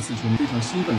[0.00, 0.94] 四球迷非常兴奋。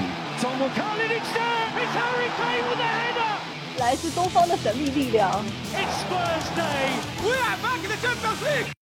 [3.80, 5.44] 来自东方的神秘力量。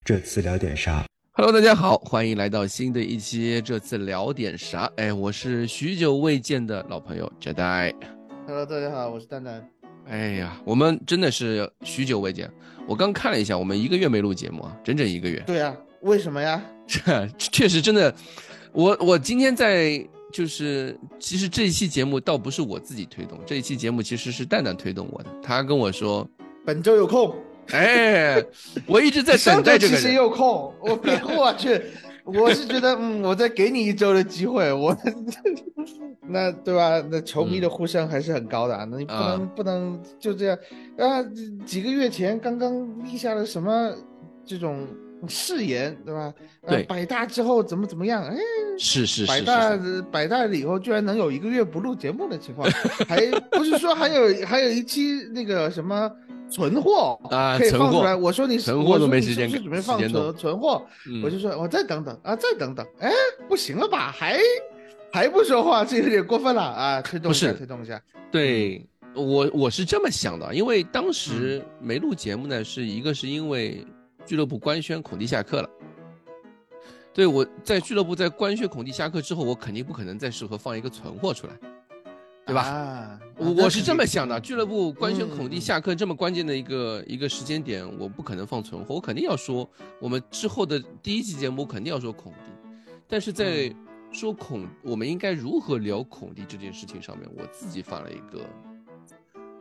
[0.03, 3.61] 这次聊点啥？Hello，大家好，欢迎来到新的一期。
[3.61, 4.91] 这次聊点啥？
[4.97, 7.93] 哎，我是许久未见的老朋友 Jedi。
[8.45, 9.65] Hello，大家好，我是蛋蛋。
[10.07, 12.51] 哎呀，我们真的是许久未见。
[12.85, 15.41] 我刚看了一下，我们一个月没录节目啊，整整一个月。
[15.47, 16.61] 对啊，为什么呀？
[16.85, 18.13] 这 确实真的。
[18.71, 25.29] 我我今天在就是，其实这一期节目倒不是我自己推动，这一期节目其实是蛋蛋推动我的。
[25.41, 26.27] 他跟我说
[26.65, 27.33] 本周有空，
[27.71, 28.43] 哎，
[28.85, 29.95] 我一直在等待这个。
[29.97, 30.99] 其实有空，我
[31.35, 31.81] 我去，
[32.23, 34.95] 我是觉得，嗯，我再给你一周的机会，我
[36.29, 37.03] 那对吧？
[37.09, 40.57] 那球迷的呼声还是很高的啊，那你不能不能就这样
[40.99, 41.23] 啊？
[41.65, 43.91] 几个月前刚刚立下了什么
[44.45, 44.87] 这种？
[45.27, 46.33] 誓言对吧？
[46.67, 48.23] 对，百大之后怎么怎么样？
[48.23, 48.37] 哎，
[48.77, 49.79] 是是是，百大
[50.11, 52.69] 百大了以后居然能有一个月不录节目的情况，
[53.07, 56.09] 还不是说还有还有一期那个什么
[56.49, 58.15] 存货啊，可以放出来。
[58.15, 60.81] 我说你存货都没时间，是准备放存存货，
[61.23, 62.85] 我就说我再等等啊，再等等。
[62.99, 63.11] 哎，
[63.47, 64.11] 不行了吧？
[64.11, 64.39] 还
[65.11, 67.01] 还不说话，这有点过分了啊！
[67.01, 68.01] 推动一下，推动一下。
[68.31, 73.85] 对我我是这么想的，因为当时没录节目呢，是一个是因为。
[74.29, 75.69] 俱乐部官宣孔蒂下课了，
[77.11, 81.53] 对我在俱乐部在官宣孔蒂下课之后，我肯定不可能再适合放一个存货出来，
[82.45, 83.19] 对吧？
[83.37, 89.67] 我我是这么想的，俱乐部官宣孔蒂下课这么关键的一个一个时间点，我不可能放存货，我肯定要说
[89.99, 92.51] 我们之后的第一期节目肯定要说孔蒂，
[93.07, 93.75] 但是在
[94.11, 98.45] 说孔我们应该如何聊孔蒂这件事情上面，我自己放了一个。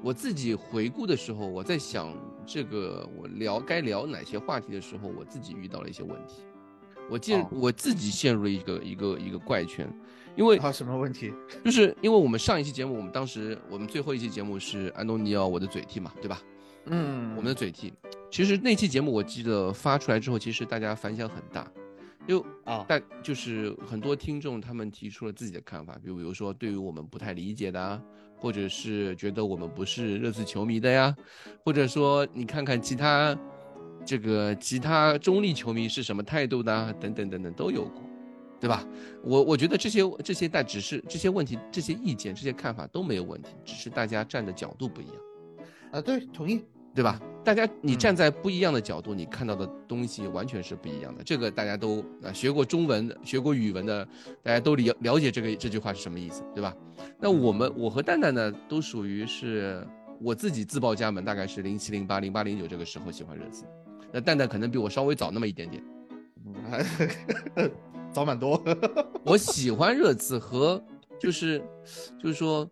[0.03, 2.15] 我自己回顾的时候，我在想
[2.47, 6.43] 这个我聊该聊哪些话题的时候，我自己遇到了一些问题，
[7.11, 9.93] 我进我自己陷入了一个一个一个怪圈，
[10.37, 11.33] 因为啊什么问题？
[11.65, 16.41] 就是因为我们上一期节目，我们当时我们最后一期节目是安东尼奥我的嘴替嘛，对吧？
[16.87, 17.93] 嗯，我们的嘴替，
[18.31, 21.70] 其实那期节目我记得发出来之后，其实大家反响很大，
[22.27, 28.01] 就啊，但就是很多听众他们提出了自己的看法，比如比如说对于我们不太理解的。
[28.41, 31.15] 或者是觉得我们不是热刺球迷的呀，
[31.65, 33.37] 或者说你看看其他
[34.05, 38.03] 这个其他中立球迷是什么态度的，等等等等都有过，
[38.61, 38.87] 对吧？
[39.23, 45.17] 我我觉得这些这些但只是这些问题、这些意见、这些看法都没有问题，只是大家站的角度不一样。
[45.93, 46.65] 啊，对，同意。
[46.95, 47.20] 对吧？
[47.48, 51.25] 大家，你站在不一样的角度，你看到的东西完全是不一样的。
[51.25, 54.07] 这个大家都啊学过中文、学过语文的，
[54.42, 56.77] 大家都了了解这个这句话是什么意思，对吧？
[57.19, 59.83] 那我们，我和蛋蛋呢，都属于是
[60.20, 63.64] 我自己自报家门，大概是零七、零八、零八、零九这个时候喜欢热刺。
[64.13, 65.83] 那蛋蛋可能比我稍微早那么一点点，
[68.13, 68.63] 早蛮多。
[69.25, 70.85] 我喜欢热刺和
[71.19, 71.64] 就是，
[72.23, 72.70] 就是说。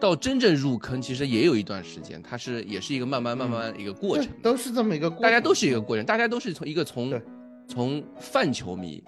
[0.00, 7.22] 到真正入坑，其实也有一段时间，它是也是一个慢慢慢慢一个过程，都是这么一个，大家都是一个过程，大家都是从一个从
[7.66, 9.02] 从泛球迷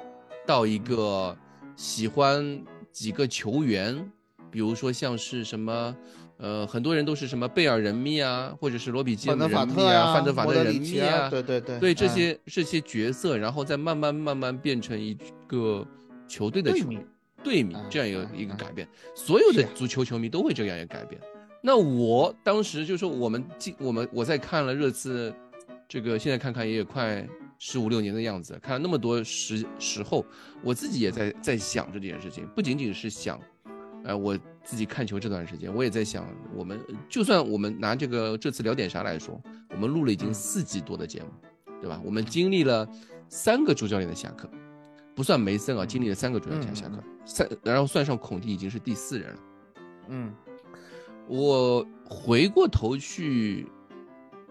[0.47, 1.37] 到一个
[1.77, 4.11] 喜欢几个球员，
[4.51, 5.95] 比如说像是什么，
[6.39, 15.87] 呃，很多人都是什么贝尔人迷啊，或者是罗比基人迷啊，范德法的人迷啊，对对对，对这些这些角色，然后再慢慢慢慢变成一个
[16.27, 16.99] 球队的球迷。
[17.43, 21.21] 队名这样一个一个改变，所有的足球球迷都会这样一个改变。
[21.63, 25.35] 那我当时就说，我们进我们我在看了热刺，
[25.89, 27.27] 这个现在看看也有快
[27.59, 30.25] 十五六年的样子，看了那么多时时候，
[30.63, 33.41] 我自己也在在想着这件事情，不仅仅是想，
[34.05, 41.29] 呃，我自己看球这段时间，我也在想，我们就算我们拿这个这次聊点啥来说，我们录了已经四季多的节目，
[41.81, 42.01] 对吧？
[42.05, 42.89] 我们经历了
[43.29, 44.49] 三个主教练的下课。
[45.16, 49.41] 不算梅森啊，经历了三个主教练下课，三然后算上孔蒂已经是第四人了。
[50.09, 50.32] 嗯，
[51.27, 53.66] 我回过头去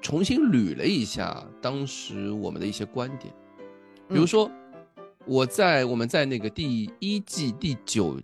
[0.01, 3.31] 重新捋了一下当时我们的一些观点，
[4.09, 4.51] 比如说
[5.25, 8.19] 我在我们在那个第一季第九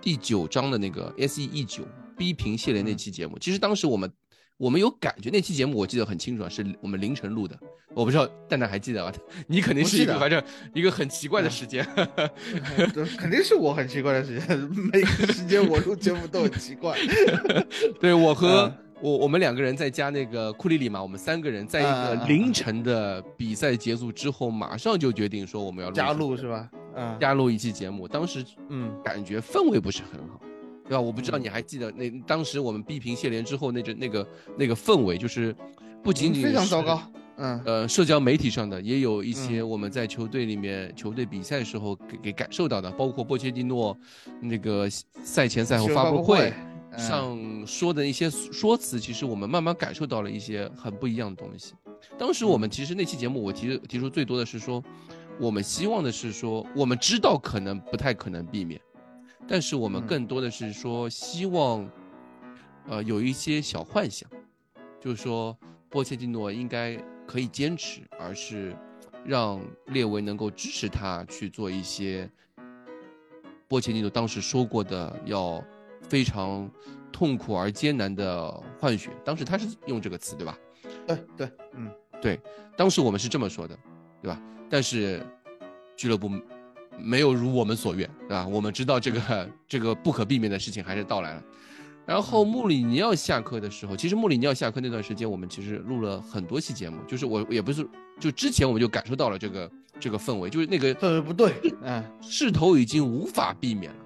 [0.00, 1.84] 第九章的那个 S E E 九
[2.16, 4.10] 逼平谢联那期节目，其实当时我们。
[4.56, 7.58] 我们有感觉，那期节目我记得很清楚啊，是我们凌晨录的。
[7.92, 9.12] 我不知道蛋蛋还记得吧？
[9.46, 10.42] 你肯定是一个反正
[10.72, 11.84] 一个很奇怪的时间，
[13.16, 14.58] 肯定是我很奇怪的时间。
[14.92, 16.96] 每个时间我录节目都很奇怪。
[18.00, 26.68] 对我和我我们两个人在加那个库里里嘛，我们三个人在一个凌晨的比赛结束之后，马上就决定说我们要加录是吧？
[26.96, 28.08] 嗯，加录一期节目。
[28.08, 30.40] 当时嗯，感觉氛围不是很好。
[30.84, 31.00] 对吧？
[31.00, 34.28] 我不知道你还记得那当时我们逼平谢联之后那阵那个
[34.58, 35.54] 那个氛围，就是
[36.02, 37.02] 不仅仅非常糟糕，
[37.36, 37.60] 嗯。
[37.64, 43.96] 呃，社交媒体上的也有一些我们在球队里面、球队比赛时候给给感受到的，包括波切蒂诺
[44.40, 46.52] 那个赛前赛后发布会
[46.96, 51.74] 上说的一些说辞，其实我们慢慢感受到了一些很不一样的东西。
[52.18, 54.80] 当时我们其实那期节目我提提出最多的是说，
[55.40, 58.80] 我们希望的是说，我们知道可能不太可能避免，
[59.48, 61.88] 但是我们更多的是说希望，
[62.88, 64.28] 呃，有一些小幻想，
[65.00, 65.56] 就是说
[65.88, 66.98] 波切蒂诺应该。
[67.26, 68.76] 可以坚持，而是
[69.24, 72.30] 让列维能够支持他去做一些
[73.66, 75.64] 波切蒂诺当时说过的要
[76.02, 76.70] 非常
[77.10, 79.08] 痛苦而艰难的换血。
[79.24, 80.58] 当时他是用这个词，对吧？
[81.06, 81.90] 对对，嗯，
[82.20, 82.38] 对，
[82.76, 83.74] 当时我们是这么说的，
[84.20, 84.38] 对吧？
[84.68, 85.24] 但是
[85.96, 86.30] 俱乐部
[86.98, 88.46] 没有如我们所愿，对吧？
[88.46, 91.42] 我们知道这个这个不可避免的事情还是到来了。
[92.06, 96.98] 然后穆里尼奥下课的时候，其实穆里尼奥下课那段时间，我们其实录了很多期节目。
[97.06, 97.88] 就是我也不是，
[98.20, 103.98] 就之前我们就感受到了这个这个氛围，就是那个氛围不对，嗯，势头已经无法避免了。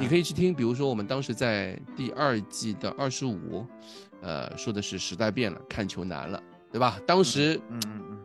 [0.00, 3.64] 你可以去听，比如说我们当时在第二季的二十五，
[4.22, 6.42] 呃，说的是时代变了，看球难了，
[6.72, 6.98] 对吧？
[7.06, 8.18] 当时，嗯嗯嗯，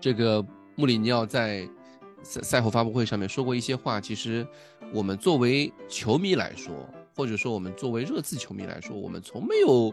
[0.00, 0.44] 这个
[0.76, 1.68] 穆里尼奥在
[2.22, 4.46] 赛赛后发布会上面说过一些话，其实
[4.92, 6.88] 我们作为球迷来说。
[7.12, 9.92] 或者说，我们作为热刺球迷来说，我们从没有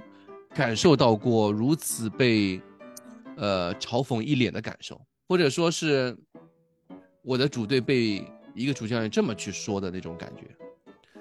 [0.53, 2.61] 感受到过如此被
[3.35, 6.15] 呃嘲讽一脸的感受，或者说是
[7.23, 10.43] 我的主队被一个主教练这么去说的那种感觉，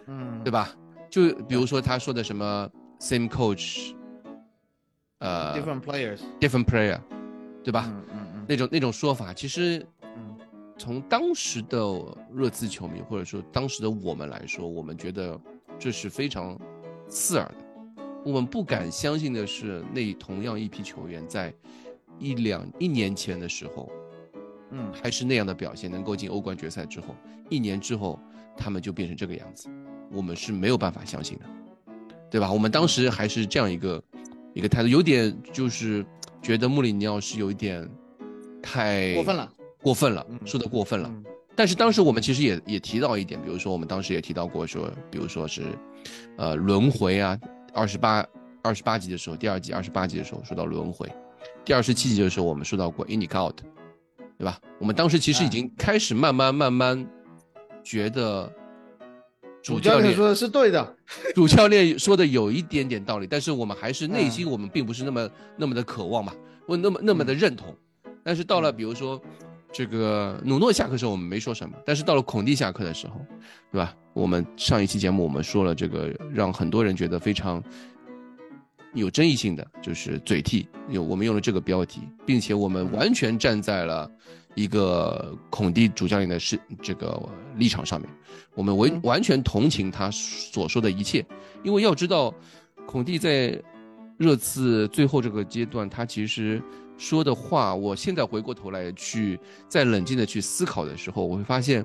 [0.07, 0.77] 嗯，对吧？
[1.11, 2.71] 就比如说他说的什么
[3.01, 3.97] same coach，
[5.19, 7.01] 呃，different players，different player，
[7.65, 7.87] 对吧？
[7.89, 9.85] 嗯嗯嗯，那种那种说法，其实。
[10.79, 11.79] 从当时的
[12.33, 15.41] 热刺球迷，或者说当时的我们来说，我们觉得
[15.79, 16.59] 这是非常
[17.09, 17.57] 刺耳的。
[18.25, 21.55] 我们不敢相信的是，那同样一批球员在
[22.19, 23.91] 一两一年前的时候，
[24.73, 27.15] 嗯，还是那样的表现，能够进欧冠决赛之后，
[27.49, 28.19] 一年之后
[28.57, 29.69] 他们就变成这个样子，
[30.11, 31.45] 我们是没有办法相信的，
[32.31, 32.53] 对吧？
[32.53, 34.03] 我们当时还是这样一个
[34.55, 36.05] 一个态度，有点就是
[36.43, 37.89] 觉得穆里尼奥是有一点
[38.61, 39.53] 太过分了。
[39.87, 41.09] 过分了，说的过分了。
[41.55, 45.63] 但是当时我们其实也也提到一点，比如说我们当时也提到过说，比如说是，
[46.37, 47.39] 呃，轮回啊，
[47.73, 48.27] 二十八
[48.63, 51.09] 二十八集的时候，第二季二十八集的时候说到轮回，
[51.65, 53.55] 第二十七集的时候我们说到过 in out，
[54.37, 54.59] 对吧？
[54.81, 57.09] 我们当时其实已经开始慢慢慢慢
[57.85, 58.53] 觉得
[59.63, 60.97] 主教练说的是对的，
[61.33, 66.35] 主教练说的有一点点道理，但是我们还是内心我们并不是那么那么的渴望吧，
[66.67, 67.73] 或那么那么的认同。
[68.25, 69.23] 但是到了比如说。
[69.73, 73.21] 这个努诺下课时候我们没说什么，但是到了孔蒂下课的时候，
[73.71, 73.95] 对吧？
[74.15, 77.63] 我们上一期节目我们说了这个让很多人觉得非常
[78.95, 84.11] 有争议性的，就是嘴替，有我们用了这个标题，并且我们完全站在了
[84.55, 87.21] 一个孔蒂主教练的是这个
[87.57, 88.09] 立场上面，
[88.55, 91.23] 我们完完全同情他所说的一切，
[91.63, 92.35] 因为要知道，
[92.87, 93.63] 孔蒂在
[94.17, 96.63] 热刺最后这个阶段，他其实。
[96.99, 99.39] 说的话，我现在回过头来去
[99.69, 101.85] 再冷静的去思考的时候，我会发现，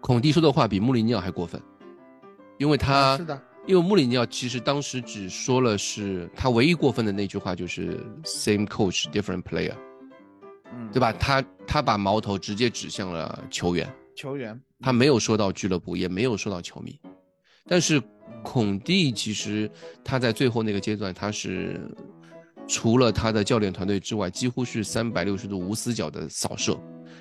[0.00, 1.60] 孔蒂说的话比穆里尼奥还过分，
[2.58, 9.74] 因为他是的，因为穆里尼奥其实当时只说了是他唯一过分的那句话就是 same coach different player，
[10.72, 11.12] 嗯，对吧？
[11.12, 16.98] 他他把矛头直接指向了球员，球员，他没有说到俱乐部，也没有说到球迷，
[17.68, 18.02] 但是
[18.42, 19.70] 孔蒂其实
[20.02, 21.78] 他在最后那个阶段他是。
[22.68, 26.76] 除了他的教练团队之外，几乎是三百六十度无死角的扫射，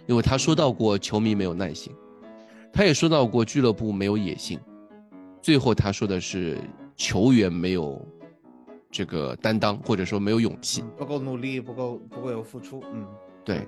[0.07, 1.93] 因为他说到过球迷没有耐心，
[2.73, 4.59] 他也说到过俱乐部没有野心，
[5.41, 6.57] 最后他说的是
[6.95, 8.03] 球员没有
[8.89, 12.83] 这个担当，或者说没有勇气，不够努力，不够不够有付出。
[12.91, 13.05] 嗯，
[13.43, 13.67] 对，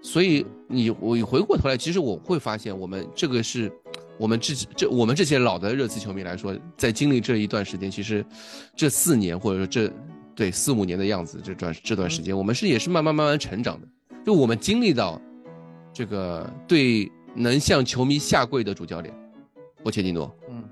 [0.00, 3.70] 所以你我回过头来，其实我会发现，我们这个是
[4.18, 8.24] 我们这这我们这些老的热刺球迷来说，在经历这一段时间，其实
[8.74, 9.92] 这四年或者说这。
[10.38, 13.88] 对四五年的样子，这段这段时间，我们是也是慢慢慢慢成长的。
[14.24, 15.20] 就我们经历到，
[15.92, 19.12] 这个对能向球迷下跪的主教练，
[19.82, 20.62] 波切蒂诺，嗯，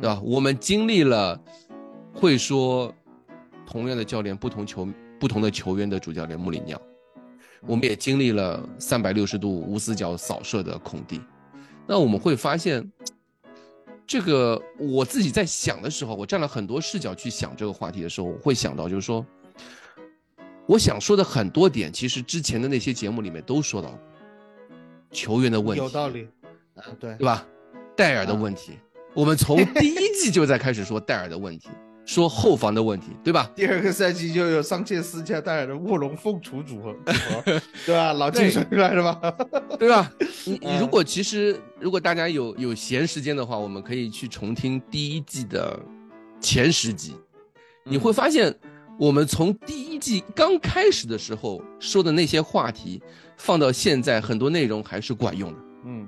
[0.00, 0.20] 对吧？
[0.24, 1.40] 我们经历了
[2.12, 2.92] 会说
[3.64, 4.88] 同样的教练不同球
[5.20, 6.82] 不同的球员的主教练穆里尼奥，
[7.68, 11.20] 我们也经历了三百六十度无死角扫射的孔蒂。
[11.86, 12.90] 那我们会发现。
[14.12, 19.24] 这个我自己在想的时候，我站了很多视角去想这个话题的时候，我会想到，就是说，
[20.66, 23.98] 我想说的很多点，其实之前的那些节目里面都说到过，
[25.12, 26.28] 球员的问题有道理，
[26.74, 27.46] 啊，对，对吧？
[27.96, 28.72] 戴尔的问题，
[29.14, 31.70] 我们从第一季就在开始说戴尔的问题，
[32.04, 33.50] 说后防的问题，对吧？
[33.54, 36.94] 第二个赛季就有桑切斯加带来的卧龙凤雏组合，
[37.86, 38.12] 对吧？
[38.12, 39.34] 老金说出来了吧？
[39.78, 40.12] 对吧？
[40.44, 45.78] 你你如果其实如果大家有有闲时间的话，我们可以去重听第一季的
[46.40, 47.14] 前十集，
[47.84, 48.52] 你会发现
[48.98, 53.00] 我们从第一季刚开始的时候说的那些话题，
[53.36, 55.58] 放到现在很多内容还是管用的。
[55.86, 56.06] 嗯。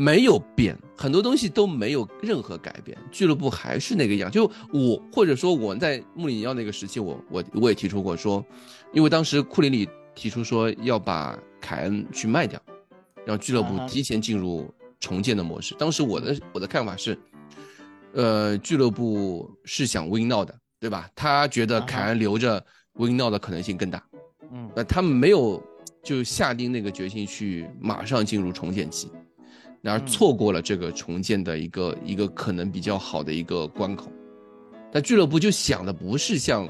[0.00, 4.30] 没有变，很多东西都没有任何改变，俱乐部还是那个样。
[4.30, 8.42] 就我或者说我在穆里尼奥那个时期，我我我也提出过说，
[8.94, 12.58] 因为当时库里里提出说要把凯恩去卖掉，
[13.26, 15.74] 让俱乐部提前进入重建的模式。
[15.74, 17.18] 当时我的我的看法是，
[18.14, 21.10] 呃，俱乐部是想 win now 的，对吧？
[21.14, 22.64] 他觉得凯恩留着
[22.94, 24.02] win now 的可能性更大。
[24.50, 25.62] 嗯，呃，他们没有
[26.02, 29.10] 就下定那个决心去马上进入重建期。
[29.82, 34.12] 然而错过了这个重建的一个一个可能比较好的一个关口，
[34.92, 36.68] 但俱乐部就想的不是像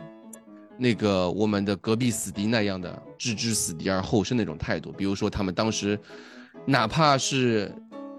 [0.79, 4.93] 那个我们的隔壁死敌那样的置之死地而后生那种态度。
[4.93, 5.99] 比如说，他们当时
[6.65, 7.71] 哪怕是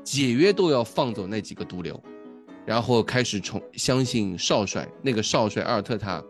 [0.03, 1.97] 解约都要放走那几个毒瘤，
[2.65, 6.21] 然后开始重相信少帅那个少帅阿尔特塔，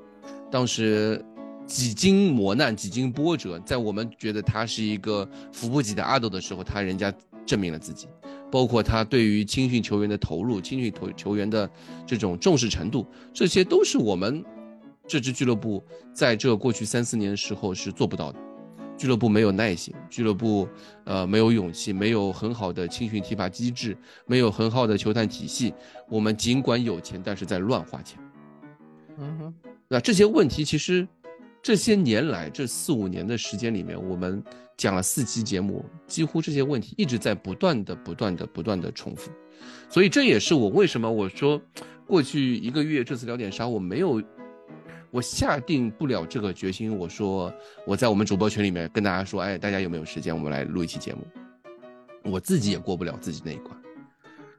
[0.52, 1.20] 当时
[1.66, 7.14] 几经磨难几经波折，在我们觉得他是一个扶不起的阿斗的时候，他人家
[7.46, 8.08] 证明了自己。
[8.52, 11.70] 包括他对于青训球员的投入、青训投球员的
[12.06, 14.44] 这种重视程度，这些都是我们
[15.08, 15.82] 这支俱乐部
[16.14, 18.40] 在这过去三四年的时候是做不到的。
[18.98, 20.68] 俱乐部没有耐心，俱乐部
[21.06, 25.74] 呃没有勇气，没有很好的青训提拔机制，没有很好的球探体系。
[26.08, 28.20] 我们尽管有钱，但是在乱花钱。
[29.18, 29.54] 嗯哼，
[29.88, 31.08] 那这些问题其实
[31.64, 34.44] 这些年来这四五年的时间里面，我们。
[34.82, 39.30] 讲了四期节目，几乎这些问题一直在不断的、不断的、不断的重复，
[39.88, 41.62] 所以这也是我为什么我说
[42.08, 44.20] 过去一个月这次聊点啥，我没有，
[45.12, 46.98] 我下定不了这个决心。
[46.98, 47.54] 我说
[47.86, 51.20] 我在我们主播群里面跟大家说，哎，大家有没有时间，我们来录一期节目？
[52.24, 53.81] 我自己也过不了自己那一关。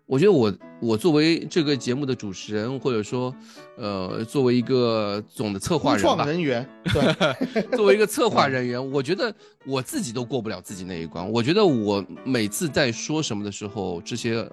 [0.07, 3.35] 我觉得我我作为这个节目的主持人，或者说，
[3.79, 11.31] 呃，作为一个总的策划人吧，人员，对， 作为一个策划人员，我觉得我自己都过不了自己那一关。
[11.31, 14.47] 我觉得我每次在说什么的时候，这些，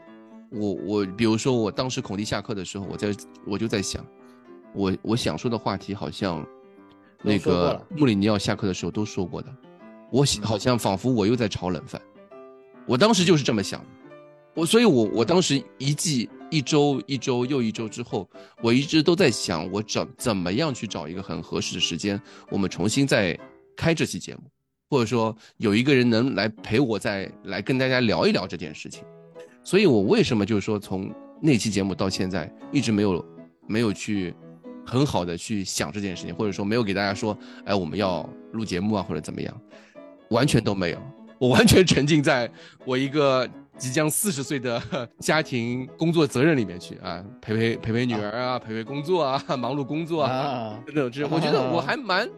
[0.52, 3.14] 我我，比如说我当时孔蒂下课的时候，我在
[3.46, 4.06] 我就在想，
[4.74, 6.46] 我我想说的话题好像，
[7.22, 9.50] 那个穆里尼奥下课的时候都说过的，
[10.10, 12.02] 我好像仿佛我又在炒冷饭，
[12.86, 13.88] 我当时就是这么想的。
[14.60, 18.30] 我所以，我我当时一季一周一周又一周之后，
[18.62, 23.40] 我一直都在想，我找怎么样去找一个很合适的时间，我们重新再
[23.78, 24.42] 开这期节目，
[24.90, 29.02] 或者说有一个人能来陪我再来跟大家聊一聊这件事情。
[29.64, 31.10] 所以我为什么就是说从
[31.42, 33.26] 那期节目到现在一直没有
[33.66, 34.34] 没有去
[34.86, 39.62] 很好的去想这件事情，或者说没有给大家说，哎，我们要录节目啊或者怎么样，
[40.32, 41.02] 完全都没有，
[41.40, 42.52] 我完全沉浸在
[42.86, 43.50] 我一个。
[43.80, 44.82] 即将四十岁的
[45.20, 52.30] 家庭工作责任里面去啊，陪陪陪陪女儿啊，陪陪工作啊， 忙碌工作啊，等等，这我觉得我还蛮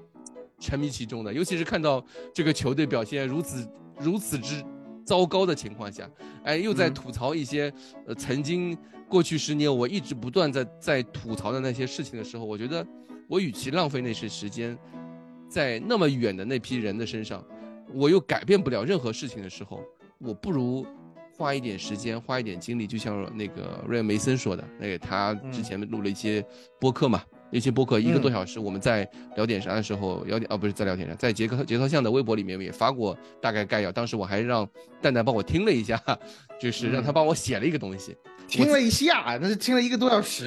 [0.59, 1.33] 沉迷其中的。
[1.33, 3.67] 尤其是看到这个球队表现如此
[3.99, 4.63] 如此之
[5.03, 6.07] 糟糕的情况下，
[6.43, 7.73] 哎，又在吐槽一些
[8.05, 8.77] 呃曾经
[9.09, 12.85] 过去十年我一直不断在在吐槽的那些事情的时候，我觉得
[13.27, 14.77] 我与其浪费那些时间
[15.49, 17.43] 在那么远的那批人的身上，
[17.91, 19.83] 我又改变不了任何事情的时候，
[20.19, 20.85] 我不如。
[21.41, 26.45] 花一点时间，花一点精力，就像那个瑞恩梅森说的，那个他之前录了一些
[26.79, 34.69] 播客嘛，那些播客一个多小时，我们在聊点啥的时候，聊点啊不是在聊点啥，在杰克杰克巷的微博里面也发过大概概要，当时我还让
[35.01, 35.99] 蛋蛋帮我听了一下，
[36.61, 38.15] 就是让他帮我写了一个东西，
[38.47, 40.45] 听了一下，那是听了一个多小时，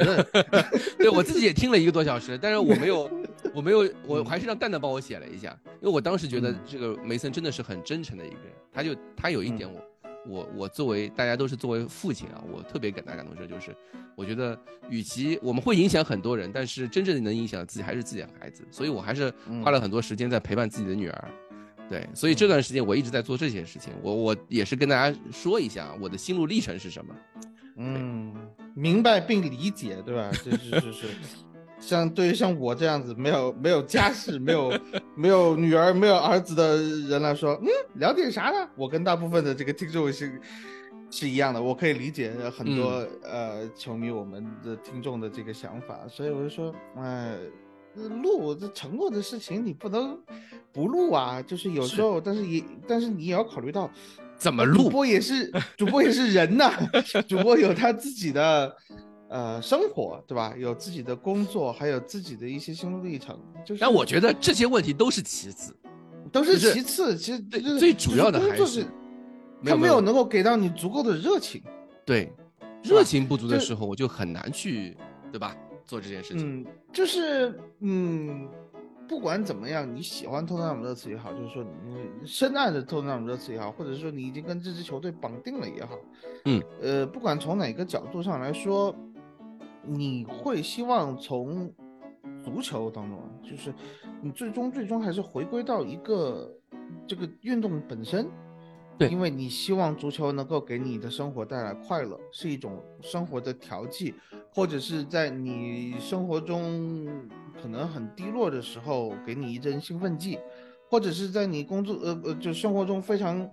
[0.96, 3.10] 对我自己也听了一个多小时，但是我没有，
[3.52, 9.82] 我没有，我还是让蛋蛋帮我写了一下，因为我当时觉得这个梅森真的是很真诚的一个人，他就他有一点我。
[10.26, 13.74] 我我作为大家都是作为父亲啊，我特别感大感动，说就是，
[14.16, 21.30] 我觉得与其我们会影响很多人，但是真正能影响自己还是自己的孩子，所以我还是花了很多时间在陪伴自己的女儿，
[21.88, 27.14] 对，所以这段时间我一直在做这些事情，我我也是跟大家说一下我的心路历程是什么，
[27.76, 28.34] 嗯，
[28.74, 30.32] 明白并理解，对吧？
[30.32, 31.06] 是是是是。
[31.86, 34.72] 像对于像我这样子没有没有家室、没有
[35.14, 38.68] 没有女儿、没有儿子的人来说，嗯，聊点啥呢？
[38.74, 40.40] 我跟大部分的这个听众是
[41.10, 47.36] 是一样的，我可以理解很多呃球迷我们的听众的这个想法，所以我就说，哎，
[48.22, 50.18] 录这承诺的事情你不能
[50.72, 53.90] 不录啊，就是有时候，但是也但是你也要考虑到
[54.38, 56.72] 怎么录，主播也是主播也是人呐，
[57.28, 58.74] 主播有他自己的。
[59.34, 60.54] 呃生活，对吧？
[60.56, 63.36] 有自己的工作，还有自己的一些心路历程。
[63.64, 65.74] 就是，但我觉得这些问题都是其次，
[66.30, 67.16] 都是就是其次。
[67.16, 68.86] 其实最就是最主要的还是
[69.64, 71.60] 他没有能够给到你足够的热情。
[72.04, 72.32] 对
[72.84, 74.96] 热情不足的时候，我就很难去，
[75.32, 75.56] 对吧？
[75.84, 76.60] 做这件事情。
[76.60, 78.48] 嗯，就是嗯，
[79.08, 85.98] 不管怎么样，你喜欢托特纳姆热刺也好，就是说你深爱着托特纳姆热刺也好，或者说你已经跟这支球队绑定了也好，
[86.44, 88.94] 嗯，呃，不管从哪个角度上来说，
[89.86, 91.72] 你会希望从
[92.42, 93.72] 足球当中啊，就是
[94.20, 96.52] 你最终最终还是回归到一个
[97.06, 98.28] 这个运动本身。
[98.96, 104.14] 对因为你希望足球能够给你的生活带来快乐，是一种生活的调剂，
[104.52, 107.04] 或者是在你生活中
[107.60, 110.38] 可能很低落的时候给你一针兴奋剂，
[110.88, 113.50] 或者是在你工作呃呃就生活中非常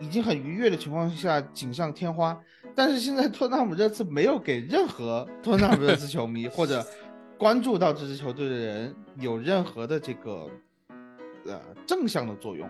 [0.00, 2.40] 已经很愉悦的情况下锦上添花。
[2.74, 6.84] 但是现在托纳姆热刺没有给任何托纳姆热刺球迷 或者
[7.38, 10.48] 关注到这支球队的人有任何的这个
[11.46, 12.68] 呃正向的作用。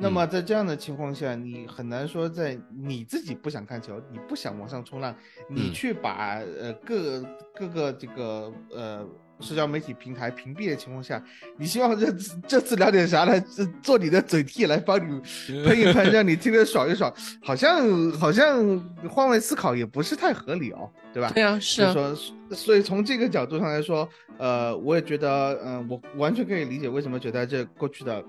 [0.00, 5.12] 那么在这样的情况下，你很难说在你自己不想看球，你不想往上冲浪，
[5.48, 7.20] 你嗯去把呃各
[7.52, 9.04] 各个这个呃
[9.40, 11.22] 社交媒体平台屏蔽的情况下，
[11.56, 15.20] 你希望这次这次聊点啥来呃做你的嘴替来帮你
[15.64, 18.78] 喷一喷，让你听得爽一爽，好像好像
[19.08, 21.30] 换位思考也不是太合理哦，对吧？
[21.34, 28.22] 对啊，是啊，所以说，所以从这个角度上来说，呃，我也觉得，嗯、我完全可以理解为什么觉得这过去的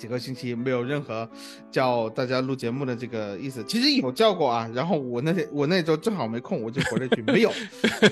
[0.00, 1.28] 几个星期没有任何
[1.70, 3.62] 叫大家录节目的这个意思。
[3.64, 7.52] 其实有叫过啊，然后我那天我那周正好没空，我就回了一句没有。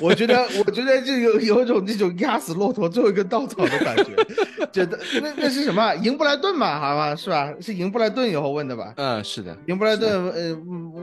[0.02, 4.14] 我觉得，我觉得就有有一种这种压死骆驼最后一根稻草的感觉，
[4.70, 5.94] 觉得那那是什么？
[5.96, 7.50] 赢布莱顿嘛，好吧，是吧？
[7.58, 8.92] 是赢布莱顿以后问的吧？
[8.96, 10.54] 嗯，是的，赢布莱顿呃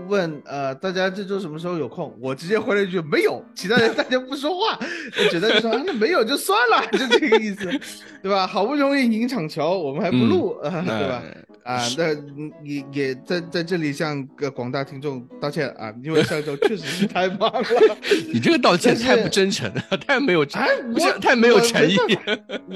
[0.07, 2.15] 问问呃大家这周什么时候有空？
[2.19, 4.79] 我直接回了一句没有，其他人大家不说话，
[5.17, 7.65] 我觉得就说、啊、那没有就算了， 就这个意思，
[8.21, 8.45] 对吧？
[8.47, 11.21] 好不容易赢场球，我们还不录，啊，对吧？
[11.23, 17.97] 呃啊，那嗯也也在在这里向个广大听众道歉啊，因为上周确实是太忙了。
[18.31, 21.97] 你这个道歉太不真诚了，太没有哎，不是我太没有诚意。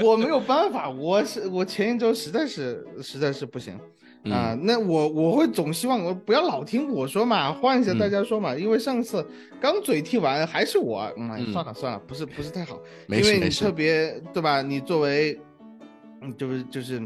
[0.04, 3.78] 我没有办法，我是我前一周实在是实在是不行。
[4.24, 4.32] 嗯。
[4.32, 8.00] 啊，那我我会总希望我不要老听我说嘛，换一下嗯。
[8.00, 9.26] 大家说嘛，因为上次
[9.60, 14.62] 刚嘴替完还是我，嗯，算了算了，不是不是太好，因为你特别对吧？
[14.62, 15.40] 你作为，
[16.22, 17.02] 嗯，就是就是，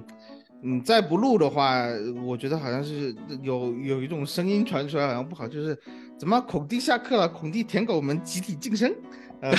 [0.62, 1.86] 你再不录的话，
[2.26, 5.78] 我觉得好像是有有一种声音传出来，好像不好，就是
[6.18, 8.94] 怎么孔蒂下课了，孔蒂舔狗们集体晋升，
[9.42, 9.52] 呃，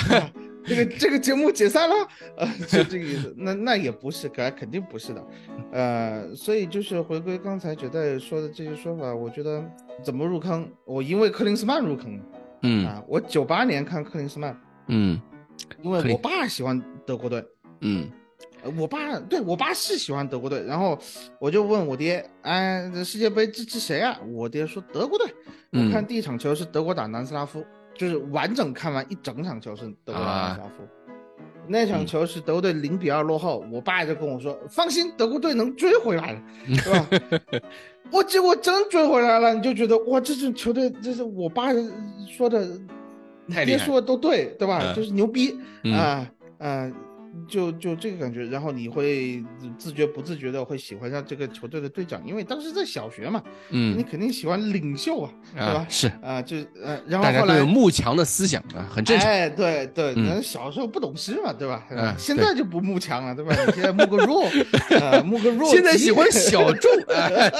[0.65, 1.95] 这个这个节目解散了，
[2.37, 3.33] 呃，就这个意思。
[3.37, 5.27] 那那也不是，肯肯定不是的，
[5.71, 9.63] 呃，所以就是回归刚才九代说的这些说法，我觉得
[10.03, 10.69] 怎么入坑？
[10.85, 12.23] 我因为克林斯曼入坑的
[12.63, 15.21] 嗯啊，我九八年看克林斯曼，嗯
[15.81, 17.45] 因为我爸喜欢德国队。
[17.81, 18.09] 嗯
[18.63, 20.97] 呃我爸对我爸是喜欢德国队，然后
[21.39, 24.19] 我就问我爹，哎，这世界杯支持谁啊？
[24.33, 25.27] 我爹说德国队。
[25.71, 27.63] 我嗯看第一场球是德国打南斯拉夫，
[27.95, 30.83] 就是完整看完一整场球是德国队的小组。
[31.67, 36.41] 那场球是德国队零比二落后，我爸就跟我说：“放心，德国队能追回来的，
[36.83, 37.61] 对吧？”
[38.11, 41.69] 我结果真追回来了，你就觉得哇，这支球队，这是我爸
[42.29, 42.67] 说的，
[43.49, 44.79] 太厉害爹说的都对，对吧？
[44.83, 46.91] 嗯就是牛逼嗯啊啊！
[47.47, 49.43] 就就这个感觉，然后你会
[49.77, 55.73] 自觉不自觉的会喜欢上这个球队的队长，因为当时在小学嘛，嗯你嗯肯定喜欢领袖啊，对吧？
[55.73, 59.27] 啊是，啊，就呃，然后大家后来都有慕强的思想啊，很正常。
[59.27, 61.85] 哎，对对，嗯那小时候不懂事嘛，对吧？
[61.91, 63.55] 嗯现在就不慕强了，对吧？
[63.65, 64.45] 你现在慕个弱，
[65.01, 65.69] 啊，慕个弱。
[65.75, 67.51] 现在喜欢小众，哎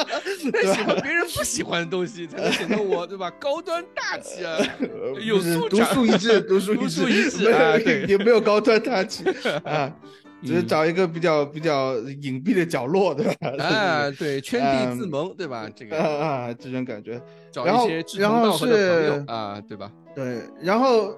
[0.52, 3.30] 对喜欢别人不喜欢的东西，才能显得我对吧？
[3.40, 4.58] 高端大气啊！
[4.80, 9.24] 呃有素质树一帜，独树独一树一帜啊对也没有高端大气
[9.66, 9.94] 啊，
[10.44, 13.34] 只是嗯找一个比较比较隐蔽的角落，对吧？
[13.64, 15.68] 啊，对，圈地自嗯萌，对吧？
[15.76, 17.22] 这啊个啊，这种感觉。
[17.52, 19.92] 找然后一些志然后同道合的朋是友啊，对吧？
[20.16, 21.16] 对，然后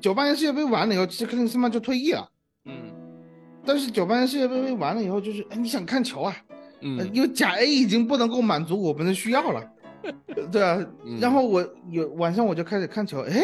[0.00, 2.28] 九八年世界杯完了以后，其实克林斯曼就退役了。
[2.66, 2.74] 嗯
[3.64, 6.34] 但是九八年世界杯完了以后，就是哎，你想看球啊？
[6.80, 9.62] 呃嗯因为甲 A 已经不能够满足我们的需要了，
[10.52, 10.78] 对啊。
[11.04, 13.42] 嗯然后我有晚上我就开始看球，哎，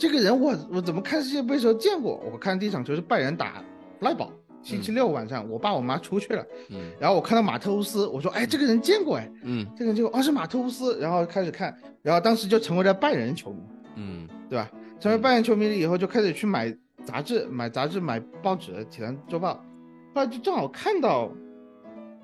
[0.00, 2.18] 这个人我我怎么看世界杯的时候见过？
[2.32, 3.62] 我看第一场球是拜仁打
[3.98, 4.32] 赖堡，
[4.62, 6.90] 星期六晚上，我爸我妈出去了，嗯。
[6.98, 9.66] 然后我看到马特乌斯，我说哎，这个人见过哎，嗯。
[9.76, 13.58] 这个人见过，哦是马特乌斯，然后开始看，然后当时就成为了拜仁球迷，
[13.96, 14.26] 嗯。
[14.48, 14.70] 对吧？
[14.98, 19.52] 成为拜仁球迷了以后，就开始去买杂志，买杂志，买报纸，《体坛周报》，
[20.14, 21.30] 后来就正好看到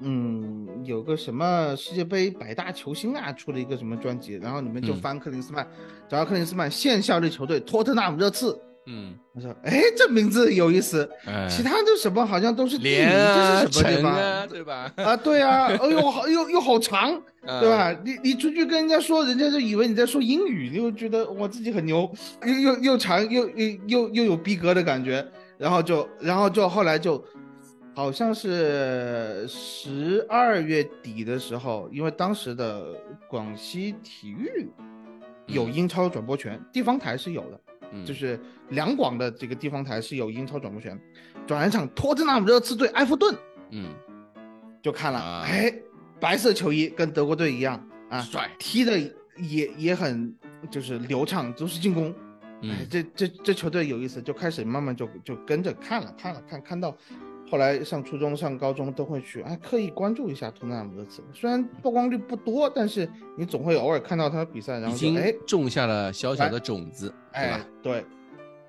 [0.00, 5.66] 嗯，有个什么世界杯百大球星啊，出了一个什么专辑，然后你们就嗯翻克林斯曼，
[6.08, 8.58] 找到克林斯曼现效力球队托特纳姆热刺。
[8.88, 14.12] 嗯，我说，哎，这名字有意思，哎其他的什么好像都是地名，连啊，这是什么地方？
[14.14, 14.92] 啊，对吧？
[14.96, 17.68] 啊，对啊，哎呦，好又又好长，嗯对？
[17.68, 17.92] 吧？
[18.04, 22.08] 你你出去跟人家说，人家就以为你在说英语，你就觉得我自己很牛，
[22.44, 25.26] 又又又长又又又又有逼格的感觉，
[25.58, 27.20] 然后就然后就后来就，
[27.96, 32.94] 好像是十二月底的时候，因为当时的
[33.26, 34.68] 广西体育
[35.46, 37.60] 有嗯英超转播权，地方台是有的，
[37.92, 41.00] 嗯就是两广的这个地方台是有英超转播权，
[41.46, 43.34] 转一场托特纳姆热刺对埃弗顿。
[43.70, 43.88] 嗯，
[44.82, 45.72] 就看了，啊哎，
[46.20, 48.98] 白色球衣跟德国队一样啊，帅，踢的
[49.38, 50.36] 也也很
[50.70, 52.10] 就是流畅，都是进攻。
[52.10, 52.14] 哎
[52.60, 56.96] 嗯，这这这球队有意思，就开始慢慢就就跟着看了看了看看到，
[57.48, 67.66] 后来上初中上高中都会去，哎，刻意关注一下托纳姆热刺，虽然曝光率不多，但是你总会偶尔看到他的比赛，然已经后就哎种下了小小的种子，对哎吧？
[67.82, 68.04] 对，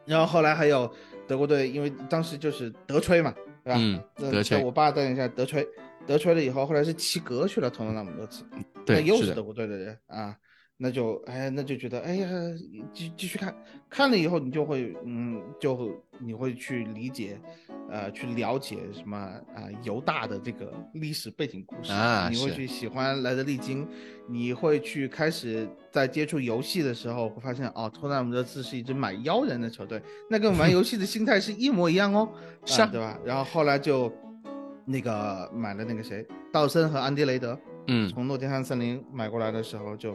[0.05, 0.89] 然后后来还有
[1.27, 3.79] 德国队，因为当时就是德吹嘛，对吧？
[3.79, 5.67] 嗯，呃德吹我爸带领下德吹，
[6.05, 10.37] 德吹了以后，后来是齐格去了托纳姆热刺，那对，又是德国队的人啊，
[10.77, 12.29] 那就哎，那就觉得哎呀，
[12.93, 13.55] 继继续看，
[13.89, 17.39] 看了以后你就会嗯，就你会去理解，
[17.89, 21.91] 呃，去了解什么啊犹大的这个历史背景故事
[22.29, 23.87] 你会去喜欢莱德利金，
[24.29, 32.29] 你会去开始在接触游戏的时候会发现哦，托纳姆热刺是一支买妖人的球队，那跟玩游戏的心态是一模一样哦，
[32.65, 33.19] 是啊对吧？
[33.25, 34.11] 然后后来就
[34.85, 37.59] 那个买了那个谁，道森和安迪雷德。
[37.89, 40.13] 嗯从诺丁汉森林买过来的时候就，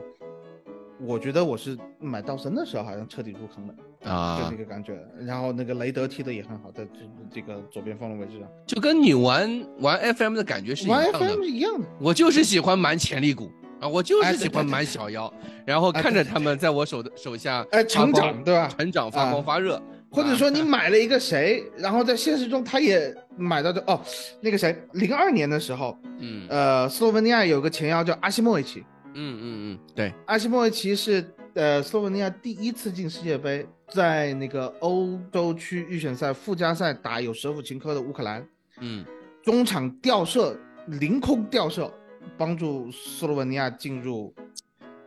[1.04, 4.98] 我觉得我是买道森的时候好像彻底入坑了啊，就啊那，个感觉。
[5.20, 11.42] 然后那个雷德踢的也很好，在这这个左边锋的位置上，就跟你玩玩 FM 的感觉是一样的玩 FM。
[11.42, 11.86] 是一样的。
[12.00, 15.32] 我就是喜欢买潜力股啊，我就是喜欢买小妖，
[15.66, 18.68] 然后看着他们在我手的手下哎，发成长对吧？
[18.68, 24.00] 成长发光啊发热，或者说你啊 买了一个谁，然后在现实中他也买到的哦，
[24.40, 28.84] 那个谁，零二年的时候，嗯呃，斯洛文尼亚有个前腰叫阿西莫维奇，
[29.14, 38.46] 嗯嗯嗯，对，阿西莫维奇是呃斯洛文尼亚第一次进世界杯，在那个欧洲区预选赛附加赛打有舍甫琴科的乌克兰，
[38.80, 39.04] 嗯
[39.42, 41.92] 中场吊射凌空吊射，
[42.36, 44.34] 帮助斯洛文尼亚进入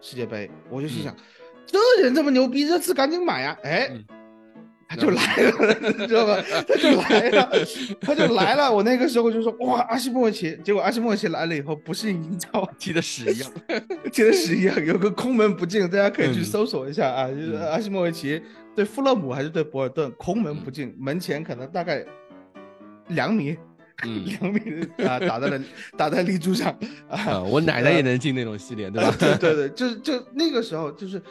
[0.02, 0.50] 世界杯。
[0.70, 1.15] 我就心想，
[1.65, 3.58] 这人这么牛逼，这次赶紧买呀！
[3.63, 3.89] 哎。
[3.91, 4.04] 嗯
[4.95, 6.41] 他就来了， 你知道吧？
[6.67, 7.49] 他就来了，
[8.01, 8.71] 他就来了。
[8.71, 10.58] 我那个时候就说哇，阿西莫维奇。
[10.63, 13.51] 结果阿西莫维奇来了以后，不是英超，踢的屎一样，
[14.12, 17.27] 踢的屎一样，有个空门不进，大家可以去嗯搜索一下啊。
[17.27, 18.41] 就是嗯阿西莫维奇
[18.75, 22.03] 对富勒姆还是对博尔顿，空门不进，门前可能大概
[23.10, 23.58] 两米，
[24.03, 24.60] 嗯两米
[25.05, 25.62] 啊，打在了
[25.97, 26.69] 打在立柱上
[27.10, 27.17] 啊。
[27.19, 29.13] 啊，我奶奶也能进那种系列， 对吧？
[29.19, 31.21] 对对对，就是就那个时候就是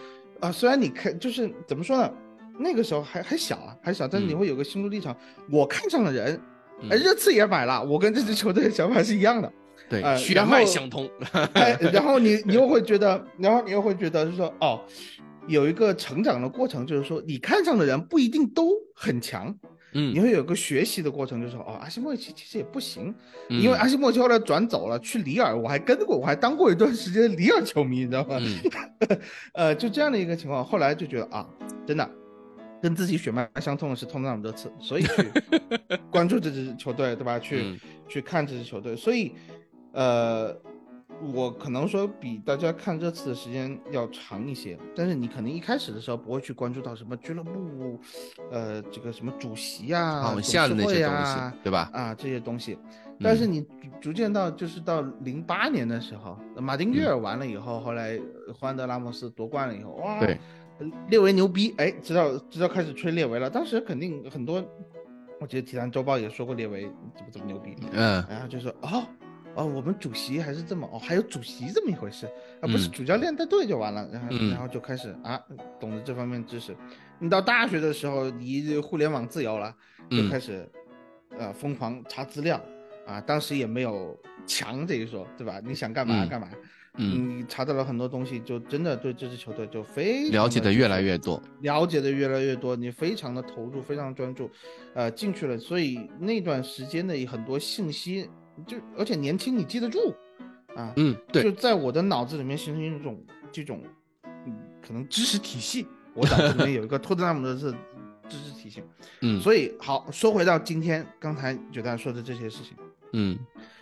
[0.41, 2.11] 啊，虽然你看就是怎么说呢，
[2.59, 5.15] 那个时候还还小啊，还小，但是你嗯会有个心路历程。
[5.51, 6.41] 我看上了人，
[6.83, 9.53] 嗯哎，热刺也买了，我跟这支球队的想法是一样的。
[9.89, 11.09] 对，呃血脉相通，
[11.55, 14.81] 哎，然后你你又会觉得，然后你又会觉得就是说，哦，
[15.47, 19.55] 有一个成长的过程，就是说你看上的人不一定都很强，
[19.93, 23.15] 你嗯，会有个学习的过程，就是说，哦，阿西莫维奇其实也不行，
[23.51, 28.39] 嗯因为阿西莫维奇后来转走了，去里尔，我还跟过，我还当过一段时间里尔球迷，你知道吗？
[28.41, 29.21] 嗯
[29.53, 31.47] 呃，就这样的一个情况，后来就觉得啊，
[31.87, 32.11] 真的。
[32.85, 35.33] 跟自己血脉相通的是托特纳姆热刺，所以去
[36.13, 37.39] 关注这支球队，对吧？
[37.39, 39.33] 去、嗯去看这支球队，所以，
[39.93, 40.55] 呃，
[41.33, 47.99] 我可能说比大家看热刺的时间要长一些，但是你可能一开始的时候不会去关注到什么俱乐部，
[48.53, 51.89] 呃，这个什么主席啊、往董事会下的那些东啊西，对吧？
[51.95, 52.79] 啊这些东西，
[53.19, 53.69] 但是嗯你逐
[54.03, 60.39] 逐渐到就是到零八年的时候，马丁约尔完了以后，后来呃霍安德拉莫斯夺冠了以后，哇，对，
[61.09, 63.49] 列维牛逼，哎，知道知道开始吹列维了。
[63.49, 64.65] 当时肯定很多，
[65.41, 66.83] 我记得《体坛周报》也说过列维
[67.17, 69.07] 怎么怎么牛逼，嗯然后就说哦
[69.55, 72.27] 哦，我们主席还是这么哦，还有主席这么一回事，
[72.61, 75.41] 啊，不是嗯主教练带队就完了，然后、嗯然后就开始啊，
[75.79, 76.77] 懂得这方面知识。
[77.21, 79.71] 你到大学的时候，你互联网自由了，
[80.11, 80.69] 就嗯开始、
[81.39, 82.61] 呃疯狂查资料
[83.07, 85.61] 啊，当时也没有强这一说，对吧？
[85.65, 86.49] 你想干嘛嗯干嘛。
[86.53, 86.59] 嗯，
[86.97, 94.49] 你查到了很多东西，就真的对这支球队就非常了解的越来越多，了解的越来越多，你非常的投入，非常专注，
[94.95, 98.31] 呃，进去了，所以那段时间的很多信息，
[98.65, 100.15] 就而且年轻你记得住，
[100.77, 101.43] 啊，嗯，对。
[101.43, 103.83] 就，在我的脑子里面形成一种这种，
[104.47, 107.73] 嗯，可能知识体系，我脑子里面有一个托特纳姆的这
[108.29, 108.81] 知识体系，
[109.23, 109.41] 嗯。
[109.41, 112.77] 所以好说回到今天刚才九蛋说的这些事情，
[113.15, 113.37] 嗯。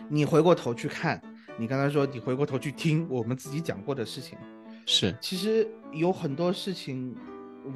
[0.09, 1.22] 你回过头去看，
[1.58, 4.36] 你刚才说你回过头去听我们自己讲过的事情，
[4.86, 7.14] 是，其实有很多事情，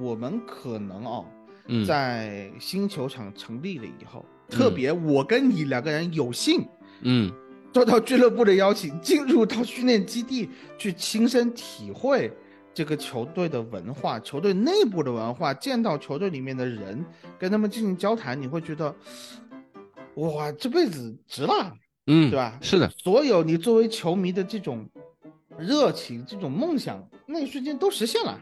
[0.01, 1.25] 我们可能哦，
[1.67, 6.67] 嗯，在新球场成立了以后，特别我跟你两个人有幸，
[7.03, 7.33] 嗯，
[7.75, 12.33] 受到俱乐部的邀请，进入到训练基地去亲身体会
[12.73, 17.05] 这个球队的文化、球队内部的文化，见到球队里面的人，
[17.39, 18.95] 跟他们进行交谈，你会觉得，
[20.15, 21.73] 哇，这辈子值了，
[22.07, 22.59] 嗯，对吧？
[22.61, 24.87] 是的，所有你作为球迷的这种
[25.59, 28.41] 热情、这种梦想，那一瞬间都实现了。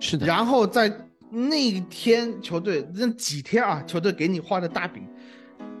[0.00, 0.92] 是的，然后在
[1.30, 5.02] 那一天，球队那几天啊，球队给你画的大饼，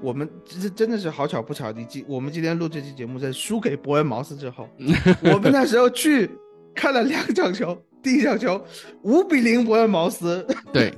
[0.02, 4.68] 我们这真的是好巧不巧，你今我们今天录这期节目，在输给伯恩茅斯之后，
[5.22, 6.30] 我们那时候去
[6.74, 8.62] 看了两场球，第一场球
[9.02, 10.92] 五比零伯恩茅斯，对，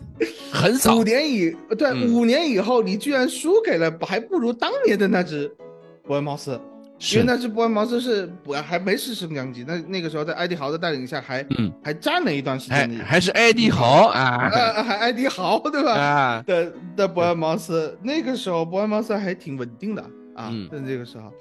[0.52, 0.94] 很少。
[0.98, 2.12] 五，年以对、嗯。
[2.12, 5.50] 五年以后，你居然输给了还不如当年的那只
[6.10, 6.60] 伯恩茅斯。
[7.12, 15.92] 因为，那只伯恩茅斯是不还没是升降级，那那个时候在埃迪豪的带领下还嗯，还站了一段时间的，还是艾迪豪啊呃还埃迪豪对吧？
[15.94, 20.02] 啊，的的伯恩茅斯，那个时候伯恩茅斯还挺稳定的
[20.34, 21.32] 啊，嗯在这个时候，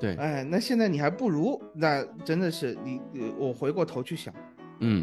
[0.00, 4.34] 对，哎，那现在你还不如，那真的是你，呃我回过头去想，
[4.80, 5.02] 嗯，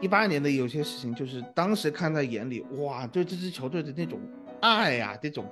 [0.00, 4.20] 一八年的有些事情，就是当时看在眼里，哇，对这支球队的那种
[4.60, 5.44] 爱呀、这种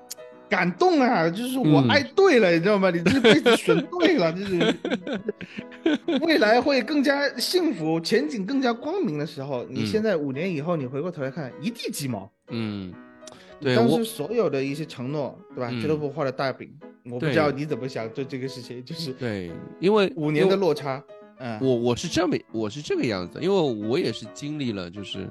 [0.48, 2.90] 感动啊，就是我嗯爱对了，你知道吗？
[2.90, 4.76] 你这 辈子选对了，就是
[6.22, 12.30] 未来会更加幸福，前景更加光明的时候，你嗯现在五年以后，你回过头来看，一地鸡毛。
[12.50, 12.92] 嗯，
[13.60, 15.68] 对当时所有的一些承诺，对吧？
[15.72, 16.70] 嗯俱乐部画的大饼，
[17.10, 21.02] 我不知道你怎么想，对这个事情，就是对，因为五年的落差，
[21.38, 25.28] 嗯，我我是这么我是这个样子，因为我也是经历了，就是，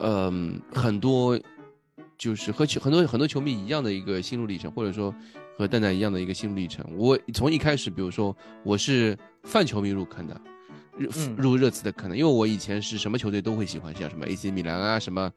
[0.00, 1.38] 嗯、很多，
[2.16, 5.14] 就是和球很多很多球迷一样的一个心路历程，或者说
[5.56, 6.84] 和蛋蛋一样的一个心路历程。
[6.96, 10.40] 我从一开始，比如说我是泛球迷入坑的，
[10.96, 15.32] 入嗯入热刺的坑的，因为我以前是什么球队都会喜欢，像什么 AC 米兰啊，什么，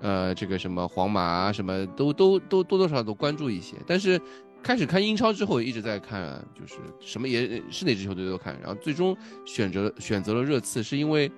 [0.00, 4.20] 呃，这个什么皇马啊，什么都都都多多少少都关注一些，但是。
[4.62, 11.32] 开始看英超之后，一直在看，就是什么也是哪支球队都看，然后最终选择选择了热刺，是因为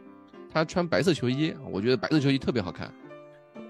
[0.53, 2.93] 他穿白色球衣，我觉得白色球衣特别好看，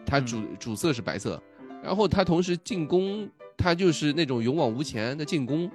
[0.04, 1.40] 他主、主色是白色，
[1.82, 5.70] 然后他同时进攻，他就是那种勇往无前的进攻，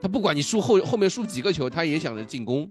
[0.00, 2.70] 他不管你输后后面输几个球，他也想着进攻，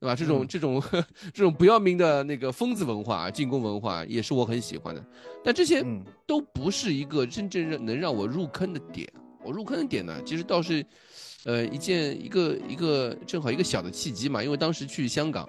[0.00, 0.14] 对吧？
[0.14, 0.46] 这种、嗯。
[0.48, 0.82] 这种
[1.32, 5.04] 这种不要命的那个疯子文化，进攻文化也是我很喜欢的，
[5.42, 6.02] 但这些嗯。
[6.26, 9.06] 都不是一个真正让能让我入坑的点。
[9.42, 10.82] 我入坑的点呢，其实倒是，
[11.44, 15.46] 呃，一件一个一个正好一个小的契机嘛，因为当时去香港，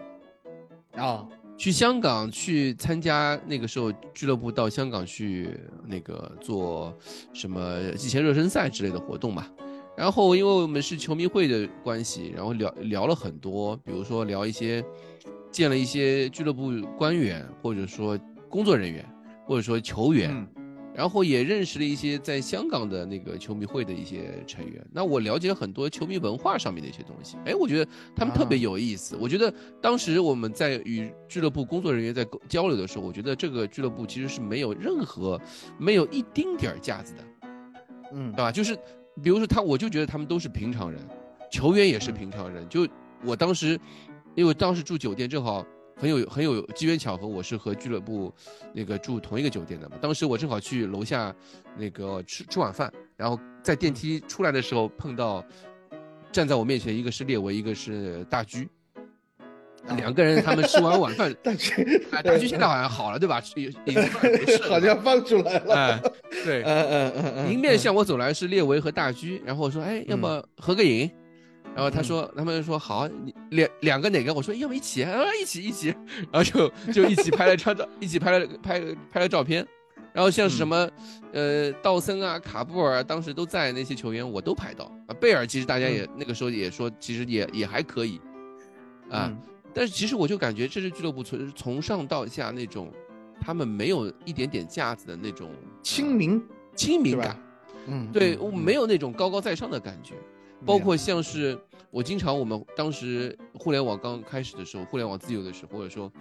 [0.97, 1.25] 啊，
[1.57, 5.49] 去香港去参加那个时候俱乐部到香港去
[5.87, 6.95] 那个做
[7.33, 9.47] 什么季前热身赛之类的活动嘛。
[9.95, 14.83] 然后因为我们是球迷会的关系，然后聊聊了很多，比如说聊一些
[15.49, 19.05] 见了一些俱乐部官员，或者说工作人员，
[19.45, 20.45] 或者说球员。
[20.95, 27.35] 然后也认识了一些在香港的那个球迷会的一些成员，那我了解了很多球迷文化上面的一些东西。
[27.45, 29.17] 哎，我觉得他们特别啊有意思。
[29.19, 35.39] 我觉得当时我们在与俱乐部工作人员在沟交流的时候，我觉得这个俱乐部其实是没有任何、
[35.77, 37.23] 没有一丁点儿架子的，
[38.13, 38.51] 嗯对吧？
[38.51, 38.73] 就是
[39.21, 41.01] 比如说他，我就觉得他们都是平常人，
[41.51, 42.67] 球员也是平常人。
[42.69, 42.87] 就
[43.23, 43.77] 我当时，
[44.33, 48.33] 因为当时住酒店，正好很有很有机缘巧合，我是和俱乐部
[48.73, 49.95] 那个住同一个酒店的嘛。
[50.01, 51.33] 当时我正好去楼下
[51.77, 55.43] 那个吃吃晚饭，然后在电梯出来的时候碰到
[56.31, 58.67] 站在我面前，一个是列维，一个是大居。
[59.97, 63.39] 两个人，他们吃完晚饭， 但是哎，大居现在好像好了，对吧？
[63.55, 66.01] 也也没事好像放出来了，哎，
[66.43, 71.07] 对，嗯嗯嗯嗯，迎面向我走来是列维和大居，然后我说，哎，要么合个影？
[71.75, 74.33] 然后他嗯说，他们说好，你两两个哪个？
[74.33, 75.93] 我说要不一起啊，一起一起，
[76.31, 79.67] 然后就就一起拍了张照，一起拍了拍拍了照片。
[80.13, 80.89] 然后像什么，
[81.33, 85.13] 呃，道森啊、卡布尔啊，当时都在那些球员，我都拍到啊。
[85.19, 88.19] 贝尔其实大家也、那个时候也说，其实也也还可以，
[89.09, 89.27] 啊。
[89.29, 89.37] 嗯
[89.77, 92.89] 但是其实我就感觉这支俱乐部从从上到下那种，
[93.41, 95.51] 他们没有一点点架子的那种
[95.83, 96.41] 亲民，
[96.77, 97.37] 亲民感，
[97.87, 100.13] 嗯，对没有那种高高在上的感觉。
[100.63, 101.57] 包括像是
[101.89, 106.11] 我经常我们当时互联网刚开始的时候，互联网自由的时候，或者说，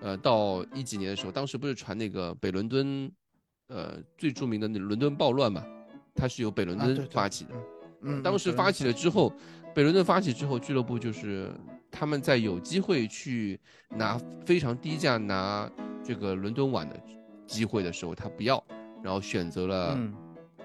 [0.00, 3.10] 呃，到一几年的时候，当时不是传那个北伦敦，
[3.68, 5.64] 呃，最著名的那伦敦暴乱嘛，
[6.14, 7.50] 它是由北伦敦啊对对发起的。
[8.02, 9.32] 嗯，当时发起了之后，
[9.74, 11.50] 北伦敦发起之后，俱乐部就是
[11.90, 13.58] 他们在有机会去
[13.88, 15.68] 拿非常低价拿
[16.04, 17.00] 这个伦敦碗的
[17.46, 18.62] 机会的时候，他不要，
[19.02, 20.14] 然后选择了嗯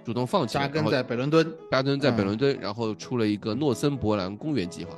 [0.03, 1.53] 主动放弃了，扎根在北伦敦。
[1.69, 4.97] 扎根在北嗯伦敦，然后出了一个诺森伯兰公园计划。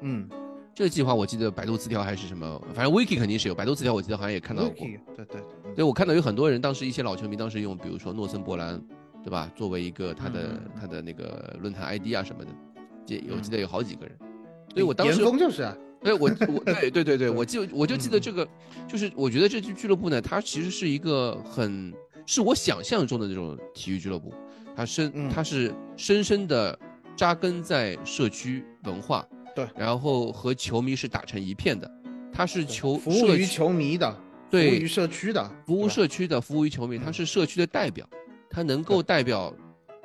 [0.00, 0.28] 嗯，
[0.74, 4.86] 这个计划我记得百度词条还是什么，反正 wiki 肯定是有，百度词条我记得好像也看到过。
[4.86, 8.82] Wiki，对对，嗯对，我看到有很多人，当时一些老球迷当时用，比如说诺森伯兰，
[9.22, 12.50] 对吧，作为一个他的、他的那个论坛 ID 啊什么的，
[13.06, 14.16] 记我嗯记得有好几个人。
[14.72, 18.48] 所以我当时严峰就是啊，对我我 对对对对，我就我就记得嗯这个，
[18.88, 21.92] 就是我觉得这支俱乐部呢，它其实是一个很
[22.26, 24.32] 是我想象中的那种体育俱乐部，
[24.74, 25.30] 它深嗯。
[25.30, 26.78] 它是深深的
[27.16, 29.68] 扎根在社区文化，对。
[29.76, 31.90] 然后和球迷是打成一片的，
[32.32, 34.18] 它是球服务于球迷的，服
[34.50, 37.12] 对务于社区的，服务社区的，服务于球迷，它嗯。
[37.12, 38.08] 是社区的代表，
[38.48, 39.54] 它能够代表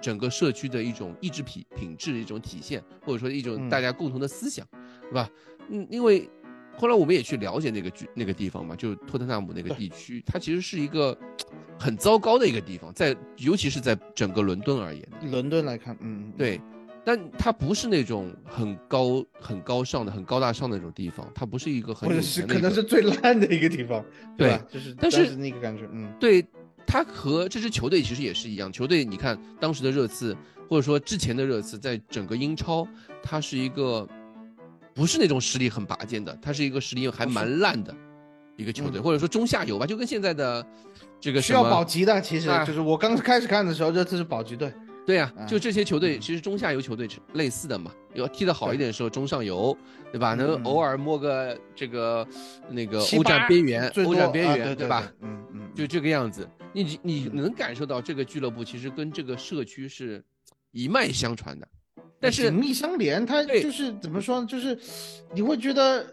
[0.01, 3.69] 整个社区的一种意志品品质的一种体现，或者说一种嗯。
[3.69, 4.67] 大家共同的思想，
[5.03, 5.29] 对吧？
[5.69, 6.29] 嗯，因为
[6.77, 11.17] 后来我们也去了解那个剧那个地方嘛，就托特纳姆那个地区，它其实是一个
[11.77, 16.61] 很糟糕的一个地方，在尤其是在整个伦敦而言，伦敦来看，嗯，嗯，对。
[17.03, 24.03] 但它不是那种很高、很高尚的、很高大上的那种地方，它不是一个很可能是最烂的一个地方，
[24.37, 24.65] 对吧？
[24.69, 26.45] 就是但是那个感觉，嗯，对
[26.85, 30.35] 它和这支球队其实也是一样，球队你看当时的热刺，
[30.67, 32.85] 或者说之前的热刺，在整个英超，
[33.23, 34.05] 它是一个
[34.97, 37.95] 不是那种实力很拔尖的，他是一个实力还蛮烂的
[38.55, 39.03] 一个球队，嗯。
[39.03, 40.65] 或者说中下游吧，就跟现在的
[41.21, 42.65] 这个需要保级的，其实啊。
[42.65, 44.73] 就是我刚开始看的时候，这次是保级队，
[45.05, 45.45] 对呀、啊。
[45.45, 46.19] 就这些球队嗯。
[46.19, 49.77] 其实中下游球队是类似的嘛，要踢得好一点的时候中上游，
[50.11, 50.33] 对吧？
[50.33, 52.27] 能嗯偶尔摸个这个
[52.71, 55.13] 那个七欧战边缘，欧战边缘，啊对对吧？？
[55.21, 57.35] 嗯嗯，就这个样子，你你嗯。
[57.35, 60.23] 能感受到这个俱乐部其实跟这个社区是
[60.71, 61.67] 一脉相传的，
[62.19, 64.45] 但是紧密相连，它就是怎么说呢？
[64.45, 64.77] 就是
[65.33, 66.05] 你会觉得，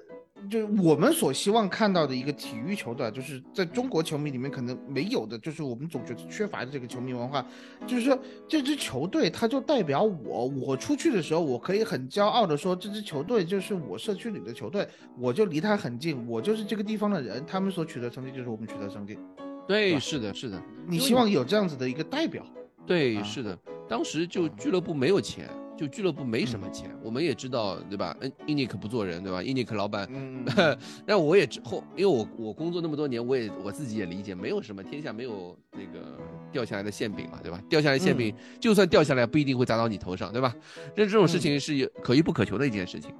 [0.51, 7.47] 就是我们所希望看到的一个体育球队，就是在中国球迷里面可能没有的，就是我们总觉得缺乏的这个球迷文化，
[7.87, 14.87] 就是说这支球队它就代表我，我出去的时候我可以很骄傲的说这支球队就是我社区里的球队，
[15.19, 19.19] 我就离它很近，我就是这个地方的人，他们所取得成绩就是我们取得成绩。
[19.67, 22.45] 对，是的，是的，你希望有这样子的一个代表，
[22.87, 28.17] 对，啊是的，当时就啊俱乐部没有钱，就俱乐部没什么嗯钱，我们也知道，对吧？
[28.21, 29.43] 嗯，伊尼克不做人，对吧？
[29.43, 30.45] 伊尼克老板，嗯，
[31.07, 36.19] 但我也之后，因为我我工作那么多年，我也我自己也理解，没有什么天下没有那个
[36.53, 37.61] 掉下来的馅饼嘛，对吧？
[37.69, 40.55] 掉下来馅饼，就算掉下来，不一定会砸到你头上，对吧？
[40.97, 43.11] 那这种事情是可遇不可求的一件事情。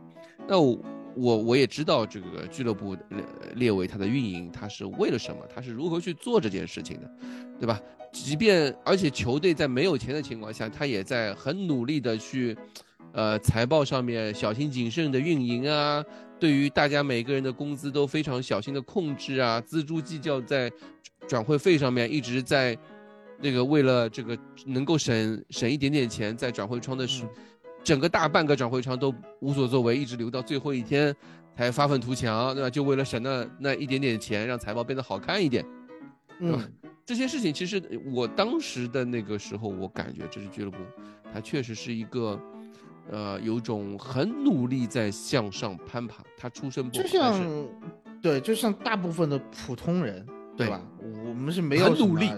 [0.47, 0.79] 那我
[1.17, 3.19] 我我也知道这个俱乐部呃
[3.55, 5.41] 列为它的运营，它是为了什么？
[5.55, 7.11] 它是如何去做这件事情的，
[7.65, 7.81] 对吧？
[8.13, 12.55] 即便而且球队在没有钱的情况下，他也在很努力的去，
[13.13, 16.05] 呃，财报上面小心谨慎的运营啊，
[16.39, 20.71] 对于大家每个人的工资都非常小心的控制啊，锱铢计较在
[21.27, 22.77] 转会费上面一直在
[23.41, 27.29] 那个为了这个能够省省一点点钱，在转会窗的时，嗯
[27.83, 31.15] 整个大半个转会窗都无所作为，一直留到最后一天
[31.57, 32.69] 才发愤图强，对吧？
[32.69, 35.65] 就为了省那那一点点钱，让财报变得好看一点。
[36.41, 40.79] 对吧嗯，这些事情其实我当时的那个时候，我感觉这支俱乐部，
[41.33, 42.41] 它确实是一个，
[43.11, 46.23] 呃，有种很努力在向上攀爬。
[46.39, 47.69] 他出身不好，就是像
[48.23, 50.81] 对，就像大部分的普通人，对吧？
[51.27, 52.31] 我们是没有很努力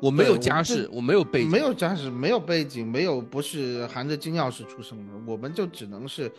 [0.00, 6.30] 我没有家世，这我没有背景，没有家世，没有背景，没有不是含着金钥匙出生的，我们就只能是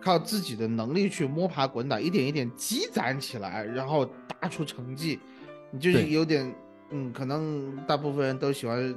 [0.00, 4.04] 靠自己的能力去摸爬滚打，一点一点积攒起来，然后
[4.40, 5.18] 打出成绩。
[5.70, 6.54] 你就是有点，
[6.94, 8.94] 嗯，可能大部分人都喜欢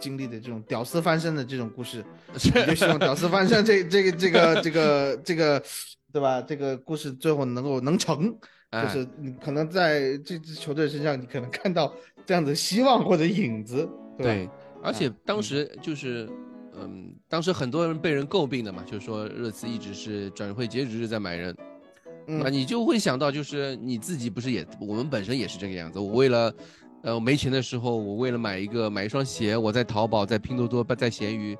[0.00, 2.02] 经历的这种屌丝翻身的这种故事，
[2.32, 5.62] 你就希望屌丝翻身这这个这个这个这个，
[6.10, 6.40] 对吧？
[6.40, 8.38] 这个故事最后能够能成，就
[8.70, 14.32] 哎是你可能在这支球队身上，你可能看到这样的希望或者影子，对吧？
[14.32, 14.48] 对，
[14.82, 16.26] 而且当时就是，
[16.74, 21.54] 嗯，当时很多人被人诟病的嘛，就是说热刺一直是转会截止日在买人，
[22.26, 25.98] 那嗯你就会想到，就是你自己不是也，我们本身也是这个样子。
[25.98, 26.54] 我为了，
[27.02, 31.56] 呃，我没钱的时候，我为了买一个买一双鞋，我在淘宝、在拼多多、在闲鱼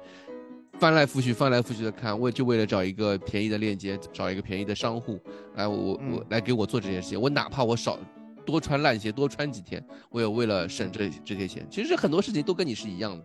[0.75, 5.19] 翻来覆去、翻来覆去的看，为就为了找一个便宜的链接，找一个便宜的商户
[5.55, 7.19] 来我我来给我做这件事情。
[7.19, 7.99] 我哪怕我少
[8.45, 11.67] 多穿烂鞋，多穿几天，我也为了省这这些钱。
[11.71, 13.25] 其实很多事情都跟你是一样的。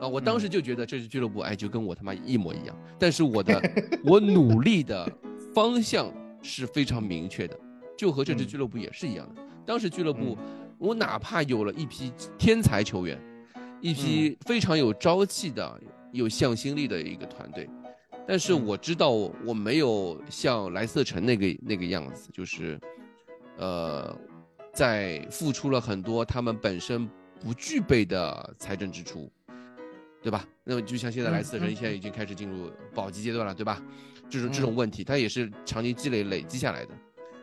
[0.00, 2.74] 啊，我当时就觉得这支俱乐部，哎，就跟我他妈一模一样。
[2.98, 3.60] 但是我的
[4.04, 5.06] 我努力的
[5.54, 6.10] 方向
[6.40, 7.58] 是非常明确的，
[7.96, 9.42] 就和这支嗯俱乐部也是一样的。
[9.64, 10.36] 当时俱乐部，
[10.82, 13.16] 我哪怕有了一批天才球员，
[13.80, 15.80] 一批非常有朝气的、
[16.10, 17.70] 有向心力的一个团队，
[18.26, 22.80] 但是嗯我知道我没有像莱斯特城那个那个样子，就是，
[23.58, 24.12] 呃，
[24.74, 27.08] 在付出了很多他们本身
[27.38, 29.30] 不具备的财政支出，
[30.20, 30.44] 对吧？
[30.64, 33.80] 那么就像现在莱斯特城现在已经开始进入保级阶段了，对吧？
[34.28, 36.94] 这种这种问题，它也是长期积累累积下来的。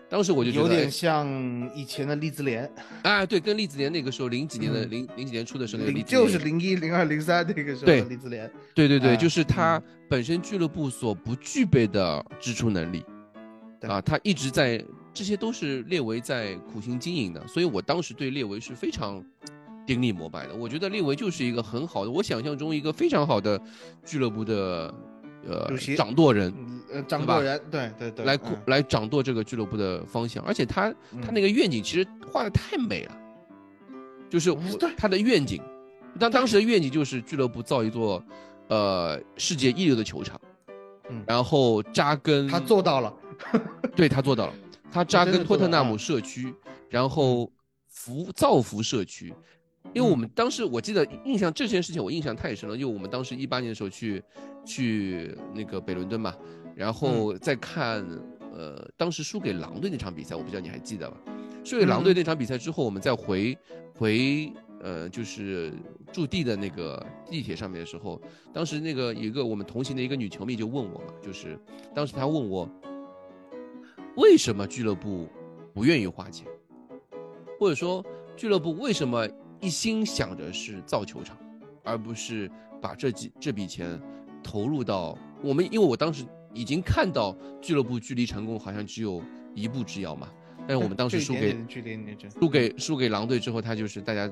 [0.10, 1.28] 当时我就觉得有点像
[1.76, 2.70] 以前的利兹联
[3.04, 9.80] 啊，对，跟利兹联那个时候零几年的零零几年出的时候那个，就是零一零二零三那个时候的利兹联，对对对，就是他
[10.10, 13.06] 本身俱乐部所不具备的支出能力
[13.82, 14.84] 啊，他一直在，
[15.14, 19.24] 这些都是列维在苦心经营的，所以我当时对列维是非常
[19.86, 20.56] 顶礼膜拜的。
[20.56, 23.62] 我觉得列维就是一个很好的，我想象中一个非常好的
[24.04, 24.92] 俱乐部的。
[25.48, 26.54] 呃，掌舵人，
[26.92, 33.18] 呃，掌舵人，对对对，来来掌舵这个俱乐部的方向，而且他他那个愿景其实画的太美了，
[34.30, 34.56] 就是
[34.98, 35.62] 他的愿景，
[36.20, 38.24] 当当时的愿景就是俱乐部造一座，
[38.68, 40.40] 呃，世界一流的球场，
[41.10, 43.14] 嗯，然后扎根，他做到了，
[43.96, 44.54] 对他做到了，
[44.92, 46.54] 他扎根托特纳姆社区，
[46.90, 47.52] 然后
[47.88, 49.34] 福造福社区。
[49.92, 54.22] 因为我们当时我记得印象这件事情我印象太深了，因为我们当时一八年的时候去
[54.64, 56.36] 去那个北伦敦嘛，
[56.76, 58.06] 然后再看
[58.54, 61.18] 呃当时输给狼队那场比赛，我不知道你还记得吧？
[61.64, 63.58] 输给狼队那场比赛之后，我们再回
[63.96, 65.74] 回呃就是
[66.14, 68.22] 驻地的那个地铁上面的时候，
[68.54, 71.60] 当时那个一个我们同行的一个女球迷就问我嘛，就是
[71.96, 72.70] 当时她问我
[74.18, 75.28] 为什么俱乐部
[75.74, 76.46] 不愿意花钱，
[77.60, 78.06] 或者说
[78.36, 79.28] 俱乐部为什么？
[79.62, 81.38] 一心想着是造球场，
[81.84, 82.50] 而不是
[82.82, 84.00] 把这几这笔钱
[84.44, 89.22] 投入到我们，因为我当时已经看到俱乐部距离成功好像只有
[89.54, 90.30] 一步之遥嘛。
[90.68, 91.58] 但是我们当时输给
[92.40, 94.32] 输给输给狼队之后，他就是大家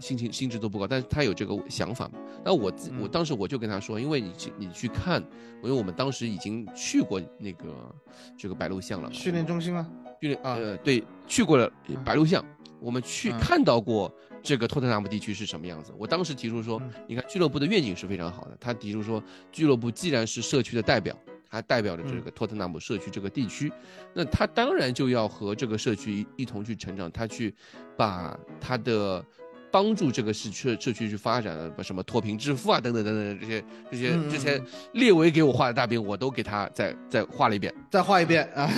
[0.00, 2.18] 心情心智都不高，但是他有这个想法嘛。
[2.44, 5.22] 那我自我当时我就跟他说，因为你去你去看，
[5.62, 7.94] 因为我们当时已经去过那个
[8.36, 9.88] 这个白鹿巷了，训练中心吗？
[10.20, 11.70] 训练呃对，去过了
[12.04, 12.44] 白鹿巷，
[12.80, 14.12] 我们去看到过。
[14.42, 15.92] 这个托特纳姆地区是什么样子？
[15.98, 18.56] 我当时提出说，你看俱乐部的愿景是非常好的。
[18.60, 19.22] 他提出说，
[19.52, 21.16] 俱乐部既然是社区的代表，
[21.50, 23.72] 它代表着这个托特纳姆社区这个地区，
[24.14, 27.54] 那他当然就要和这个社区一同去成长，他去
[27.96, 29.24] 把他的。
[29.70, 34.62] 帮助这个市社社区去发展，把什么脱贫致富啊，等等等等这些这些之前
[34.92, 38.70] 列维给我画的大饼，我都给他再再画了一遍，再画一遍啊，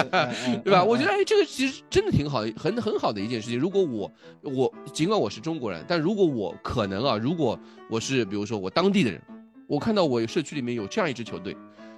[0.64, 0.82] 对吧？
[0.82, 3.58] 我觉得哎，这个其实真的挺好，很很好的一件事情。
[3.58, 4.10] 如果我
[4.42, 9.20] 我尽管我是中国人，但如果我可能啊，如果我是比如说我当地的人，
[9.66, 11.56] 我看到我社区里面有这样一支球队，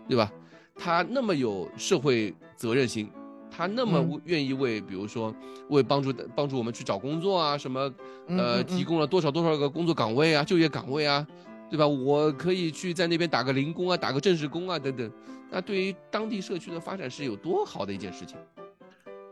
[0.09, 0.31] 对吧？
[0.75, 3.09] 他那么有社会责任心。
[3.55, 5.35] 他那么愿意为，比如说
[5.69, 7.93] 为帮助帮助我们去找工作啊，什么，
[8.29, 11.27] 呃，提供了多少多少个工作岗位啊，就业岗位啊，
[11.71, 11.87] 对吧？
[11.87, 15.13] 我可以去在那边打个零工啊，打个正式工啊，等等。
[15.51, 18.39] 那对于当地社区的发展是有多好的一件事情，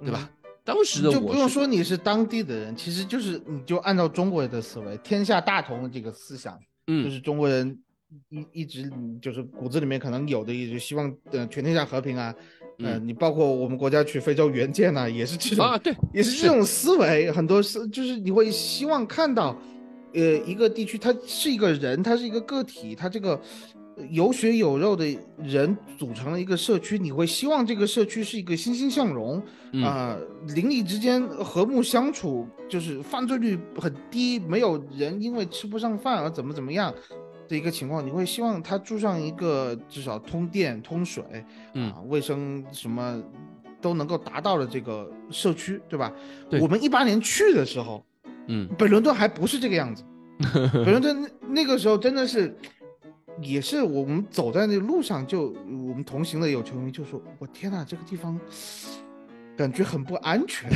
[0.01, 0.31] 对吧？
[0.63, 7.77] 当时的我就不用说你是当地的人，其实就是你就按照中国人的思维，天下大同的这个思想，嗯，就是中国人
[8.29, 8.93] 一一直
[9.23, 12.35] 就是骨子里面可能有的，一直希望呃全天下和平啊。
[12.83, 17.31] 嗯，你包括我们国家去非洲援建呢，也是这种啊，对，也是这种思维。
[17.31, 19.57] 很多是就是你会希望看到，
[20.15, 23.41] 呃，一个地区它是一个人，它是一个个体，它这个
[24.11, 25.05] 有血有肉的
[25.43, 29.43] 人组成了一个社区，你会希望这个社区是一个欣欣向荣
[29.85, 30.17] 啊，
[30.55, 36.95] 邻里之间和睦相处，就是犯罪率很低，没有人因为吃不上饭而怎么怎么样。
[37.51, 41.25] 的一个情况，你会希望他住上一个至少通电、通水，
[41.75, 43.21] 啊，卫生什么
[43.81, 46.13] 都能够达到的这个社区，对吧？
[46.61, 48.05] 我们一八年去的时候，
[48.47, 50.05] 嗯，北伦敦还不是这个样子，
[50.73, 52.57] 北伦敦那个时候真的是，
[53.43, 58.39] 也是我们走在那路上，就我们同行的有球迷就说：“我天哪，这个地方。”
[59.57, 60.71] 感觉很不安全，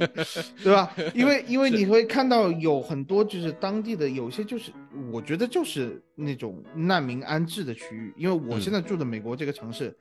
[0.64, 0.90] 对吧？
[1.12, 4.72] 因为因为你会看到有很多就是当地的有些就是
[5.12, 8.12] 我觉得就是那种难民安置的区域。
[8.16, 9.96] 因为我现在住的美国这个城市，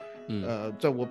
[0.45, 1.07] 呃，在我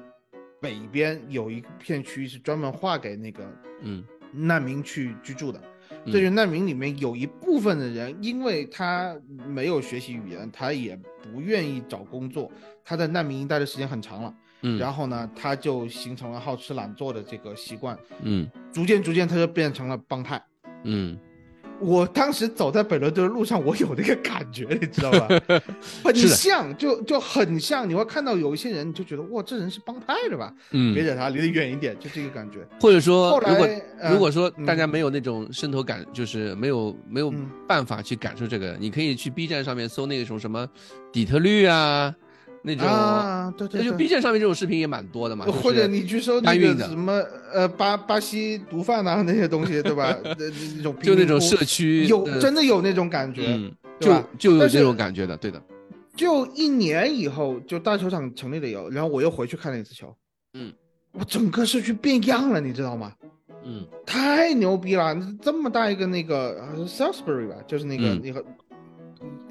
[0.60, 3.44] 北边有一片区域是专门划给那个
[3.82, 4.04] 嗯。
[4.30, 5.58] 难民去居住的。
[6.04, 12.52] 这就难民里面有一部分的人，因为他没有学习语言，他也不愿意找工作，
[12.84, 14.34] 他在难民营待的时间很长了。
[14.60, 20.42] 嗯，然后呢，他就形成了好吃懒做的这个习惯，嗯，逐渐逐渐他就变成了帮派，
[20.84, 21.18] 嗯，
[21.80, 25.28] 我当时走在北伦敦的路上，我有那个感觉，你知道吧？
[26.04, 30.52] 很像，就就很像，你会看到有一些人，你就觉得哇，这人是帮派的吧？
[30.72, 32.66] 嗯，别惹他，离得远一点，就这个感觉。
[32.80, 33.68] 或者说，如果
[34.10, 37.32] 如果说大家没有那种渗透感，就是没有没有
[37.66, 40.68] 办法去感受这个，你可以去 B 站上面搜那种什么
[41.12, 42.14] 底特律啊。
[42.62, 45.44] 那种啊，对对，就 B 站上面这种视频也蛮多的嘛。
[45.46, 47.12] 或者你去搜那个什么
[47.52, 50.16] 呃巴巴西毒贩呐那些东西，对吧？
[50.24, 50.34] 那
[50.76, 53.58] 那种就那种社区有真的有那种感觉？
[54.00, 55.60] 就就有这种感觉的，对的，
[56.16, 60.14] 就一年以后，就大球场成立了以后，然后我又回去看了一次球，
[60.54, 60.72] 嗯，
[61.12, 63.12] 我整个社区变样了，你知道吗？
[63.64, 65.16] 嗯太牛逼了！
[65.42, 68.42] 这么大一个那个呃 Salisbury 吧，就是那个、嗯那个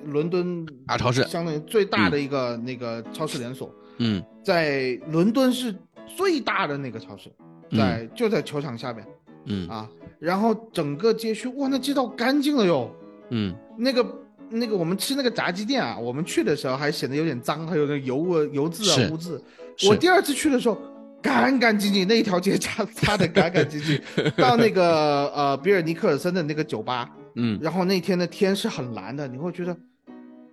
[0.08, 1.24] 伦敦大超市。
[1.24, 4.24] 相当于最大的一个、那个超市连锁，嗯。
[4.43, 7.32] 在伦敦是最大的那个超市，
[7.72, 7.80] 嗯。
[7.80, 9.05] 在、就在球场下面。
[9.45, 9.68] 嗯。
[9.70, 9.89] 啊。
[10.20, 12.89] 然后整个街区，哇，那街道干净了哟。
[13.30, 13.53] 嗯。
[13.78, 14.05] 那个
[14.49, 19.41] 那个，我们吃那个炸鸡店啊，我们去的时候还显得有点脏，还有那油啊油渍啊污渍。
[19.88, 20.78] 我第二次去的时候，
[21.22, 24.01] 干干净净，那一条街擦擦的干干净净。
[24.38, 27.60] 到那个呃比尔尼克尔森的那个酒吧，嗯。
[27.62, 29.78] 然后那天的天是很蓝的，你会觉得，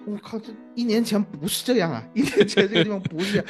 [0.07, 2.03] 我靠，这一年前不是这样啊！
[2.15, 3.47] 一年前这个地方不是这样。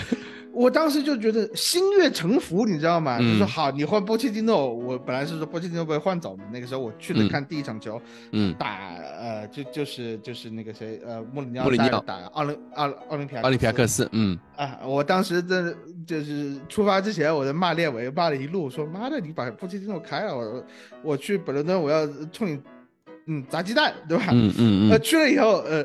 [0.53, 3.19] 我当时就觉得心悦诚服，你知道吗？
[3.19, 6.45] 就嗯说好，你换波切蒂诺，我本来是说波切蒂诺被换走嘛。
[6.53, 8.01] 那个时候我去了嗯看第一场球，
[8.31, 14.79] 嗯，打呃就就是就是那个谁呃穆里尼奥奥打奥林奥奥林匹亚奥林匹亚克斯，嗯啊！
[14.85, 15.77] 我当时真的
[16.07, 20.65] 就是出发之前，我在骂列维，骂了一路，说妈的，你把波切蒂诺开了，我
[21.03, 22.61] 我去本伦敦，我要冲你
[23.27, 24.27] 嗯砸鸡蛋，对吧？
[24.31, 25.85] 嗯嗯呃，嗯，去了以后，呃，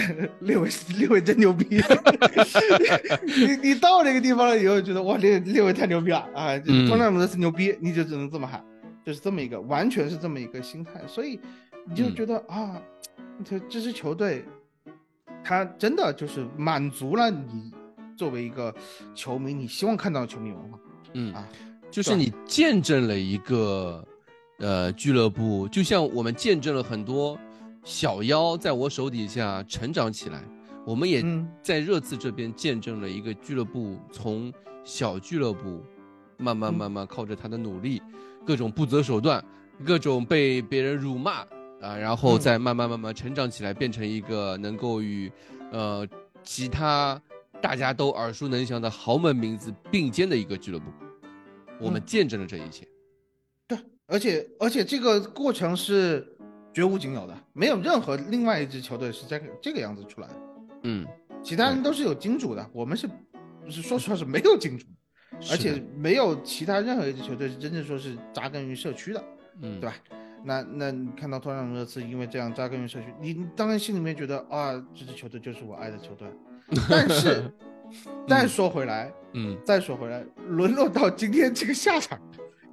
[0.40, 0.68] 六位
[0.98, 1.80] 六位真牛逼，
[3.24, 6.58] 你 你到那个地方了以后，觉得哇，六六位太牛逼了啊！
[6.58, 6.86] 就嗯。
[6.88, 8.62] 托纳姆的是牛逼，你就只能这么喊，
[9.04, 11.40] 就是这么一个，完全是这么一个心态，所以
[11.88, 12.14] 你就嗯。
[12.14, 12.80] 觉得、啊，
[13.44, 14.44] 这这支球队，
[15.42, 17.72] 他真的就是满足了你
[18.16, 18.74] 作为一个
[19.14, 20.78] 球迷，你希望看到的球迷文化
[21.14, 21.48] 嗯啊，
[21.90, 24.06] 就是你见证了一个
[24.58, 27.38] 呃俱乐部，就像我们见证了很多
[27.86, 30.42] 小妖在我手底下成长起来，
[30.84, 35.84] 我们也嗯在热刺这边见证了一个俱乐部从小俱乐部
[36.36, 38.02] 慢慢嗯慢慢靠着他的努力，
[38.44, 39.42] 各种不择手段，
[39.84, 41.46] 各种被别人辱骂
[41.80, 45.30] 啊，然后嗯再慢慢慢慢成长起来，变成一个能够与
[45.70, 46.04] 呃
[46.42, 47.22] 其他
[47.60, 50.86] 大家都耳熟能详的豪门名字并肩的一个俱乐部。
[51.78, 52.84] 我们嗯见证了这一切。
[53.68, 56.35] 对，而且而且这个过程是
[56.76, 60.34] 绝无仅有的，没有任何另外一支球队是这个这个样子出来的。
[60.82, 61.06] 嗯，
[61.42, 63.08] 其他人都是有金主的，我们是，
[63.66, 64.84] 是说实话是没有金主，
[65.50, 69.24] 而且没有其他任何一支球队是真正说是扎根于社区的，
[69.62, 69.96] 嗯，对吧？
[70.44, 76.28] 那那你看到托纳姆热刺因为这样扎根于社区，你你当然心里面觉得啊，这支球队就是我爱的球队，
[76.90, 77.50] 但是
[78.28, 82.20] 再说回来，嗯再说回来，沦落到今天这个下场，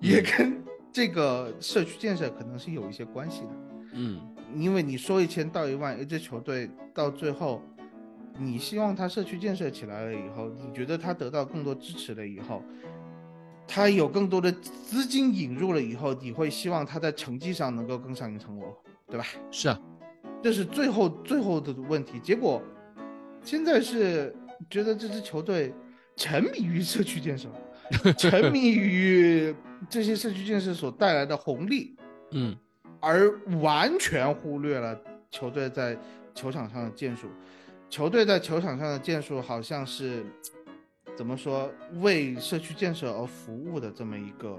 [0.02, 3.63] 也跟这个社区建设可能是有一些关系的。
[3.94, 4.20] 嗯
[4.56, 7.62] 因为你说一千道一万，一支球队到最后，
[8.38, 12.62] 你希望他社区建设起来了以后，你觉得他得到更多支持了以后，
[13.68, 18.76] 他有更多的资金引入了以后，你会希望他在成绩上能够更上一层楼，
[19.08, 19.26] 对吧？
[19.50, 19.80] 是啊，
[20.44, 22.20] 这是最后最后的问题。
[22.20, 22.62] 结果
[23.44, 24.36] 现在是
[24.70, 25.74] 觉得这支球队
[26.16, 27.50] 沉迷于社区建设，
[28.18, 29.56] 沉迷于
[29.90, 31.96] 这些社区建设所带来的红利，
[32.32, 32.56] 嗯
[33.04, 33.30] 而
[33.62, 34.98] 完全忽略了
[35.30, 35.98] 球队在
[36.34, 37.28] 球场上的建树。
[37.90, 40.26] 球队在球场上的建树好像是
[41.16, 41.70] 怎么说
[42.02, 44.58] 为社区建设而服务的这么一个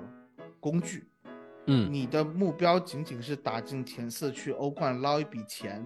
[0.61, 1.09] 工具。
[1.66, 5.82] 嗯你的目标仅仅是打进前四去欧冠捞一笔钱，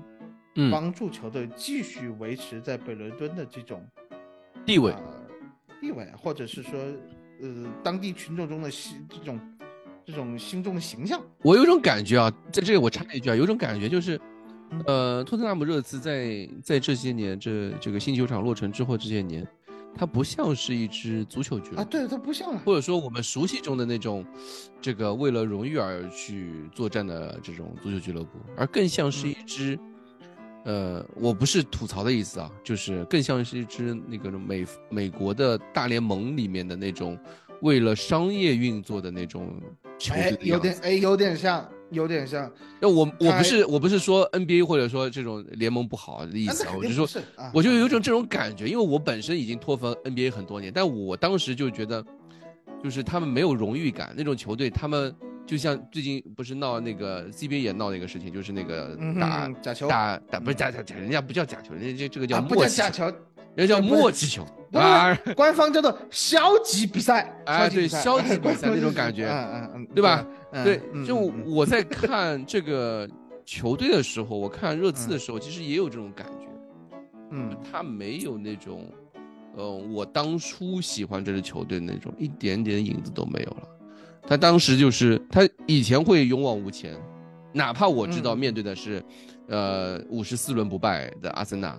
[0.56, 3.86] 嗯，帮助球队继续维持在北伦敦的这种
[4.66, 5.26] 地位呃
[5.80, 6.80] 地位，或者是说
[7.40, 9.38] 呃当地群众中的心这种
[10.09, 11.20] 这种心中的形象。
[11.42, 14.18] 我有种感觉啊，在这里我插一句啊，有种感觉就是，
[14.86, 19.46] 呃，托特纳姆热刺在在这些年这这个新球场落成之后这些年，
[19.94, 24.24] 它不像是一支足球俱乐啊，对，它不像了，或者说我们熟悉中的那种，
[24.80, 29.78] 这个为了荣誉而去作战的这种足球俱乐部，而更像是一支，
[30.64, 37.18] 呃，我不是吐槽的意思啊，就是更像是一支那个美美国的大联盟里面的那种
[37.61, 39.52] 为了商业运作的那种
[39.99, 40.38] 球队哎。
[40.42, 42.51] 有点哎，有点像，有点像。
[42.80, 47.09] 那我我不是我不是说 NBA 或者说这种联盟不好的意思啊，我就说
[47.53, 52.05] 我就有一种这种感觉，因为我本身已经脱粉 NBA 很多年，但我当时就觉得，
[52.82, 55.14] 就是他们没有荣誉感，那种球队他们
[55.46, 63.16] 就像最近不是闹那个 CBA 也闹那个事情，就是那个打、假球打打不是假假假，人家不叫假球，人家这这个叫啊，不默契球，叫假球，
[63.59, 67.34] 人家叫不是默契球不啊，官方叫做消极比赛。
[67.44, 70.24] 啊对消极比赛那种感觉 嗯嗯嗯，对吧？
[70.52, 73.09] 嗯对，嗯就我在看这个
[73.44, 76.46] 球队的时候，我看热刺的嗯时候，其实也有这种感觉。
[77.32, 78.88] 嗯他没有那种，
[79.56, 83.62] 呃，我当初喜欢这支球队那种一点点影子都没有了。
[84.26, 86.94] 他当时就是他以前会勇往无前，
[87.52, 89.02] 哪怕我知道面对的是，
[89.48, 91.78] 呃，五十四轮不败的阿森纳，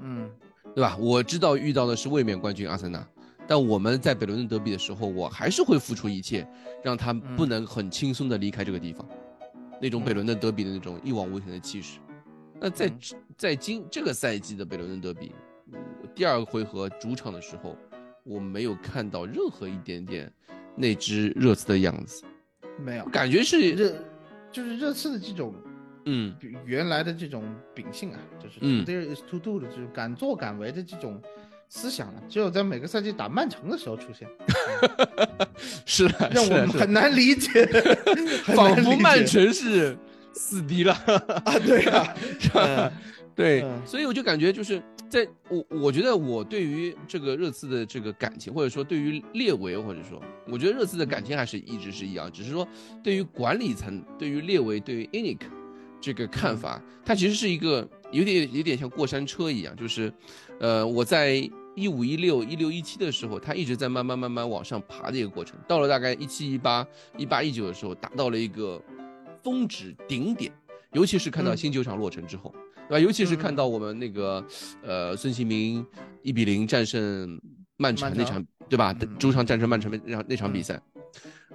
[0.00, 0.28] 嗯，
[0.74, 0.96] 对吧？
[0.98, 3.06] 我知道遇到的是卫冕冠军阿森纳，
[3.46, 6.46] 但我们在北伦敦德比的时候，我还是会付出一切，
[6.82, 9.08] 让他不能很轻松的离开这个地方，
[9.80, 11.98] 那种北伦敦德比的那种一往无前的气势。
[12.60, 12.92] 那在
[13.36, 15.32] 在今这个赛季的北伦敦德比，
[16.14, 17.76] 第二个回合主场的时候，
[18.24, 20.32] 我没有看到任何一点点
[20.74, 22.22] 那只热刺的样子，
[22.84, 23.94] 没有，感觉是热，
[24.50, 25.54] 就是热刺的这种，
[26.06, 26.34] 嗯，
[26.64, 27.44] 原来的这种
[27.74, 31.20] 秉性啊，就是嗯 there is to do 的，就是敢作敢为的这种
[31.68, 34.28] 思想啊，只有在每个赛季打曼城的时候出现，
[35.86, 37.48] 是的，让我们很难理解，
[38.44, 39.96] 很仿佛曼城是
[40.32, 40.92] 死敌了。
[40.92, 42.14] 啊，对啊？
[43.34, 52.66] 对，嗯所以我就感觉就是在我我觉得我对于这个热刺的这个感情，或者说对于列维，或者说我觉得热刺的感情还是一直是一样，只是说
[53.02, 55.40] 对于管理层、对于列维、对于 Inic
[56.04, 60.12] 这个看法，它其实是一个有点有点像过山车一样，就是，
[60.60, 61.36] 呃，我在
[61.74, 66.86] 一五一六一六一七的时候，它一直在慢慢慢慢往上爬的一个过程，到了大概一七一八
[67.16, 68.78] 一八一九的时候，达到了一个
[69.42, 70.52] 峰值顶点，
[70.92, 71.56] 尤其是看到嗯。
[71.56, 72.54] 新球场落成之后。
[72.86, 72.98] 对吧？
[72.98, 74.46] 尤其是看到我们那个，
[74.82, 75.82] 呃，孙兴民
[76.20, 77.40] 一比零战胜
[77.78, 78.94] 曼城那场，对吧？
[79.00, 79.16] 嗯。
[79.18, 80.78] 主场战胜曼城那场那场比赛，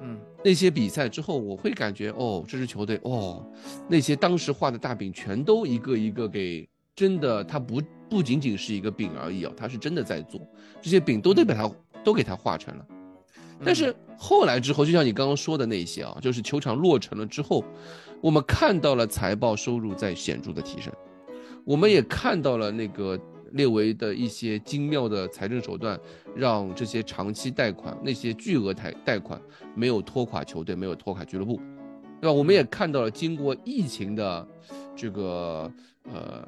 [0.02, 3.46] 嗯那些比赛之后，我会感觉，哦，这支球队，哦，
[3.88, 10.40] 那些当时画的大饼全都一个一个给真的，它不不仅仅是一个饼而已哦，它是真的在做，
[10.82, 11.70] 这些饼都得把它
[12.04, 12.86] 都给它画成了。
[13.66, 17.62] 但是后来之后，就像你刚刚说的那些啊，就是球场落成了之后，
[18.22, 20.94] 我们看到了财报收入在显著的提升，
[21.66, 23.20] 我们也看到了那个
[23.54, 26.00] 列维的一些精妙的财政手段，
[26.36, 29.42] 让这些长期贷款、那些巨额贷贷款
[29.76, 31.60] 没有拖垮球队，没有拖垮俱乐部，
[32.22, 32.32] 对吧？
[32.32, 34.48] 我们也看到了经过疫情的
[34.96, 35.72] 这个
[36.12, 36.48] 呃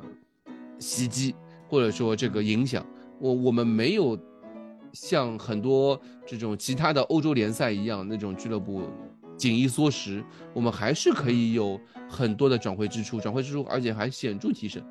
[0.79, 1.35] 袭击，
[1.67, 2.85] 或者说这个影响，
[3.19, 4.17] 我我们没有
[4.93, 8.83] 像很多这种其他的欧洲联赛一样那种俱乐部
[9.37, 10.23] 紧衣缩食，
[10.53, 11.79] 我们还是可以有
[12.09, 14.83] 很多的转会支出，转会支出而且还显著提升，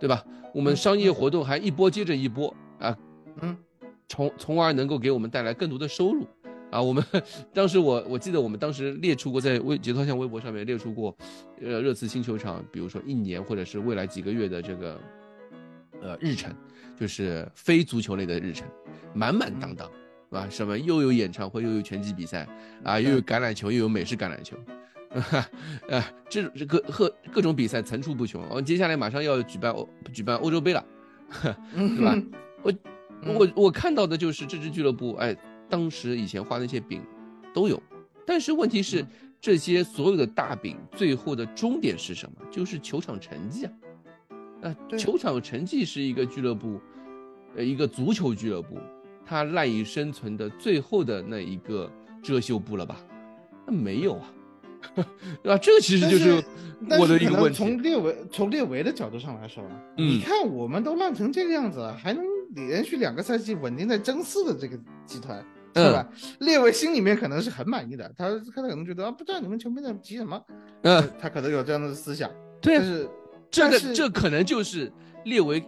[0.00, 0.24] 对吧？
[0.52, 2.96] 我们商业活动还一波接着一波啊，
[3.42, 3.56] 嗯，
[4.08, 6.26] 从从而能够给我们带来更多的收入。
[6.70, 7.04] 啊，我们
[7.52, 11.16] 当时我我记得我们当时列出过在微节操像微博上面列出过，
[11.60, 15.00] 呃，热刺新球场，比如说一年或者是未来几个月的这个，
[16.00, 16.54] 呃，日程，
[16.96, 18.68] 就是非足球类的日程，
[19.12, 20.46] 满满当当，是吧？
[20.48, 22.48] 什么又有演唱会，又有拳击比赛，
[22.84, 24.56] 啊，又有橄榄球，又有美式橄榄球，
[25.10, 28.42] 啊， 这这各各各种比赛层出不穷。
[28.48, 30.84] 我、接下来马上要举办欧举办欧洲杯了，
[31.74, 32.16] 对吧？
[32.62, 32.72] 我
[33.24, 35.36] 我我看到的就是这支俱乐部，哎，
[35.68, 37.02] 当时以前画那些饼
[37.52, 37.82] 都有，
[38.24, 39.04] 但是问题是
[39.40, 42.46] 这些所有的大饼最后的终点是什么？
[42.50, 43.72] 就是球场成绩啊！
[44.62, 46.80] 啊，对球场成绩是一个俱乐部，
[47.56, 48.78] 呃，一个足球俱乐部，
[49.24, 51.90] 它赖以生存的最后的那一个
[52.22, 52.96] 遮羞布了吧？
[53.66, 54.32] 那没有啊，
[54.94, 55.04] 对
[55.52, 55.58] 吧？
[55.58, 56.42] 这个其实就是
[56.88, 57.58] 但我的一个问题。
[57.58, 59.62] 从列维从列维的角度上来说，
[59.96, 62.24] 嗯你看我们都烂成这个样子了，还能
[62.54, 64.76] 连续两个赛季稳定在争四的这个
[65.06, 66.08] 集团，嗯是吧？
[66.40, 70.40] 列维心里面可能是很满意的，他他可能觉得啊，不知道你们球迷在急什么，
[70.82, 73.08] 嗯，他可能有这样的思想，对是
[73.50, 74.90] 这个是这可能就是
[75.24, 75.62] 列维，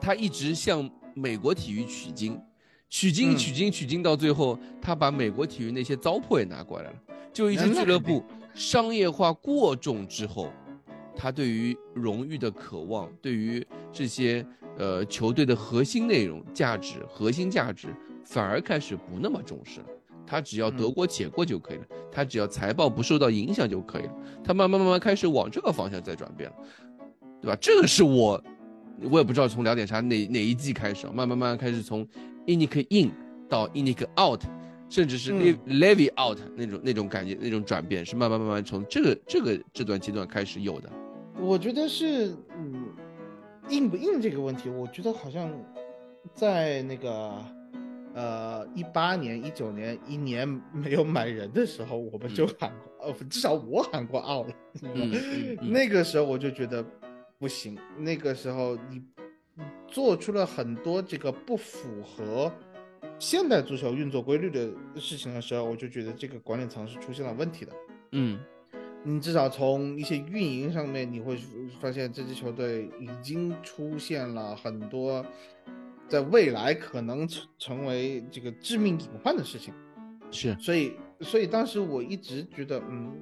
[0.00, 2.40] 他一直向美国体育取经，
[2.88, 6.94] 取经嗯取经取经，到最后他把美国体育那些糟粕也拿过来了。
[7.32, 8.24] 就一支俱乐部
[8.54, 10.50] 商业化过重之后，
[11.16, 14.46] 他对于荣誉的渴望，对于这些
[14.78, 17.88] 呃球队的核心内容、价值、核心价值，
[18.24, 19.86] 反而开始不那么重视了。
[20.26, 24.12] 他只要得嗯过且过就可以了，他只要财报不受到影响就可以了。
[24.42, 26.56] 他慢慢慢慢开始往这个方向在转变了。
[27.42, 27.58] 对吧？
[27.60, 28.42] 这个是我，
[29.10, 32.08] 我也不知道从聊点啥哪哪一季开始啊，慢慢慢慢开始从
[32.46, 33.12] Inic in
[33.50, 34.40] 到 Inic out，
[34.94, 35.58] 甚至是嗯。
[35.66, 40.88] Le Levy out 那种那种感觉那种转变，是慢慢慢慢从这个这个这段阶段开始有的。
[41.40, 42.86] 我觉得是，嗯，
[43.68, 45.50] 硬不硬这个问题，我觉得好像
[46.32, 47.34] 在那个
[48.14, 54.46] 呃一八年、一九年一年没有买人的时候，我们就喊过，呃，至少我喊过 out
[55.60, 56.84] 那个时候我就觉得
[57.36, 59.02] 不行，那个时候你
[59.88, 62.50] 做出了很多这个不符合
[63.18, 67.72] 现代足球运作规律的事情的时候，我就觉得这个管理层是出现了问题的。
[68.12, 68.38] 嗯
[69.06, 71.38] 你至少从一些运营上面，你会
[71.78, 75.22] 发现这支球队已经出现了很多
[76.08, 79.74] 在未来可能成成为这个致命隐患的事情。
[80.30, 83.14] 是所以，所以当时我一直觉得，嗯，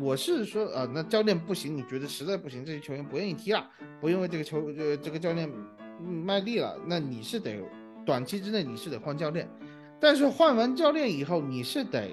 [0.00, 3.70] 我是说啊，那教练不行，你觉得实在不行，这些球员不愿意踢了，
[4.02, 5.50] 不因为这个球呃这个教练
[5.98, 7.56] 卖力了，那你是得
[8.04, 9.48] 短期之内你是得换教练，
[10.00, 12.10] 但是换完教练以后，你是得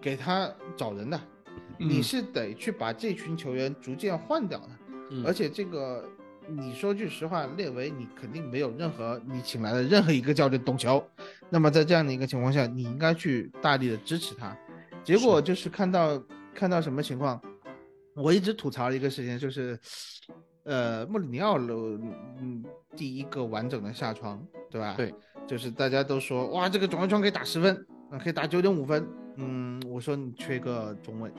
[0.00, 1.20] 给他找人的，
[1.78, 4.68] 你是得去把这群球员逐渐换掉的，
[5.24, 6.04] 而且这个。
[6.48, 11.02] 你说句实话，列维你肯定没有任何你请来的任何一个教练懂球，
[11.48, 14.54] 那么在这样的一个情况下，你应该去大力的支持他。
[15.04, 16.20] 结果就是看到
[16.52, 17.40] 看到什么情况，
[18.16, 19.78] 我一直吐槽一个事情，就是，
[20.64, 21.98] 呃，穆里尼奥楼
[22.40, 22.64] 嗯
[22.96, 24.40] 第一个完整的下窗，
[24.70, 24.94] 对吧？
[24.96, 25.14] 对，
[25.46, 27.86] 就是大家都说哇这个转会窗可以打十分，
[28.22, 29.06] 可以打九点五分，
[29.36, 31.30] 嗯，我说你缺个中卫，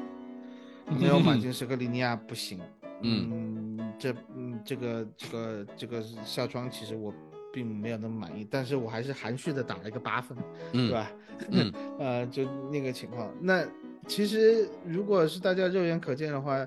[0.99, 2.59] 没有马竞斯克里尼亚不行。
[3.05, 7.13] 嗯，这嗯，这个这个这个下窗，其实我
[7.51, 10.37] 并没有那么满意，但是我还是含蓄的打了一个八分，
[10.71, 11.11] 对吧？
[11.51, 13.29] 嗯，呃，就那个情况。
[13.41, 13.65] 那
[14.07, 16.65] 其实如果是大家肉眼可见的话，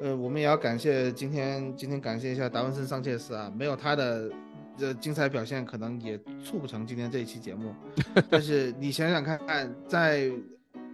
[0.00, 4.30] 呃，我们也要感谢今天今天感谢一下达文森桑切斯啊，没有他的
[4.76, 7.74] 这精彩表现，可能也促不成今天这一期节目。
[8.30, 10.30] 但是你想想看，在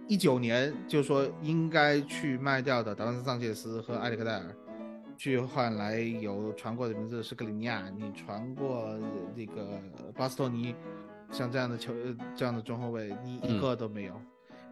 [0.07, 4.55] 一九年，就说应该去卖掉的达文森桑切斯和埃里克戴尔。
[5.17, 8.99] 去换来有传过的名字是格里尼亚，你传过
[9.33, 9.79] 那个
[10.13, 10.75] 巴斯托尼，
[11.31, 11.93] 像这样的球
[12.35, 14.21] 这样的中后卫，你一个都没有，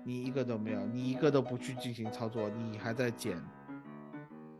[0.03, 3.41] 你一个都没有，你一个都不去进行操作，你还在捡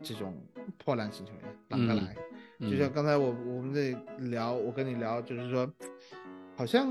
[0.04, 0.36] 这种
[0.76, 2.14] 破烂型球员，哪个来？
[2.60, 3.96] 就像刚才我我们在
[4.28, 5.68] 聊，我跟你聊，就是说，
[6.54, 6.86] 好像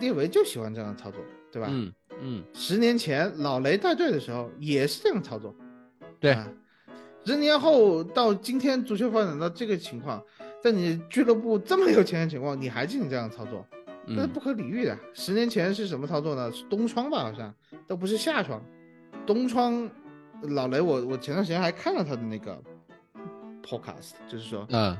[0.00, 1.20] 列维就喜欢这样的操作，
[1.52, 1.68] 对吧？
[1.70, 5.54] 嗯嗯，十年前老雷带队的时候也是这样操作，
[6.18, 6.36] 对。
[7.24, 10.22] 十年后到今天，足球发展到这个情况，
[10.62, 13.66] 在你俱乐部这么有钱的情况，你还进行这样操作，
[14.06, 14.96] 那是不可理喻的。
[15.12, 16.50] 十年前是什么操作呢？
[16.52, 17.18] 是东窗吧？
[17.18, 17.52] 好像
[17.86, 18.64] 都不是夏窗。
[19.26, 19.90] 冬窗，
[20.48, 22.60] 老雷，我我前段时间还看了他的那个
[23.62, 24.96] podcast，就是说，嗯，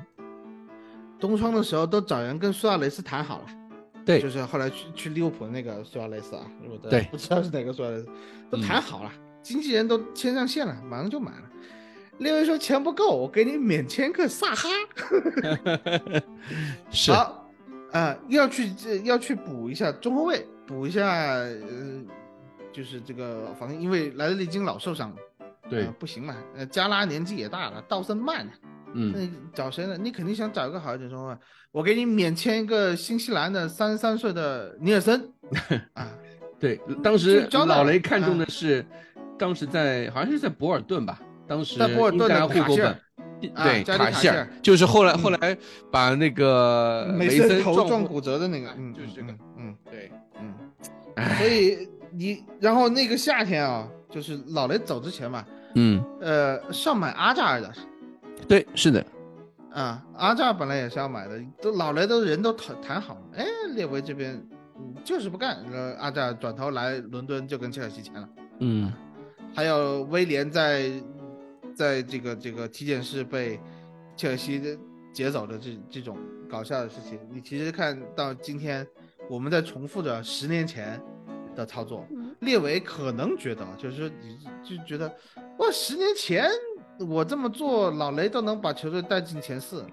[1.18, 3.46] 东窗的时候都找人跟苏亚雷斯谈好了，
[4.04, 6.42] 对，就是后来去去利物浦那个苏亚雷斯啊，
[6.88, 8.08] 对，不知道是哪个苏亚雷斯，
[8.50, 11.42] 都谈好了，经纪人都牵上线了，马上就买了。
[12.18, 14.68] 另外说钱不够，我给你免签个萨哈。
[16.90, 17.12] 是。
[17.12, 17.46] 好，
[17.92, 22.02] 啊，要去这要去补一下中后卫，补一下，呃，
[22.72, 25.16] 就是这个防，因为莱德利金老受伤了，
[25.68, 26.34] 对，不行嘛。
[26.56, 28.52] 呃，加拉年纪也大了，道森慢了，
[28.94, 29.96] 嗯，那找谁呢？
[29.96, 31.36] 你肯定想找一个好一点中后卫，
[31.72, 35.20] 我给你免签一个新西兰的三十三岁的尼尔森。
[35.94, 36.10] 啊，
[36.58, 38.84] 对，当时老雷看中的是，
[39.38, 41.20] 当时在好像是在博尔顿吧。
[41.48, 43.00] 当时在博尔顿的户口本，
[43.40, 45.56] 对卡希尔，就是后来后来
[45.92, 50.10] 把那个梅森头撞骨折的那个，嗯，就是这个，嗯，对，
[50.40, 50.52] 嗯，
[51.38, 55.44] 所以你然后那个夏天啊，就是老雷走之前嘛，
[55.76, 57.72] 嗯，呃，上买阿扎尔的，
[58.48, 59.06] 对，是的，
[59.70, 64.42] 啊，阿扎尔本来也是要买的，都老雷都人都谈谈好了，哎，列维这边
[65.04, 68.92] 就是不干，呃，阿扎尔转头来伦敦就跟切尔西签了，嗯，
[69.54, 70.90] 还有威廉在。
[71.74, 73.60] 在这个这个体检室被
[74.16, 74.78] 切尔西
[75.12, 76.16] 劫走的这这种
[76.48, 78.86] 搞笑的事情，你其实看到今天
[79.28, 80.98] 我们在重复着十年前
[81.54, 82.02] 的操作。
[82.46, 85.14] 列维可能觉得，就是说你就觉得，
[85.58, 86.48] 哇，十年前
[87.00, 89.84] 我这么做，老雷都能把球队带进前四，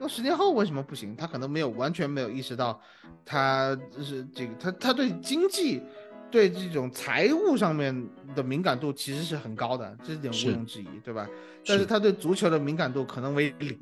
[0.00, 1.14] 那十年后为什么不行？
[1.14, 2.80] 他可能没有完全没有意识到，
[3.24, 5.82] 他是这个他他对经济。
[6.28, 7.94] 对这种财务上面
[8.34, 11.24] 的敏感度其实是很高的，这点毋庸置疑，对吧？
[11.64, 13.78] 但是他对足球的敏感度可能为零，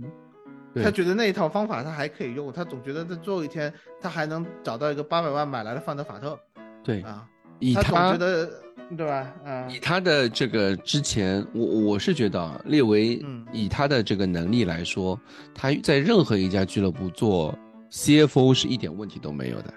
[0.74, 6.38] 他觉得那一套方法他还可以用，他总觉得在最后一天他还能找到一个八百万买来的范德法特，
[6.84, 7.26] 对啊，
[7.59, 8.50] 以他觉得
[8.96, 9.34] 对吧？
[9.44, 15.18] 嗯，以他的这个之前，我我是觉得列维，以他的这个能力来说，
[15.55, 17.57] 他在任何一家俱乐部做
[17.90, 19.74] CFO 是一点问题都没有的，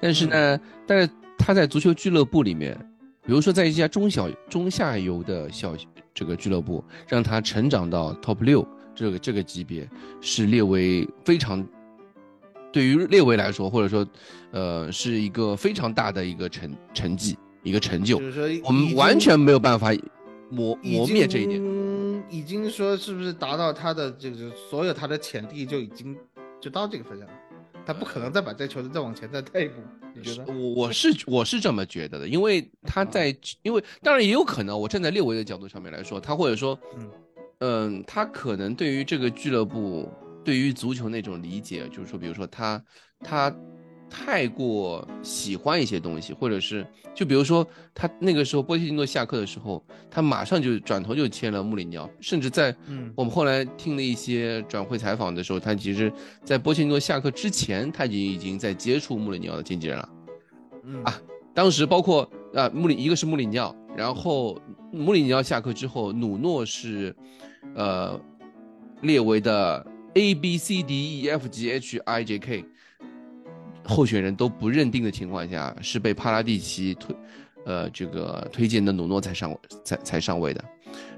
[0.00, 1.08] 但是呢，但是。
[1.36, 2.74] 他在足球俱乐部里面，
[3.26, 5.74] 比如说在一家中小中下游的小
[6.14, 9.86] 这个俱乐部，让他成长到 top 六这个这个级别，
[10.22, 11.62] 是列维非常
[12.74, 14.04] 对于列维来说，或者说，
[14.50, 18.18] 呃，是一个非常大的一个成成绩，一个成就。
[18.18, 19.92] 就是说，我们完全没有办法
[20.50, 21.62] 磨磨灭这一点。
[22.28, 26.16] 已经说是不是达到他的这个所有他的潜力就已经
[26.60, 27.34] 就到这个份上了？
[27.86, 29.74] 他不可能再把这球队再往前再带一步，
[30.12, 30.52] 你觉得？
[30.52, 37.10] 我我是我是这么觉得的，因为他在，因为当然也有可能，我站在列维的角度上面来说，他或者说，嗯
[37.60, 40.10] 嗯，他可能对于这个俱乐部，
[40.44, 42.82] 对于足球那种理解，就是说，比如说他
[43.20, 43.54] 他
[44.10, 52.74] 太过喜欢一些东西，或者是就比如说他那个时候波切蒂诺下课的时候，他马上就转头就签了穆里尼奥，甚至在
[53.16, 56.12] 我们后来听了一些转会采访的时候，他其实
[56.44, 60.08] 在波切蒂诺下课之前，他已经已经在接触穆里尼奥的经纪人了。
[60.84, 61.18] 嗯啊，
[61.54, 64.60] 当时包括啊穆里一个是穆里尼奥，然后
[64.92, 67.16] 穆里尼奥下课之后，努诺是
[67.74, 68.20] 呃
[69.00, 69.84] 列维的
[70.14, 72.64] A B C D E F G H I J K。
[73.86, 77.14] 候选人都不认定的情况下，是被帕拉蒂奇推，
[77.66, 79.54] 呃，这个推荐的努诺才上
[79.84, 80.64] 才才上位的。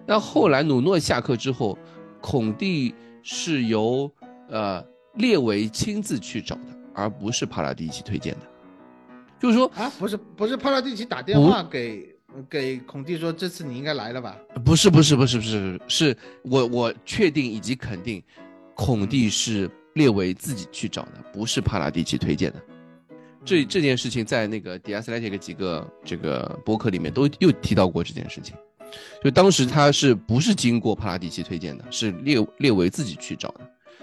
[0.05, 1.78] 那后来努诺下课之后，
[2.20, 2.92] 孔蒂
[3.22, 4.11] 是由
[4.49, 4.84] 呃
[5.14, 8.40] 列维亲自去找的，而不是帕拉蒂奇推荐的。
[9.38, 12.16] 就是说啊，不是不是帕拉蒂奇打电话给
[12.51, 14.36] 给孔蒂说这次你应该来了吧？
[14.64, 18.20] 不是不是不是不是，是我我确定以及肯定，
[18.76, 19.68] 孔蒂是。
[19.96, 22.62] 列维自己去找的，不是帕拉蒂奇推荐的。
[23.46, 28.54] 这这件事情在那个迪亚斯莱这个几个这个博客里面都又提到过这件事情。
[29.24, 33.60] 就当时他是不是经过帕拉蒂奇推荐的，是列列维自己去找的。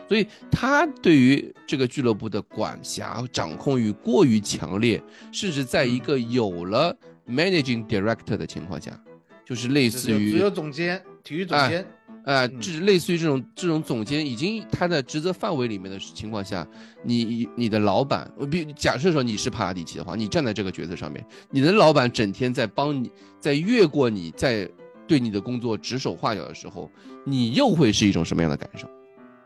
[0.09, 4.99] 所以他对于这个俱乐部的管辖掌控欲过于强烈，
[5.32, 6.97] 甚至在一个有了
[7.28, 8.99] managing director 的情况下，
[9.45, 11.86] 就是类似于只有总监、体育总监。
[12.26, 16.65] 呃，这类似于这种这种总监已经他的职责范围里面的情况下，
[17.03, 24.69] 你你的老板，比假设说你是帕拉蒂奇的话，你站在这个角色上面，你的老板整天在帮你，在越过你，在
[25.05, 26.89] 对你的工作指手画脚的时候，
[27.26, 28.88] 你又会是一种什么样的感受，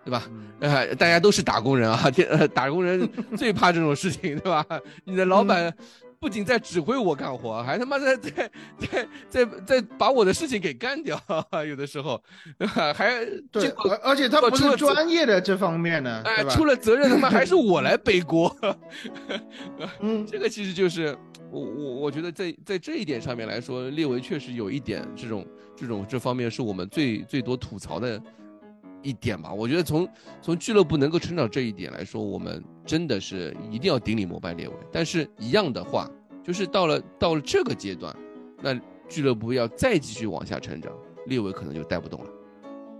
[0.06, 0.30] 对吧？
[0.60, 4.64] 呃，大家都是打工人啊，天，打工人最怕这种事情，对吧？
[5.04, 5.74] 你的老板。
[6.28, 11.18] 不仅在指挥我干活， 还他妈在在在在在把我的事情给干掉，
[11.66, 12.22] 有的时候，
[12.94, 13.70] 还对，
[14.04, 18.54] 而且他不是专业的这方面的，哎，出了责任他妈还是我来背锅，
[20.02, 21.18] 嗯，这个其实就是
[21.50, 25.48] 我我我觉得在在这一点上面来说，列维确实有一点这种
[25.78, 28.22] 这种这方面是我们最最多吐槽的。
[29.02, 30.08] 一点吧，我觉得从
[30.42, 34.74] 从俱乐部能够成长这一点来说，我们真的是一定要顶礼膜拜列维。
[34.92, 36.10] 但是，一样的话，
[36.44, 38.16] 就是到了到了这个阶段，
[38.62, 38.74] 那
[39.08, 40.92] 俱乐部要再继续往下成长，
[41.28, 42.30] 列维可能就带不动了。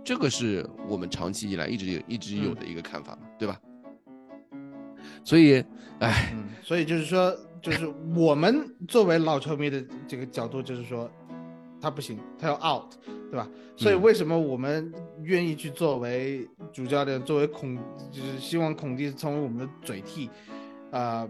[0.04, 3.60] 这个是我们长期以来一直有一直有的一个看法嘛，对吧？
[5.24, 5.62] 所以，
[5.98, 11.10] 哎，所以就是说，就是我们作为老球迷的这个角度，就是说。
[11.80, 12.92] 他不行，他要 out，
[13.30, 13.48] 对吧？
[13.76, 17.76] 所以为什么我们愿意去作为主教练，作为孔，
[18.10, 20.28] 就是希望孔蒂成为我们的嘴替，
[20.90, 21.28] 啊，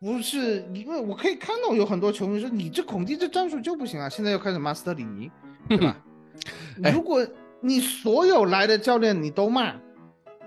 [0.00, 5.30] 不是因为我可以看到有很多球迷说你这孔蒂这战术就不行啊，现在又开始骂斯特里尼，
[5.68, 5.96] 对吧？
[6.92, 7.24] 如果
[7.60, 9.74] 你所有来的教练你都骂，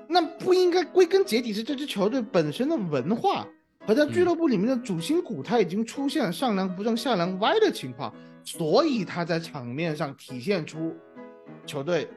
[0.10, 3.48] 那不应该归根结底是这支球队本身的文化
[3.88, 8.14] 和在俱乐部里面的主心骨他已经出现上梁不正下梁歪的情况。
[8.48, 10.96] 所以他在场面上体现出
[11.66, 12.08] 球队，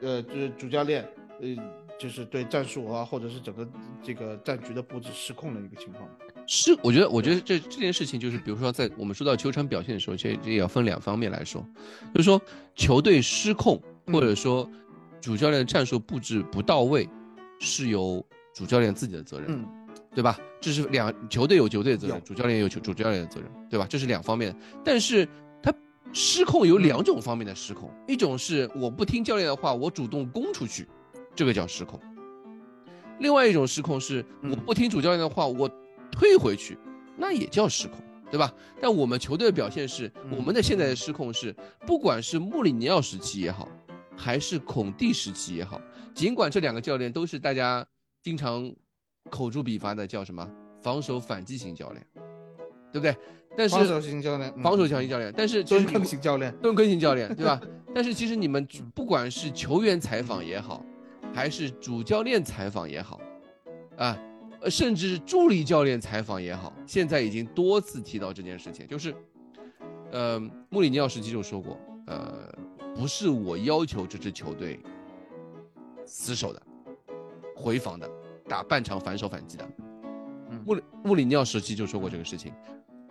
[0.00, 1.08] 呃，就是主教练，
[1.40, 1.56] 呃，
[1.96, 3.68] 就是对战术啊，或者是整个
[4.02, 6.02] 这个战局的布置失控的一个情况。
[6.48, 11.64] 是，我觉得，我觉得这这件事情就是，比如说在我们说到球场表现的时候，这这也要分两方面来说，
[12.12, 12.42] 就是说
[12.74, 14.68] 球队失控，或者说
[15.20, 17.08] 主教练战术布置不到位，
[17.60, 18.20] 是由
[18.52, 19.64] 主教练自己的责任。
[20.18, 20.36] 对吧？
[20.60, 23.86] 这是两球队有球队的责任，主教练有球主教练的责任，对吧？
[23.88, 24.52] 这是两方面。
[24.84, 25.24] 但是
[25.62, 25.72] 他
[26.12, 30.88] 失控有两种方面的失控，一种是我不听教练的话，我主动攻出去，
[31.36, 32.00] 这个叫失控；
[33.20, 35.70] 另外一种失控是我不听主教练的话，我
[36.10, 36.76] 退回去，
[37.16, 38.52] 那也叫失控，对吧？
[38.80, 41.54] 但我们球队的表现是，我们的现在的失控是，
[41.86, 43.68] 不管是穆里尼奥时期也好，
[44.16, 45.80] 还是孔蒂时期也好，
[46.12, 47.86] 尽管这两个教练都是大家
[48.20, 48.74] 经常。
[49.28, 50.48] 口诛笔伐的叫什么？
[50.80, 52.06] 防守反击型教练，
[52.92, 53.16] 对不对？
[53.56, 57.60] 但是防守型教练，防守强型教练，但是蹲坑型教练，蹲坑型教练，对吧？
[57.92, 58.64] 但是其实你们
[58.94, 60.84] 不管是球员采访也好，
[61.34, 63.20] 还是主教练采访也好，
[63.96, 64.16] 啊，
[64.70, 69.12] 甚至助理教练采访也好，现在已经多次提到这件事情，就是，
[70.12, 71.76] 呃，穆里尼奥时期就说过，
[72.06, 72.48] 呃，
[72.94, 74.78] 不是我要求这支球队
[76.06, 76.62] 死守的，
[77.56, 78.08] 回防的。
[78.48, 79.68] 打半场反手反击的，
[80.64, 82.52] 穆里穆里尼奥时期就说过这个事情，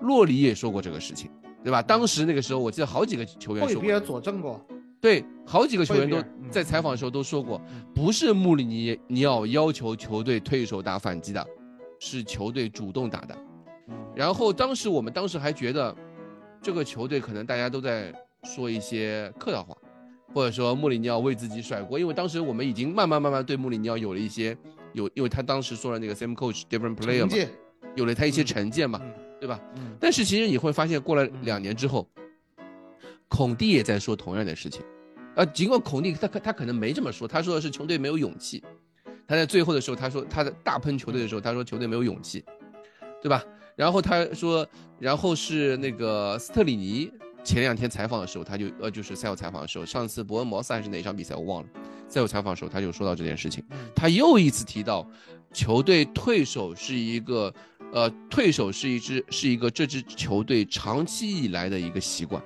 [0.02, 1.30] 洛里也说过这个事情，
[1.64, 1.82] 对吧？
[1.82, 4.60] 当时那个时候，我记得好几个球员说过，佐证过，
[5.00, 6.18] 对，好几个球员都
[6.50, 7.62] 在采访的时候都说过，
[7.94, 11.46] 不是穆里尼尼奥要求球队退守打反击的，
[12.00, 13.38] 是球队主动打的。
[14.16, 15.96] 然后当时我们当时还觉得，
[16.62, 18.14] 这个球队可能大家都在
[18.44, 19.78] 说一些客套话，
[20.34, 24.58] 或者说穆里尼奥为自己甩锅，因为当时我们已经慢慢慢慢对穆里尼奥有了一些。
[24.98, 27.50] 有，因为他当时说了那个 same coach different player 嘛，
[27.96, 29.02] 有了他一些成见嘛，
[29.40, 29.60] 对吧？
[30.00, 32.08] 但是其实你会发现，过了两年之后，
[33.28, 34.82] 孔蒂也在说同样的事情，
[35.36, 38.64] 呃，尽管孔蒂他他可能没这么说，他说的是球队没有勇气。
[39.28, 42.44] 他在最后的时候，他说他的大喷球队的时候，他说球队没有勇气，
[43.22, 43.44] 对吧？
[43.76, 44.66] 然后他说，
[45.00, 47.12] 然后是那个斯特里尼
[47.44, 51.70] 前两天采访的时候，他就呃就是赛后采访的时候，上次伯恩茅斯还是哪场比赛我忘了，
[52.08, 53.64] 赛后采访的时候他就说到这件事情，
[53.96, 55.08] 他又一次提到
[55.54, 57.54] 球队退守是一个
[57.92, 62.42] 呃退守是一支是一个这支球队长期以来的一个习惯，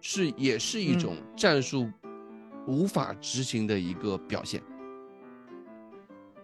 [0.00, 1.90] 是也是一种战术
[2.66, 4.62] 无法执行的一个表现。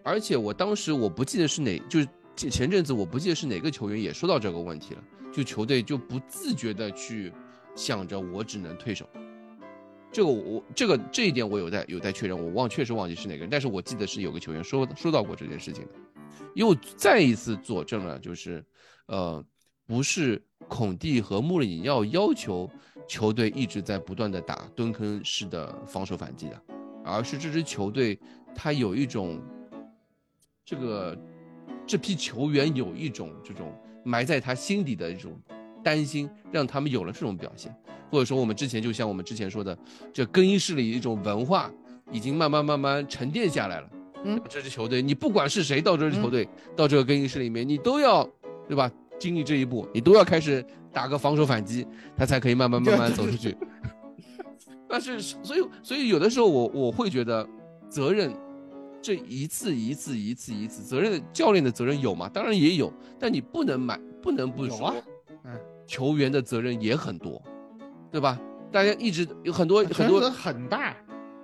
[0.04, 7.32] 而且我当时我不记得是哪，就是前前阵子我不记得是哪个球员也说到这个问题了，就球队就不自觉的去
[7.74, 9.08] 想着我只能退守，
[10.10, 15.92] 这个我这个这一点我有待有待确认，我忘确实忘记是哪个人，但是我记得是有个球员说说到过这件事情的，
[16.54, 18.64] 又再一次佐证了就是，
[19.06, 19.44] 呃，
[19.86, 22.68] 不是孔蒂和穆里尼奥要求
[23.06, 26.62] 球队一直在不断的打蹲坑式的防守反击的，
[27.04, 28.18] 而是这支球队
[28.54, 29.40] 他有一种。
[30.70, 31.16] 这个
[31.86, 33.72] 这批球员有一种这种
[34.04, 35.32] 埋在他心底的一种
[35.88, 37.74] 担心，让他们有了这种表现，
[38.10, 39.74] 或者说我们之前就像我们之前说的，
[40.12, 41.70] 这更衣室里一种文化
[42.12, 43.90] 已经慢慢慢慢沉淀下来了。
[44.22, 48.22] 嗯，这支球队你不管是谁到这支球队到这个更衣室里面，你都要
[48.68, 48.90] 对吧？
[49.18, 50.62] 经历这一步，你都要开始
[50.92, 53.56] 打个防守反击，他才可以慢慢慢慢走出去。
[54.86, 57.48] 但是所以所以有的时候我我会觉得
[57.88, 58.30] 责任。
[59.00, 62.28] 这一次一次一次一次，责任教练的责任有吗？
[62.28, 65.02] 当然也有，但你不能买，不能不说，嗯，
[65.88, 67.42] 球员的责任也很多，
[68.12, 68.38] 对吧？
[68.70, 70.94] 大家一直有很多很多很大，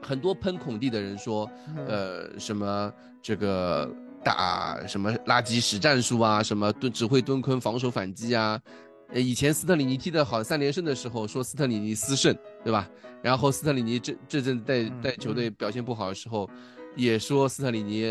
[0.02, 1.50] 很多喷孔蒂的人说，
[1.88, 2.92] 呃，什么
[3.22, 3.90] 这个
[4.22, 8.60] 打什么垃圾实战术啊，什么蹲只会蹲坑防守反击啊，
[9.08, 12.86] 呃，以前斯特里尼踢得好三连胜的时候，说斯特里尼私胜，对吧？
[13.22, 16.48] 然后斯特里尼这这阵带带球队表现不好的时候。
[16.96, 18.04] 也说斯特里尼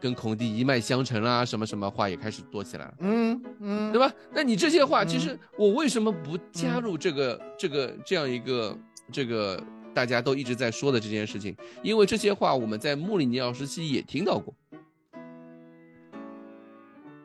[0.00, 4.12] 跟孔蒂一脉相承啦，什么什么话也开始多起来了，嗯嗯，对吧？
[4.32, 8.78] 那你这些话，其实我为什么不加入这个这个这样一个
[9.10, 9.62] 这个
[9.92, 11.56] 大家都一直在说的这件事情？
[11.82, 14.54] 因为这些话我们在穆里尼奥时期也听到过，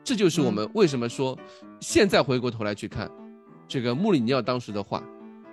[0.02, 1.38] 这就是我们为什么说
[1.80, 3.10] 现在回过头来去看
[3.68, 5.02] 这个穆里尼奥当时的话，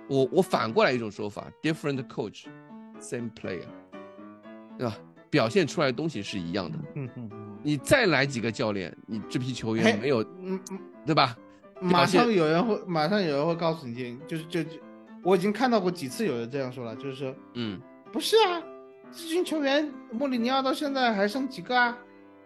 [0.08, 3.66] 我我反过来一种说法：different coach，same player，
[4.76, 4.98] 对吧？
[5.34, 6.78] 表现出来的东西是一样的。
[6.94, 7.28] 嗯嗯，
[7.60, 11.36] 你再来几个教练，你这批球员没有，嗯嗯，对吧？
[11.80, 14.78] 马上有人会，马上有人会告诉你，就是就就，
[15.24, 17.80] 我已经看到过几次有人这样说了，就是说，嗯，
[18.12, 18.62] 不是啊，
[19.10, 21.98] 这群球员，穆里尼奥到现在还剩几个啊？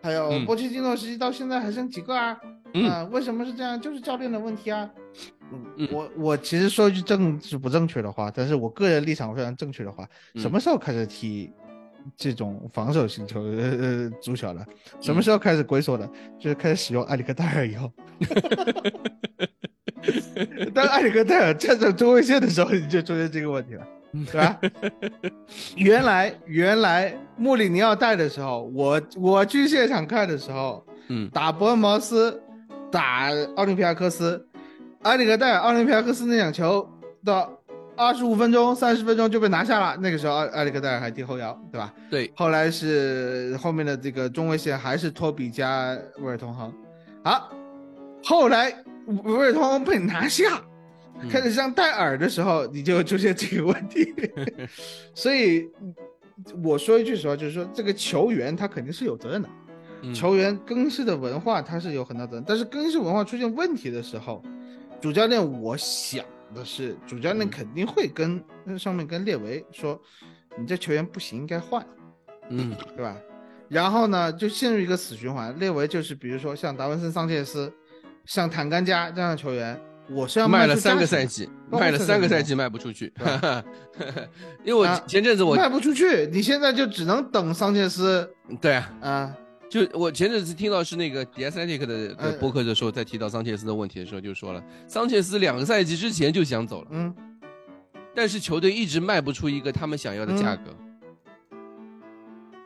[0.03, 2.41] 还有波切蒂诺时期到现在还剩几个啊？
[2.89, 3.78] 啊，为什么是这样？
[3.78, 4.89] 就是教练的问题啊。
[5.76, 11.53] 嗯，我我其实说一句政治不正确的话，但是我个人立场非常正确的话，什么时候开始踢？
[12.16, 14.64] 这种防守型球呃呃足球了，
[15.01, 16.09] 什么时候开始龟缩的？
[16.38, 17.90] 就是开始使用埃里克戴尔以后。
[20.74, 23.86] 当埃里克戴尔站在中卫线的时候，你就出现这个问题了，
[24.32, 24.61] 对吧？
[25.76, 32.40] 原来原来穆里尼奥带的时候，我我去现场看的时候，嗯，打伯恩茅斯，
[32.90, 34.46] 打奥林匹亚科斯，
[35.03, 36.88] 埃里克戴尔奥林匹亚科斯那场球
[37.24, 37.49] 的。
[37.99, 39.96] 二十五分钟、三十分钟就被拿下了。
[40.01, 41.92] 那个时候，埃埃里克戴尔还踢后腰，对吧？
[42.09, 42.32] 对。
[42.36, 46.72] 后来是后面的这个中卫线还是托比加威尔通亨。
[47.24, 47.51] 好，
[48.22, 48.72] 后来
[49.24, 50.62] 威尔通亨被拿下，
[51.28, 54.14] 开始上戴尔的时候，你就出现这个问题。
[55.12, 55.68] 所以
[56.62, 59.49] 我说一句实话，就是说这个球员他肯定是有责任的。
[60.14, 64.40] 球员更衣室的文化他是有很大责任，但是更衣室文化出现问题的时候，
[65.01, 66.24] 主教练我想。
[66.55, 68.42] 的是主教练肯定会跟
[68.78, 70.01] 上面跟列维说，
[70.59, 71.84] 你这球员不行，应该换，
[72.49, 73.16] 嗯，对吧？
[73.68, 75.59] 然后呢，就陷入一个死循环。
[75.59, 77.72] 列维就是比如说像达文森、桑切斯、
[78.24, 79.78] 像坦甘加这样的球员，
[80.11, 83.12] 我是要卖了三个赛季，卖了三个赛季卖不出去，
[84.64, 88.30] 因为我前阵子我卖不出去，你现在就只能等桑切斯，
[88.61, 89.36] 对啊，啊。
[89.69, 97.14] 就我前阵子听到是那个 Atlantic 的播客的时候，在提到桑切斯的问题的时候，就说了，桑切斯两个赛季之前就想走了，嗯，
[98.14, 100.75] 但是球队一直卖不出一个他们想要的价格。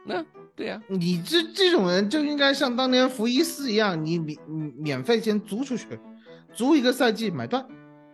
[0.05, 0.25] 那
[0.55, 4.39] 对呀，你这这种人就应该像当年福伊斯一样，你免
[4.77, 5.87] 免费先租出去，
[6.55, 7.65] 租一个赛季买断，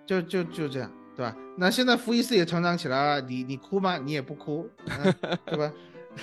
[0.07, 1.37] 就就就这样，对吧？
[1.57, 3.99] 那现在福伊斯也成长起来了，你你哭吗？
[3.99, 4.69] 你也不哭，
[5.47, 5.73] 对吧？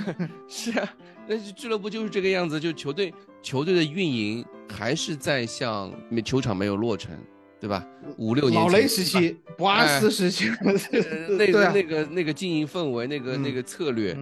[0.48, 0.94] 是啊，
[1.28, 5.94] 那俱乐部就是这个样子，就球队球队的运营还是在向
[6.24, 7.18] 球场没有落成，
[7.60, 7.86] 对吧？
[8.18, 10.52] 五六年老雷时期、博阿斯时期，
[11.38, 14.18] 那个那个那个经营氛围，那个那个策略，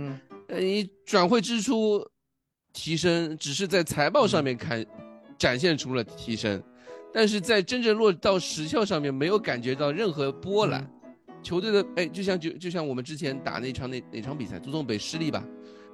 [0.47, 2.05] 呃，你转会支出
[2.71, 4.85] 提升，只是在财报上面看
[5.37, 6.61] 展现出了提升，
[7.13, 10.89] 但是在真正落到实效上面没有感觉到任何波澜。
[11.41, 15.45] 球队的哎，就像就就像我们之前打那场那哪场比赛，足总杯失利吧，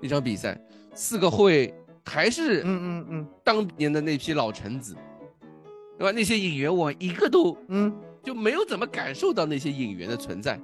[0.02, 0.60] 那场比赛，
[0.94, 1.74] 四个后卫
[2.06, 4.96] 还是嗯嗯嗯当年的那批老臣子，
[5.98, 6.12] 对吧？
[6.12, 7.94] 那些引援我一个都嗯
[8.24, 10.60] 就没有怎么感受到那些引援的存在，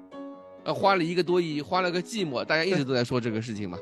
[0.63, 3.77] 呃，花了一个多亿，花了个寂寞，大家一直都在说这个事情嘛，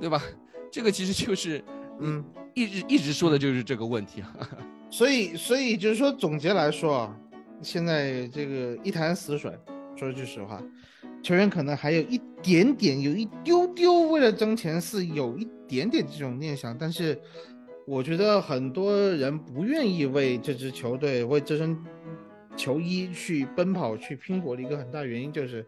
[0.00, 0.22] 对吧？
[0.70, 1.62] 这个其实就是
[1.98, 2.24] 嗯
[2.54, 4.34] 一直一直说的就是这个问题啊。
[4.90, 7.16] 所以所以就是说总结来说啊，
[7.62, 9.52] 现在这个一潭死水。
[10.00, 10.62] 说句实话，
[11.22, 16.76] 球员可能还有一点点，有一丢丢为了争前四，有一点点这种念想。
[16.78, 17.20] 但是，
[17.86, 21.76] 我觉得很多人不愿意为这支球队、为这身
[22.56, 25.66] 球衣去奔跑、去拼搏的一个很大原因，就是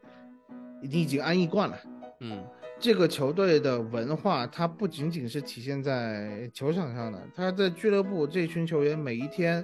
[0.80, 1.78] 你已经安逸惯了。
[2.20, 2.42] 嗯，
[2.80, 9.62] 这个球队的文化，它不仅仅是体现在球场上的，他在俱乐部这群球员每一天。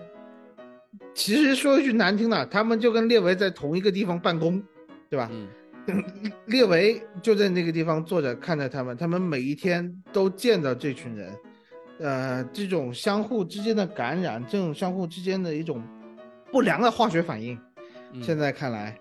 [1.14, 4.62] 其实说一句难听的，他们就跟列维在同一个地方办公，
[5.11, 5.30] 对吧？
[5.30, 6.03] 嗯，
[6.47, 11.32] 列维就在那个地方坐着看着他们，他们每一天都见到这群人，
[11.99, 15.82] 呃，这种相互之间的感染，这种相互之间的一种
[16.51, 17.59] 不良的化学反应，
[18.22, 18.99] 现在看来，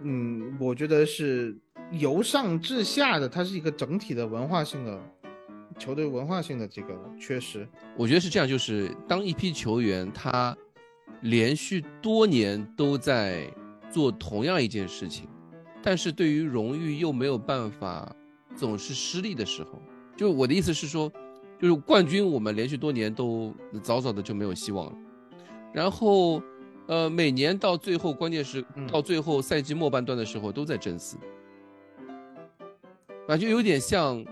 [0.00, 1.56] 嗯，我觉得是
[1.92, 5.00] 由上至下的，它是一个整体的文化性的
[5.78, 7.66] 球队文化性的这个缺失。
[7.96, 10.54] 我觉得是这样，就是当一批球员他。
[11.22, 13.48] 连续多年都在
[13.90, 15.28] 做同样一件事情，
[15.82, 18.14] 但是对于荣誉又没有办法
[18.56, 19.80] 总是失利的时候，
[20.16, 21.10] 就我的意思是说，
[21.60, 24.92] 就是冠军我们连续多年都早早的就没有希望了。
[25.72, 26.42] 然后，
[26.86, 31.16] 呃，每年到最后，关键是到最后赛季末半段的时候都在争四，
[33.28, 34.22] 啊，就有点像，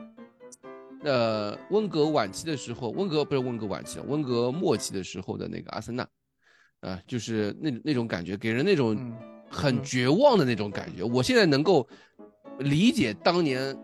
[1.03, 6.07] 呃，温格晚期的时候，温格不是温格晚期了，温格末期的时候的那个阿森纳。
[6.81, 8.97] 啊，就是那那种感觉，给人那种
[9.51, 11.03] 很绝望的那种感觉。
[11.03, 11.87] 我现在能够
[12.61, 13.77] 理解当年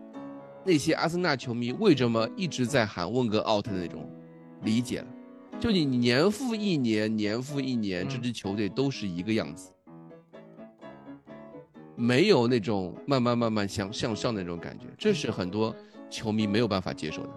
[0.65, 4.09] 那些阿森纳球迷为什么一直在喊温格 out 的那种
[4.63, 5.07] 理解了。
[5.59, 9.71] 就你年复一年，年复一年，这支球队都是一个样子，
[11.95, 15.75] 没有那种慢慢慢慢向向上的那种感觉，这是很多
[16.09, 17.29] 球迷没有办法接受的。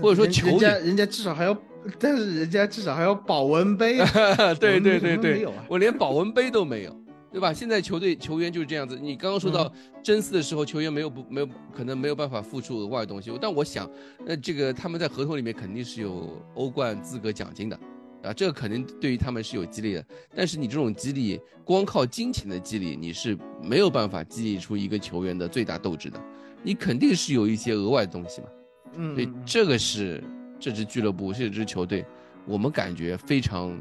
[0.00, 1.56] 或者说，球人家人家至少还要。
[1.98, 3.98] 但是人家至少还有保温杯，
[4.60, 7.00] 对对对对，我连保温杯都没有，
[7.32, 7.52] 对吧？
[7.52, 8.98] 现在球队球员就是这样子。
[9.00, 9.70] 你刚刚说到
[10.02, 13.90] 真四的时候，球员没有不没有可能没有办法付出额外的东西，但我想，
[14.24, 17.78] 那这个他们在合同里面肯定是有欧冠资格奖金的，
[18.22, 20.04] 啊，这个肯定对于他们是有激励的。
[20.34, 26.20] 但是你这种激励，光靠金钱的激励，你是没有办法激励出一个球员的最大斗志的，
[26.62, 28.48] 你肯定是有一些额外的东西嘛。
[28.96, 30.22] 嗯，所以这个是。
[30.58, 32.04] 这支俱乐部，这支球队，
[32.46, 33.78] 我们感觉非常，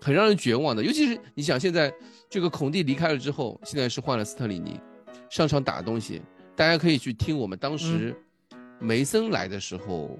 [0.00, 0.82] 很让人绝望的。
[0.82, 1.92] 尤其是你想，现在
[2.28, 4.80] 这个孔蒂离开了之后，现在是换了斯特里尼
[5.30, 6.20] 上场打东西。
[6.54, 8.14] 大家可以去听我们当时
[8.78, 10.18] 梅森来的时候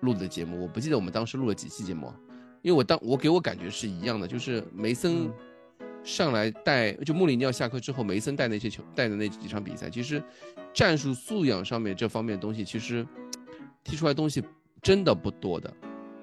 [0.00, 2.12] 录的节目，我不记得我们当时录了几期节目，
[2.60, 5.30] 因为我当我给我感觉是一样的，就是梅森
[6.02, 10.20] 上来带，就穆里尼奥下课之后，梅森带那些球带的那几场比赛，其实
[10.72, 13.06] 战术素养上面这方面东西，其实
[13.84, 14.42] 踢出来东西。
[14.84, 15.74] 真的不多的，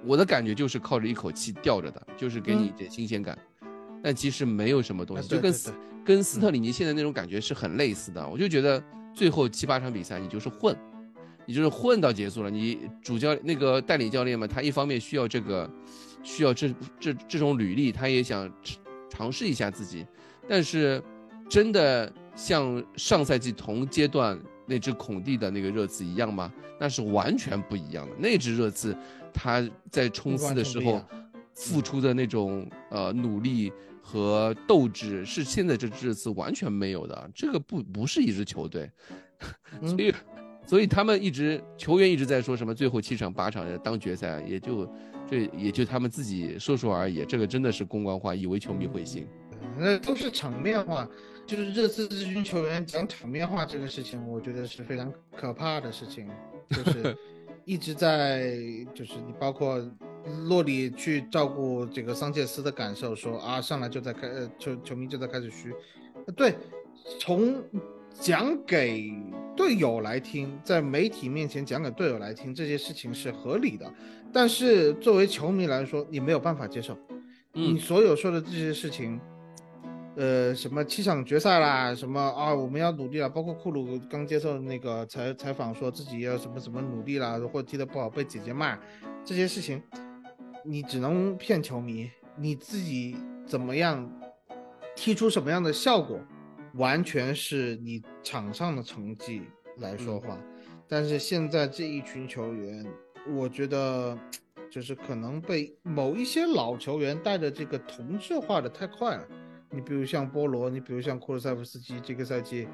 [0.05, 3.35] 我的感觉就是靠着一口气吊着的，就是给你一点新鲜感，
[4.03, 5.53] 但其实没有什么东西，就跟
[6.05, 8.25] 跟斯特里尼现在那种感觉是很类似的。
[8.29, 8.81] 我就觉得
[9.15, 10.77] 最后七八场比赛你就是混，
[11.47, 12.51] 你就是混到结束了。
[12.51, 15.67] 你主教那个代理教练嘛，他一方面需要这个，
[16.21, 18.47] 需要这这这种履历，他也想
[19.09, 20.05] 尝试一下自己，
[20.47, 21.01] 但是
[21.49, 24.39] 真的像上赛季同阶段。
[24.65, 26.51] 那只孔蒂的那个热刺一样吗？
[26.79, 28.15] 那是完全不一样的。
[28.17, 28.95] 那只热刺，
[29.33, 31.03] 他在冲刺的时候
[31.53, 33.71] 付出的那种呃努力
[34.01, 37.29] 和斗志，是现在这支热刺完全没有的。
[37.35, 38.89] 这个不不是一支球队，
[39.81, 40.13] 所以
[40.65, 44.91] 所以他们一直球员一直在说什么最后七场八场当决赛，也就
[45.29, 47.23] 这也就他们自己说说而已。
[47.25, 49.27] 这个真的是公关话，以为球迷会信，
[49.77, 51.07] 那都是场面话。
[51.51, 56.29] 就是热刺这群球员讲场面话这个事情，我觉得是非常可怕的事情。
[56.69, 57.17] 就 是
[57.65, 58.55] 一直在，
[58.93, 59.77] 就是你包括
[60.47, 65.73] 洛里去照顾这个桑切斯的感受，说啊上来就在开，呃球球迷就在开始嘘。
[66.37, 66.55] 对，
[67.19, 67.61] 从
[68.17, 69.11] 讲给
[69.53, 73.93] 队友来听，在媒体面前讲给队友来听，这些事情是合理的。
[74.31, 76.97] 但是作为球迷来说，你没有办法接受，
[77.51, 79.19] 你所有说的这些事情，
[80.15, 83.29] 呃，什么七场决赛啦，什么啊，我们要努力了。
[83.29, 88.77] 包括库鲁刚接受那个采采访，说自己要什么什么努力啦，或者踢得不好被姐姐骂，
[89.23, 89.81] 这些事情，
[90.63, 92.09] 你只能骗球迷。
[92.37, 93.15] 你自己
[93.45, 94.09] 怎么样，
[94.95, 96.19] 踢出什么样的效果，
[96.75, 99.43] 完全是你场上的成绩
[99.77, 100.37] 来说话。
[100.87, 102.85] 但是现在这一群球员。
[103.35, 104.17] 我觉得，
[104.67, 109.27] 就是可能被某一些老球员带着这个同质化的太快了。
[109.71, 112.67] 你比如像波罗，你比如像库尔塞夫斯基，这个赛季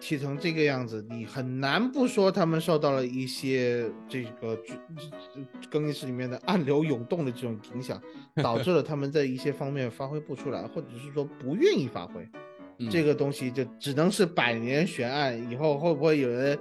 [0.00, 4.58] 踢成这个样子，你很难不说他们受到了一些这个
[5.70, 8.00] 更衣室里面的暗流涌动的这种影响，
[8.42, 12.28] 导致了他们在一些方面发挥不出来，或者是说不愿意发挥。
[12.90, 16.58] 这个东西就只能是百年悬案，以后会不会有人？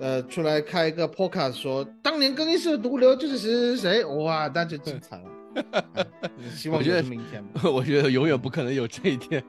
[0.00, 5.24] 呃，出来开一个 podcast 说，当年更衣室的毒瘤就是谁谁谁，哇，那就精彩了。
[6.54, 7.44] 希望是明天。
[7.72, 9.42] 我觉得永远不可能有这一天。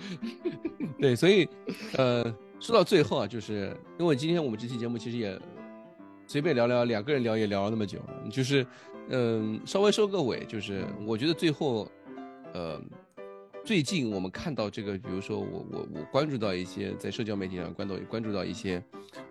[1.00, 1.48] 对，所以，
[1.96, 2.24] 呃，
[2.58, 5.38] 说到最后啊，就是因为今天我们这期节目其实也
[6.26, 7.98] 随便聊聊，两个人聊也聊了那么久，
[8.30, 8.66] 就是，
[9.08, 11.90] 嗯，稍微收个尾，就是我觉得最后，
[12.52, 12.80] 呃。
[13.64, 18.82] 最近我们看到这个，比如说我我我关注到一些在社交媒体上关注关注到一些，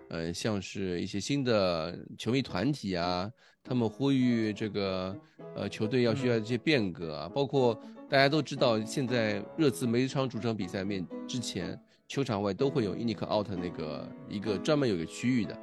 [0.08, 3.30] 呃，像是一些新的球迷团体啊，
[3.62, 5.14] 他们呼吁这个
[5.54, 7.78] 呃球队要需要一些变革啊，包括
[8.08, 11.78] 大家都知道，现在热刺每一场主场比赛面之前，
[12.08, 15.58] 球场外都会有 Inic Out 那个一个专门有一个区域的，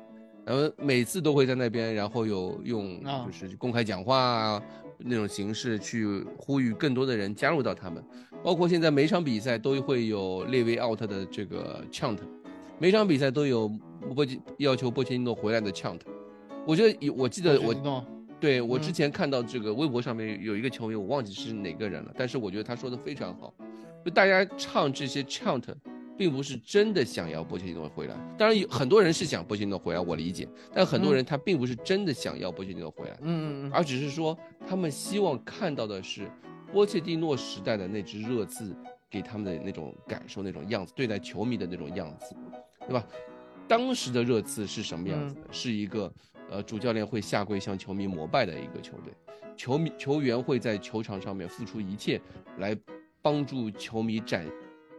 [0.46, 4.64] 然后每次都会在那边，然后有用就是公开讲话啊。
[4.98, 8.04] 那种形式去呼吁更多的人加入到他们，
[8.44, 12.18] 包括现在每场比赛都会有列维 out 的这个 chant，
[12.80, 13.68] 每场比赛都有
[14.14, 14.26] 波
[14.58, 16.00] 要求波切蒂诺回来的 chant。
[16.66, 18.06] 我觉得有，我记得我，
[18.40, 23.54] 对我之前看到这个微博上面有一个球员，我忘记是哪个人了，但是我觉得他说的非常好，
[24.04, 25.64] 就大家唱这些 chant。
[26.18, 30.48] 并不是真的想要波切蒂诺回来，当然有很多人是想波切蒂诺回来，我理解。
[30.74, 34.38] 但很多人他并不是真的想要波切蒂诺回来，嗯嗯，而只是说
[34.68, 36.30] 他们希望看到的是
[36.74, 38.76] 波切蒂诺时代的那只热刺
[39.10, 42.36] 给他们的那种感受、那种样子，对待球迷的那种样子，
[42.80, 43.06] 对吧？
[43.68, 45.42] 当时的热刺是什么样子的？
[45.52, 46.12] 是一个
[46.50, 49.14] 呃主教练会下跪向球迷膜拜的一个球队，
[49.56, 52.20] 球迷球员会在球场上面付出一切
[52.58, 52.76] 来
[53.22, 54.46] 帮助球迷展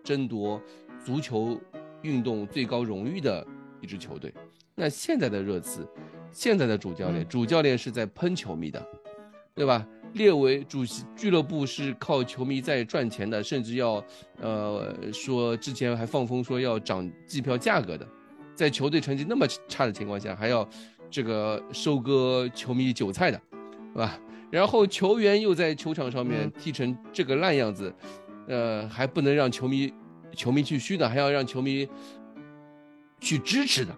[0.04, 0.60] 争夺。
[1.04, 1.58] 足球
[2.02, 3.46] 运动最高荣誉的
[3.80, 4.32] 一支球队，
[4.74, 5.86] 那现在的热刺，
[6.30, 8.84] 现在的主教练，主教练是在喷球迷的，
[9.54, 9.86] 对吧？
[10.14, 14.02] 列为主席俱乐部是靠球迷在赚钱的，甚至要
[14.40, 18.06] 呃说之前还放风说要涨机票价格的，
[18.54, 20.66] 在球队成绩那么差的情况下，还要
[21.10, 23.40] 这个收割球迷韭菜的，
[23.92, 24.18] 是吧？
[24.50, 27.94] 然后球员又在球场上面踢成这个烂样子，
[28.46, 29.92] 呃，还不能让球迷。
[30.34, 31.88] 球迷去虚的，还要让球迷
[33.20, 33.92] 去支持的，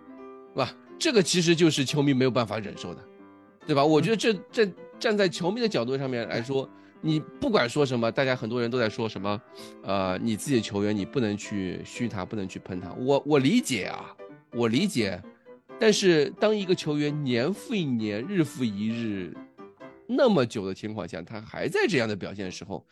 [0.52, 0.74] 是吧？
[0.98, 3.02] 这个其实就是球迷没有办法忍受的，
[3.66, 3.84] 对吧？
[3.84, 4.66] 我觉得这这
[4.98, 6.68] 站在球迷的角度上面来说，
[7.00, 9.40] 你不管说什么，大家很多人都在说什么，
[9.82, 12.92] 呃，你自己的球员你不能去虚他，不能去喷他。
[12.92, 14.14] 我我理解啊，
[14.52, 15.22] 我理解，
[15.78, 19.34] 但是当一个球员年复一年、日复一日
[20.06, 22.84] 那么久的情况下，他还在这样的表现的时候。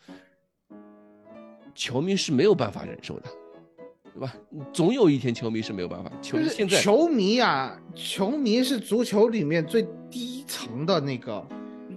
[1.79, 3.23] 球迷是没有办法忍受的，
[4.13, 4.33] 对吧？
[4.73, 6.11] 总有一天球迷是没有办法。
[6.21, 11.41] 球现在球迷啊，球迷是足球里面最低层的那个，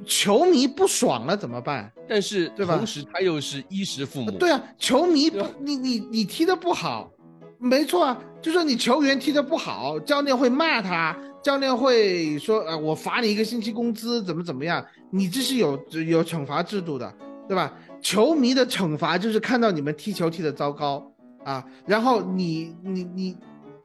[0.06, 1.92] 球迷不爽了怎么办？
[2.08, 2.76] 但是对吧？
[2.76, 4.30] 同时他又是衣食父母。
[4.30, 7.10] 对啊，球迷不，你你你踢的不好，
[7.58, 14.86] 没错啊，就说你球员踢的不好，教练会骂他，教练会说，呃，我罚你一个星期工资，怎么怎么样？
[15.10, 15.76] 你这是有
[16.06, 17.12] 有惩罚制度的，
[17.48, 17.76] 对吧？
[18.02, 21.10] 球迷的惩罚就是看到你们踢球踢的糟糕
[21.44, 23.36] 啊，然后你你你，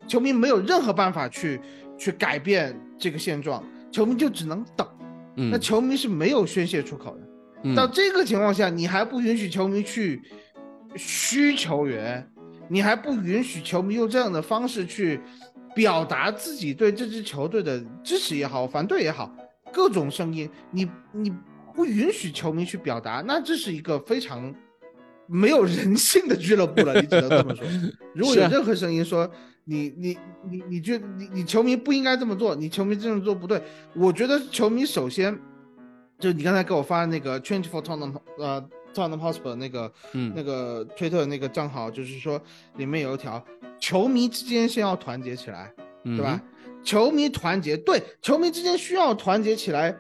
[0.07, 1.61] 球迷没有任何办法去
[1.98, 4.88] 去改变这个现状，球迷就只能等。
[5.35, 7.76] 嗯，那球迷是没有宣泄出口的。
[7.76, 10.22] 到这个情况下，你还不允许球迷去
[10.95, 12.27] 嘘球员，
[12.68, 15.19] 你还不允许球迷用这样的方式去
[15.76, 19.31] 表达自己对这支球队的支持也好，反对也好，
[19.72, 21.31] 各种声音，你你。
[21.77, 24.51] 不允许球迷去表达，那这是一个非常
[25.27, 26.99] 没有人性的俱乐部了。
[26.99, 27.63] 你只能这么说。
[28.15, 29.29] 如果有任何声音说
[29.63, 30.17] 你你
[30.49, 33.61] 你你觉得你你球迷不应该这么做，你球迷这么做不对，
[33.93, 35.37] 我觉得球迷首先
[36.17, 42.41] 就你刚才给我发的那个 Change for Tottenham 呃 Tottenham Hotspur 那个嗯那个推特那个账号，就是说
[42.77, 43.45] 里面有一条
[43.79, 45.71] 球迷之间先要团结起来，
[46.05, 46.41] 嗯对吧？？
[46.83, 49.93] 球迷团结，对，球迷之间需要团结起来，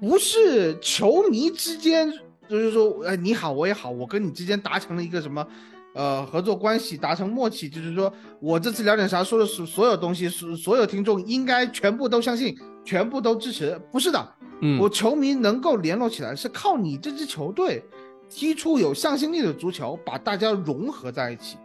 [0.00, 2.12] 不是球迷之间，
[2.48, 5.46] 就是说，哎，你好，我也好，我跟你之间达成了一个什么，
[5.94, 14.28] 呃，合作关系，达成默契，就是说我这次聊点啥说的所所有东西，所所有听众应该全部都相信，全部都支持，不是的，
[14.60, 17.84] 嗯，我球迷能够联络起来，是靠你这支球队
[18.28, 21.56] 踢出有向心力的足球，把大家融合在一起，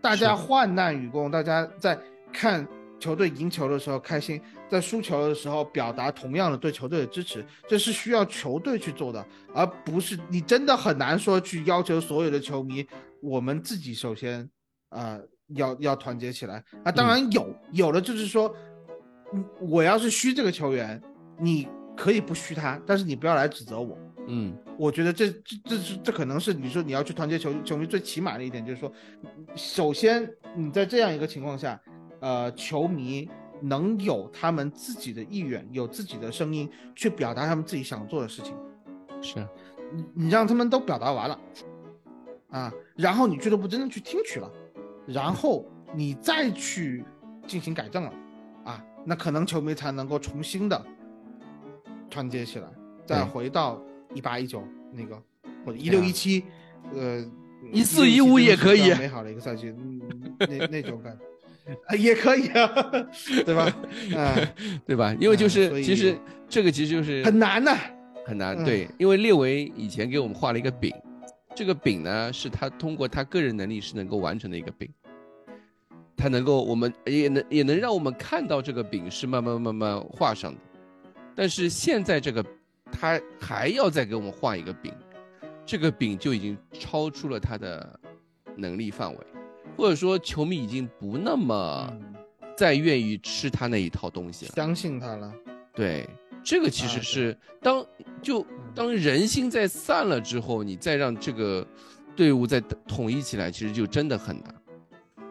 [0.00, 1.98] 大家患难与共，大家在
[2.32, 2.66] 看
[2.98, 9.24] 球队赢球的时候开心，在输球的时候表达同样的对球队的支持，这是需要球队去做的，
[9.54, 12.86] 而不是你真的很难说去要求所有的球迷，
[13.20, 14.42] 我们自己首先
[14.88, 15.20] 啊、呃
[15.54, 16.64] 要要团结起来。
[16.82, 18.52] 啊，当然有、有的就是说，
[19.32, 21.00] 嗯我要是虚这个球员，
[21.38, 23.96] 你可以不虚他，但是你不要来指责我。
[24.26, 28.92] 嗯我觉得这这这是这可能是你说你要去团结球球迷最起码的一点，就是说，
[29.54, 31.80] 首先你在这样一个情况下，
[32.20, 33.28] 呃，球迷
[33.60, 38.54] 能有他们自己的意愿，有自己的声音去表达他们自己想做的事情。
[39.22, 39.46] 是，
[39.92, 41.40] 你你让他们都表达完了，
[42.50, 44.50] 啊，然后你俱乐部真正去听取了，
[45.06, 45.64] 然后
[45.94, 47.04] 你再去
[47.46, 48.12] 进行改正了，
[48.64, 50.86] 啊，那可能球迷才能够重新的
[52.10, 52.68] 团结起来，
[53.06, 53.82] 再回到
[54.14, 54.62] 一八一九
[54.92, 55.20] 那个
[55.64, 56.44] 或者一六一七，
[56.94, 57.24] 呃，
[57.72, 60.00] 一四一五也可以美好的一个赛季，嗯，
[60.40, 61.24] 那那种感觉。
[61.86, 62.66] 啊也可以啊，
[63.44, 63.64] 对吧？
[64.16, 64.36] 啊，
[64.86, 65.14] 对吧？
[65.20, 66.16] 因为就是其实
[66.48, 67.76] 这个其实就是很难呐、
[68.24, 70.92] 很难，嗯对，因为列维以前给我们画了一个饼，
[71.54, 74.88] 这个饼呢是他通过他个人能力是能够完成的一个饼，
[76.16, 80.60] 他能够我们也能也能让我们看到这个饼是慢慢慢慢画上的，
[81.34, 82.44] 但是现在这个
[82.92, 84.92] 他还要再给我们画一个饼，
[85.64, 88.00] 这个饼就已经超出了他的
[88.56, 89.18] 能力范围，
[89.76, 92.14] 或者说球迷已经不那么嗯
[92.56, 94.52] 再愿意吃他那一套东西了。
[94.54, 95.32] 相信他了。
[95.74, 96.08] 对，
[96.42, 97.84] 这个其实是当
[98.22, 101.66] 就当人心在散了之后，你再让这个
[102.14, 104.54] 队伍再统一起来，其实就真的很难。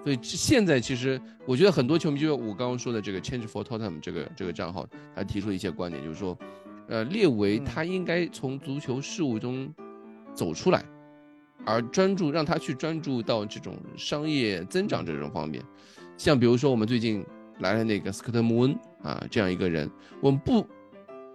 [0.03, 6.38] 所以现在其实我觉得很多球迷，就像我刚刚说的这个 Change for Tottenham 这个这个账号，他提出一些观点，就是说，
[6.88, 9.74] 呃，列维嗯他应该从足球事务中
[10.36, 10.86] 走出来，
[11.66, 15.64] 而专注让他去专注到这种商业增长这种方面。
[16.18, 17.26] 像比如说我们最近
[17.60, 19.90] 来了那个斯科特穆恩啊这样一个人，
[20.22, 20.66] 我们不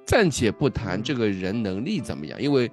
[0.06, 2.70] 暂且不谈这个人能力怎么样，因为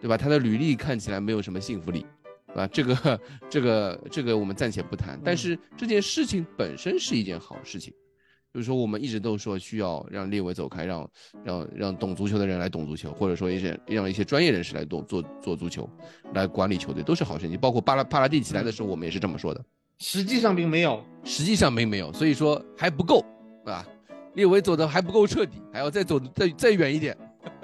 [0.00, 2.06] 对吧，他的履历看起来没有什么信服力，
[2.54, 2.66] 啊？
[2.68, 3.20] 这个
[3.50, 7.92] 这个这个我们暂且不谈，但是这件事情本身是一件好事情。
[8.52, 11.10] 就是说，我们一直都说需要让列维走开，让
[11.42, 15.88] 让让懂足球的人来懂足球，或者说一些让一些专业人士来懂做做足球，
[16.34, 17.58] 来管理球队，都是好事情。
[17.58, 19.64] 包括巴拉帕拉蒂起来的时候，我们也是这么说的。
[19.98, 23.24] 实际上并没有，实际上并没有，所以说还不够
[23.64, 23.86] 啊，
[24.34, 27.16] 列维走的还不够彻底，还要再走再再远一点，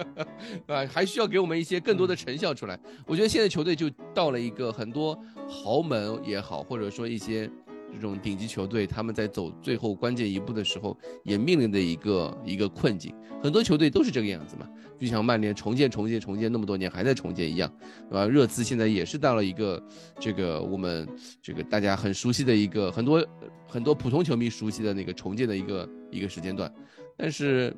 [0.68, 2.78] 啊，还需要给我们一些更多的成效出来。
[3.06, 7.50] 我觉得现在球队就到了一个很多豪门也好，或者说一些
[7.92, 13.14] 这种顶级球队，他们在走最后关键一步的时候，也面临的一个一个困境。
[13.42, 17.72] 很多球队都是这个样子嘛，就像曼联重建、重建、重建那么多年还在重建一样，
[18.08, 18.26] 对吧？
[18.26, 19.82] 热刺现在也是到了一个
[20.18, 21.08] 这个我们
[21.40, 23.24] 这个大家很熟悉的一个很多
[23.66, 26.72] 很多普通球迷熟悉的那个重建的一个一个时间段，
[27.16, 27.74] 但是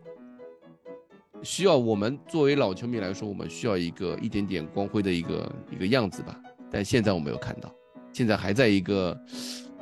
[1.43, 6.41] 需要我们作为老球迷来说，我们需要一个一点点光辉的一个一个样子吧。
[6.71, 7.75] 但现在我没有看到，
[8.13, 9.19] 现在还在一个，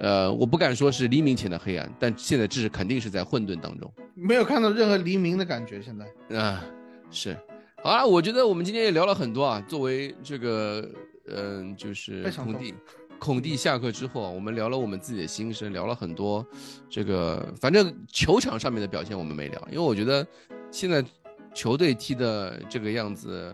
[0.00, 3.92] 呃，我不敢说是黎明前的黑暗，但现在这是肯定是在混沌当中。
[4.14, 5.82] 没有看到任何黎明的感觉。
[5.82, 6.64] 现在，啊，
[7.10, 7.36] 是，
[7.82, 9.60] 好啊，我觉得我们今天也聊了很多啊。
[9.68, 10.88] 作为这个，
[11.26, 12.74] 嗯、就是孔蒂，
[13.18, 16.46] 孔蒂下课之后啊，我们聊了我们自己的心声，聊了很多
[16.88, 20.26] 这个，反正球场上面的表现我们没聊，因为我觉得
[20.70, 21.04] 现在
[21.52, 23.52] 球队踢的这个样子，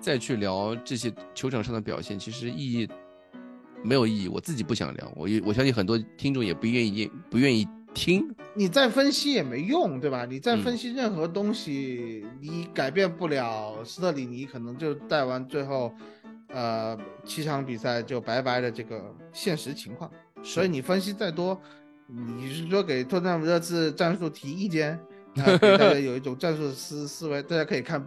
[0.00, 2.86] 再去聊这些球场上的表现，其实意义
[3.82, 4.28] 没有意义。
[4.28, 8.28] 我自己不想聊，我也我相信很多听众也不愿意不愿意听。
[8.54, 10.24] 你再分析也没用，对吧？
[10.24, 15.94] 你再嗯分析任何东西，你改变不了斯特里尼可能就带完最后，
[16.48, 20.10] 呃，七场比赛就拜拜的这个现实情况。
[20.42, 21.60] 所以你分析再多，
[22.06, 24.98] 你是说给托特纳姆热刺战术提意见，
[25.34, 28.04] 大家有一种战术思思维，大家可以看，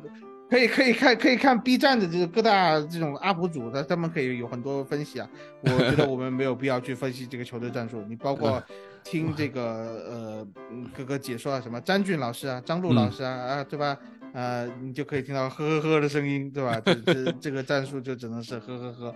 [0.52, 5.30] 可以可以看可以看 B 站的这个各大这种 UP 主的，他们可以有很多分析啊。
[5.62, 8.62] 我觉得我们没有必要去分析这个球队战术，你包括
[9.02, 13.98] 听这个呃嗯各个解说啊，什么詹俊老师啊、张璐老师啊、啊，对吧？
[14.34, 16.82] 呃，你就可以听到呵呵呵的声音，对吧？
[16.84, 19.16] 这这这个战术就只能是呵呵呵，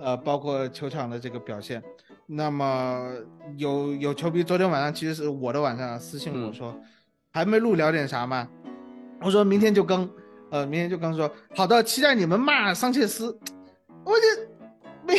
[0.00, 1.82] 呃，包括球场的这个表现，
[2.26, 3.12] 那么
[3.56, 6.72] 有有球迷昨天晚上其实是我的晚上私信我说，
[7.32, 8.48] 还没录聊点啥吗？
[9.20, 10.08] 我说明天就更，
[10.50, 13.26] 呃，明天就刚说好的，期待你们骂桑切斯。
[14.04, 14.22] 我就
[15.06, 15.16] 没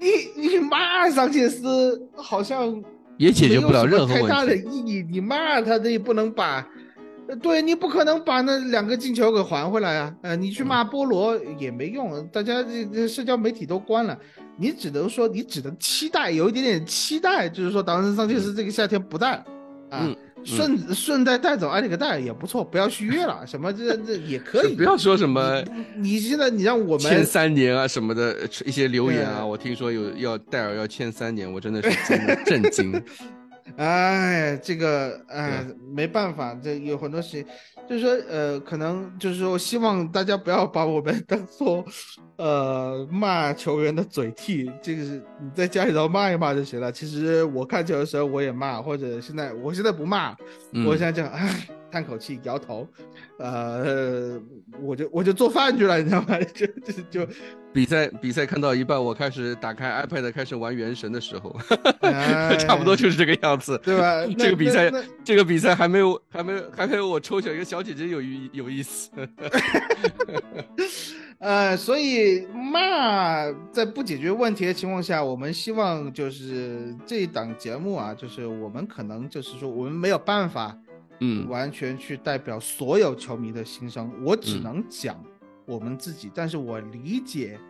[0.00, 2.82] 你你骂桑切斯好像
[3.18, 6.66] 也解决不了任何太大的意义，你骂他，你不能把。
[7.40, 10.14] 对你不可能把那两个进球给还回来啊！
[10.22, 14.18] 呃，你去骂波罗也没用，大家这这社交媒体都关了，
[14.58, 19.42] 你只能说你只能期待有一点点期待，就是说达文桑切斯这个夏天不带，
[19.88, 20.06] 啊，
[20.44, 25.62] 顺顺带带走艾利克戴尔也不错，不要续约了， 什么这这也可以， 不要说什么，
[25.96, 31.90] 你现在你让我们签三年啊什么的一些留言啊， 我听说有要戴尔要签三年，我真的是
[32.44, 33.02] 震惊。
[33.76, 35.64] 哎，这个哎，
[35.94, 37.46] 没办法，这有很多事情，
[37.88, 41.84] 就是说，呃，可能就是说，希望大家不要把我们当做，
[42.36, 44.70] 呃，骂球员的嘴替。
[44.80, 46.90] 这个是你在家里头骂一骂就行了。
[46.90, 50.34] 其实我看球的时候我也骂，或者现在我现在不骂，
[50.86, 51.68] 我现在这样，哎。
[51.92, 52.88] 叹口气，摇头，
[53.38, 54.40] 呃，
[54.80, 56.38] 我就我就做饭去了，你知道吗？
[56.54, 57.32] 就就就
[57.70, 61.54] 比赛比赛看到一半，我开始打开 iPad 开始玩原神的时候，
[62.58, 64.24] 差不多就是这个样子，对吧？
[64.38, 64.90] 这个比赛
[65.22, 69.10] 这个比赛还没有还没有还没有我抽选一个小姐姐有意有意思，
[71.38, 80.74] 呃，所以骂在不解决问题的情况下，我们希望就是这一档节目啊，就是我们可能就是说我们没有办法。
[81.24, 85.24] 嗯，完全去代表所有球迷的心声，我只能讲
[85.64, 86.28] 我们自己。
[86.34, 87.60] 但是我理解，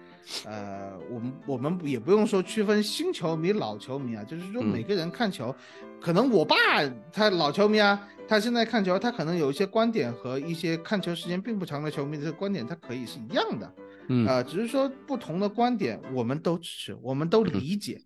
[0.46, 5.54] 呃，我们我们也不用说区分新球迷、老球迷啊，就是说每个人看球，
[6.00, 6.56] 可能我爸
[7.12, 13.74] 他老球迷啊，他现在看球，他可能有一些观点和一些看球时间并不长的球迷的观点，他可以是一样的，
[14.08, 14.26] 嗯。
[14.26, 18.00] 啊，只是说不同的观点，我们都支持，我们都理解。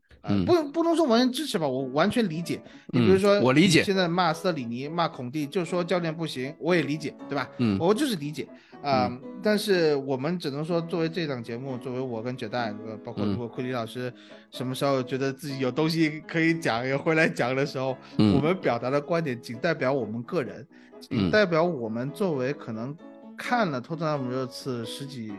[0.44, 2.60] 不不能说完全支持吧，我完全理解。
[2.88, 3.82] 你比如说，我理解。
[3.82, 7.48] 现在骂斯特里尼、骂孔蒂，就说教练不行，我也理解，对吧？
[7.58, 8.48] 嗯，我就是理解
[8.82, 9.10] 啊。
[9.42, 12.74] 但是我们只能说，作为这档节目，作为我跟九代，
[13.04, 14.12] 包括如果库里老师
[14.50, 20.66] 什么时候觉得自己有东西可以讲，也回来讲的时候，我们表达的观点仅代表我们个人，
[21.00, 22.96] 仅代表我们作为可能
[23.36, 25.32] 看了托特纳姆热刺十几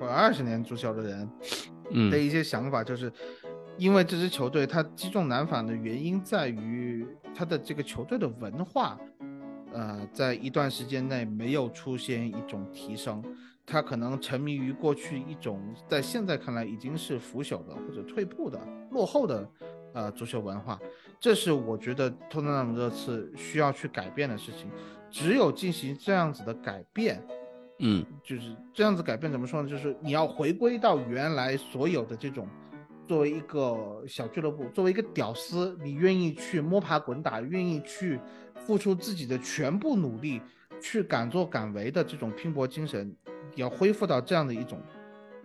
[0.00, 1.28] 或二十年足球的人，
[1.92, 3.12] 嗯的一些想法，就是。
[3.76, 8.98] 因为这支球队它击中难返的原因在于它的这个球队的文化，
[9.72, 13.20] 呃，在一段时间内没有出现一种提升，
[13.66, 18.60] 它可能沉迷于过去一种在现在看来已经是腐朽的或者退步的
[18.92, 19.48] 落后的
[19.92, 20.78] 呃足球文化，
[21.18, 24.70] 这是我觉得托特纳姆热刺需要去改变的事情。
[25.10, 27.20] 只有进行这样子的改变，
[27.80, 29.68] 嗯，就是这样子改变怎么说呢？
[29.68, 32.48] 就是你要回归到原来所有的这种。
[33.06, 38.18] 作为一个小俱乐部，作为一个屌丝，你愿意去摸爬滚打，愿意去
[38.54, 40.40] 付出自己的全部努力，
[40.80, 43.14] 去敢作敢为的这种拼搏精神，
[43.56, 44.80] 要恢复到这样的一种，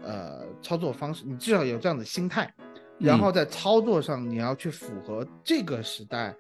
[0.01, 2.53] 呃，操作方式，你至少有这样的心态，
[2.97, 6.35] 然后在操作上你要去符合这个时代，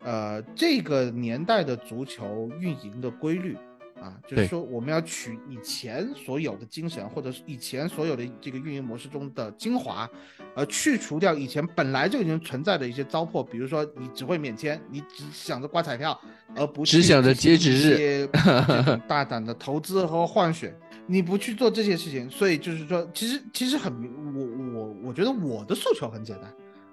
[0.00, 3.56] 呃，这个年代的足球运营的规律。
[4.00, 10.08] 啊，就是说我们要取以前所有的精神，或者是以前所有的这个运营模式中的精华，
[10.54, 16.18] 而去除掉以前本来就已经存在的一些糟粕，比如说你只会免签，你只想着刮彩票，
[16.54, 18.28] 而不只想着截止日，
[19.08, 20.74] 大胆的投资和换血，
[21.06, 23.92] 你不去做这些事情，所以就是说，其实其实很，
[24.34, 26.52] 我我我觉得我的诉求很简单，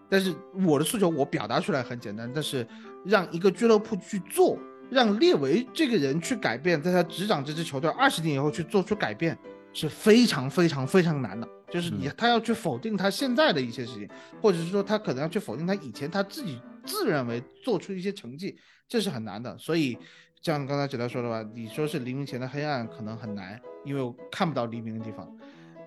[0.09, 0.34] 但是
[0.65, 2.65] 我的诉求我表达出来很简单，但是
[3.03, 4.57] 让一个俱乐部去做。
[4.94, 9.38] 让列维这个人去改变，在他执掌这支球队二十年以后去做出改变，
[9.74, 11.48] 是非常非常非常难的。
[11.70, 14.07] 就是你他要去否定他现在的一些事情，
[14.41, 18.56] 或者是说他可能要去否定他以前他自己自认为做出一些成绩，
[18.88, 19.57] 这是很难的。
[19.57, 19.98] 所以
[20.40, 25.28] 像刚才姐姐说的吧，你说是黎明前的黑暗可能很难，因为我看不到黎明的地方。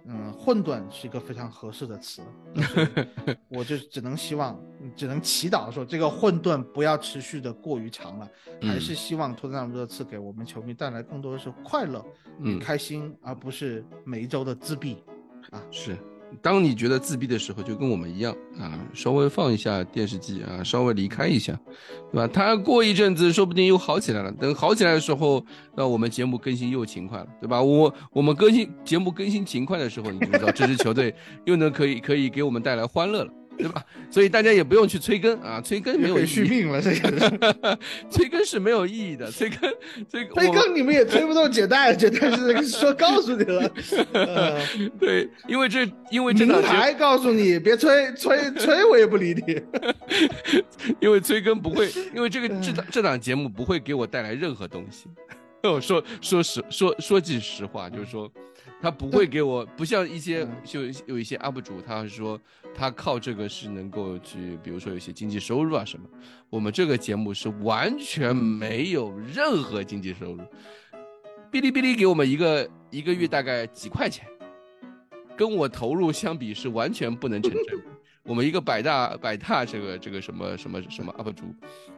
[0.08, 2.22] 嗯，混沌是一个非常合适的词，
[3.50, 4.56] 我就只能希望，
[4.94, 8.30] 只能祈祷说这个混沌不要持续的过于长了，
[8.62, 12.04] 还是希望托特纳姆热刺给我们球迷带来更多的是快乐
[12.38, 12.58] 嗯。
[12.60, 15.02] 开心，而不是每一周的自闭
[15.50, 15.96] 啊，是。
[16.42, 21.58] 当你觉得自闭的时候，就跟我们一样啊，稍微放一下电视机啊，稍微离开一下，
[22.12, 22.28] 对吧？
[22.28, 24.30] 他过一阵子说不定又好起来了。
[24.32, 25.44] 等好起来的时候，
[25.76, 27.62] 那我们节目更新又勤快了，对吧？
[27.62, 33.84] 我我们更新节目更新勤快的时候，你就知道这支球队又能可以可以给我们带来欢乐了对吧？
[34.10, 37.78] 所以大家也不用去催更啊，催更没有续命了，这个
[38.10, 39.70] 催更是没有意义的，催更
[40.08, 43.70] 催催更你们也催不动解带，解带是 说告诉你了，
[45.00, 49.60] 对，因为这因为这名牌告诉你别催催催，我也不理你，
[51.00, 55.06] 因为催更不会，因为这个这档这档节目不会给我带来任何东西。
[55.62, 58.30] 我说说实说说句实话，就是说。
[58.82, 62.38] 他不会给我，不像一些就有一些 UP 主，他是说
[62.76, 66.06] 他靠这个是能够去，比如说有些经济收入啊什么。
[66.50, 70.42] 我们这个节目是完全没有任何经济收入，
[71.50, 74.26] 哔哩哔哩给我们一个一个月大概几块钱，
[75.36, 77.95] 跟我投入相比是完全不能成正比。
[78.26, 81.44] 我们一个百大百大这个这个什么什么什么 UP 主，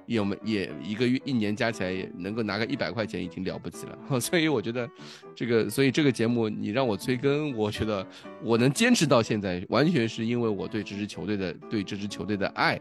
[0.07, 4.89] 也我们也一个月一年加起来也能够拿个一百块钱已经了不起了， 所以我觉得
[5.35, 8.07] 这个所以这个节目你让我催更，我觉得
[8.43, 12.79] 我能坚持到现在，完全是因为我对这支球队的对这支球队的爱，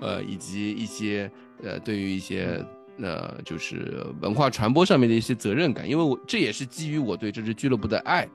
[0.00, 1.30] 呃以及一些
[1.62, 2.64] 呃对于一些
[2.98, 8.26] 呃就是文化传播上面的一些责任感，因为我这也是基于我对这支俱乐部的爱。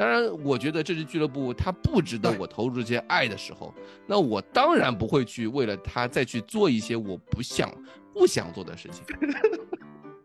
[0.00, 3.74] 当然，我觉得这支俱乐部它不值得我投入这些爱的时候，
[4.06, 7.70] 那我当然不会去为了他再去做一些我不想、
[8.14, 9.04] 不想做的事情。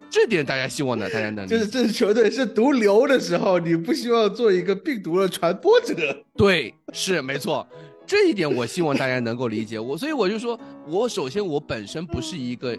[0.09, 1.09] 这点大家希望呢？
[1.09, 5.93] 大家能 就是这支球队是毒瘤的时候，你不希望做一个病毒的传播者。
[6.37, 7.67] 对，是没错，
[8.07, 9.97] 这一点我希望大家能够理解我。
[9.97, 10.57] 所以我就说，
[10.87, 12.77] 我首先我本身不是一个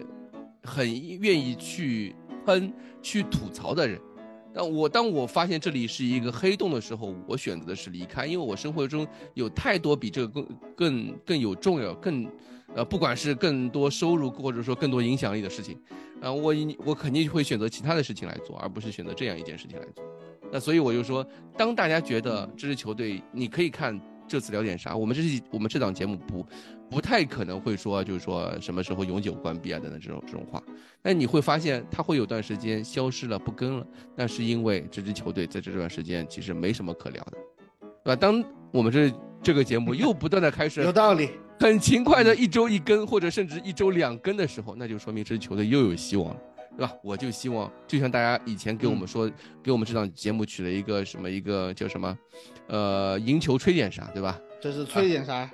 [0.63, 0.83] 很
[1.19, 4.01] 愿意去喷、去吐槽的人。
[4.57, 12.27] 当我当我发现这里是一个黑洞的时候，我选择的是离开，因为我生活中有太多比这个更更更有重要、更，
[12.73, 15.79] 呃，不管是更多收入或者说更多影响力的事情，
[16.19, 20.03] 啊，我我肯定会选择其他的事情来做，而不是选择这样一件事情来做。
[20.51, 21.23] 那所以我就说，
[21.55, 26.43] 当大家觉得这支球队，你可以看这次聊点啥，我们这是我们这档节目不。
[26.89, 30.61] 不太可能会说，就是说什么时候永久关闭啊等等这种这种话。
[31.01, 33.85] 那你会发现，他会有段时间消失了，不跟了。
[34.15, 37.37] 那是因为这支球队在这段时间其实没什么可聊的，
[38.03, 38.15] 对吧？
[38.15, 46.41] 当我们这这个节目又不断的开始，有道理，很勤快的一周一更，或者甚至一周两更的时候，那就说明这支球队又有希望了，
[46.77, 46.93] 对吧？
[47.03, 49.29] 我就希望，就像大家以前给我们说，
[49.61, 52.17] 给我们这档节目取了一个什么一个叫什么，
[52.67, 54.39] 呃，赢球吹点啥，对吧？
[54.59, 55.35] 这是吹点啥？
[55.35, 55.51] 啊，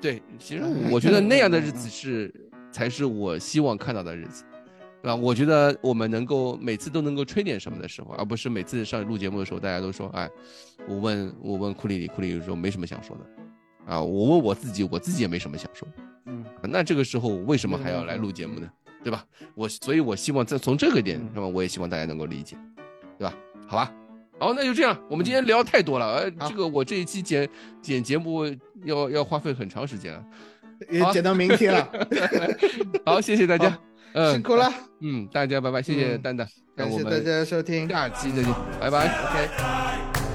[0.00, 2.32] 对，其实我觉得那样的日 子是
[2.70, 4.44] 才是我希望看到的日子，
[5.02, 5.14] 对吧？
[5.14, 10.28] 我觉得我们能够每次都能够吹点什么的时候，而不是每次上录节目的时候，大家都说，哎，
[10.88, 15.86] 我问我问库里里，库里里说没什么想说的，啊，我问我自己，我自己也没什么想说，
[16.26, 18.68] 嗯，那这个时候我为什么还要来录节目呢？
[19.04, 19.24] 对吧？
[19.54, 22.56] 我所以，我希望在从这个点，那么我也希望大家能够理解，
[23.18, 23.34] 对吧？
[23.68, 23.92] 好吧。
[24.38, 24.96] 好，那就这样。
[25.08, 27.48] 我们今天聊太多了，呃，这个我这一期剪
[27.80, 28.44] 剪节目
[28.84, 30.24] 要要花费很长时间了，
[30.90, 31.88] 也剪到明天了。
[33.06, 33.78] 好，谢谢大家，
[34.12, 36.46] 嗯，辛苦了，嗯，大家拜拜，谢谢丹丹，
[36.76, 40.25] 感谢大家收听，下期再见，拜拜，OK。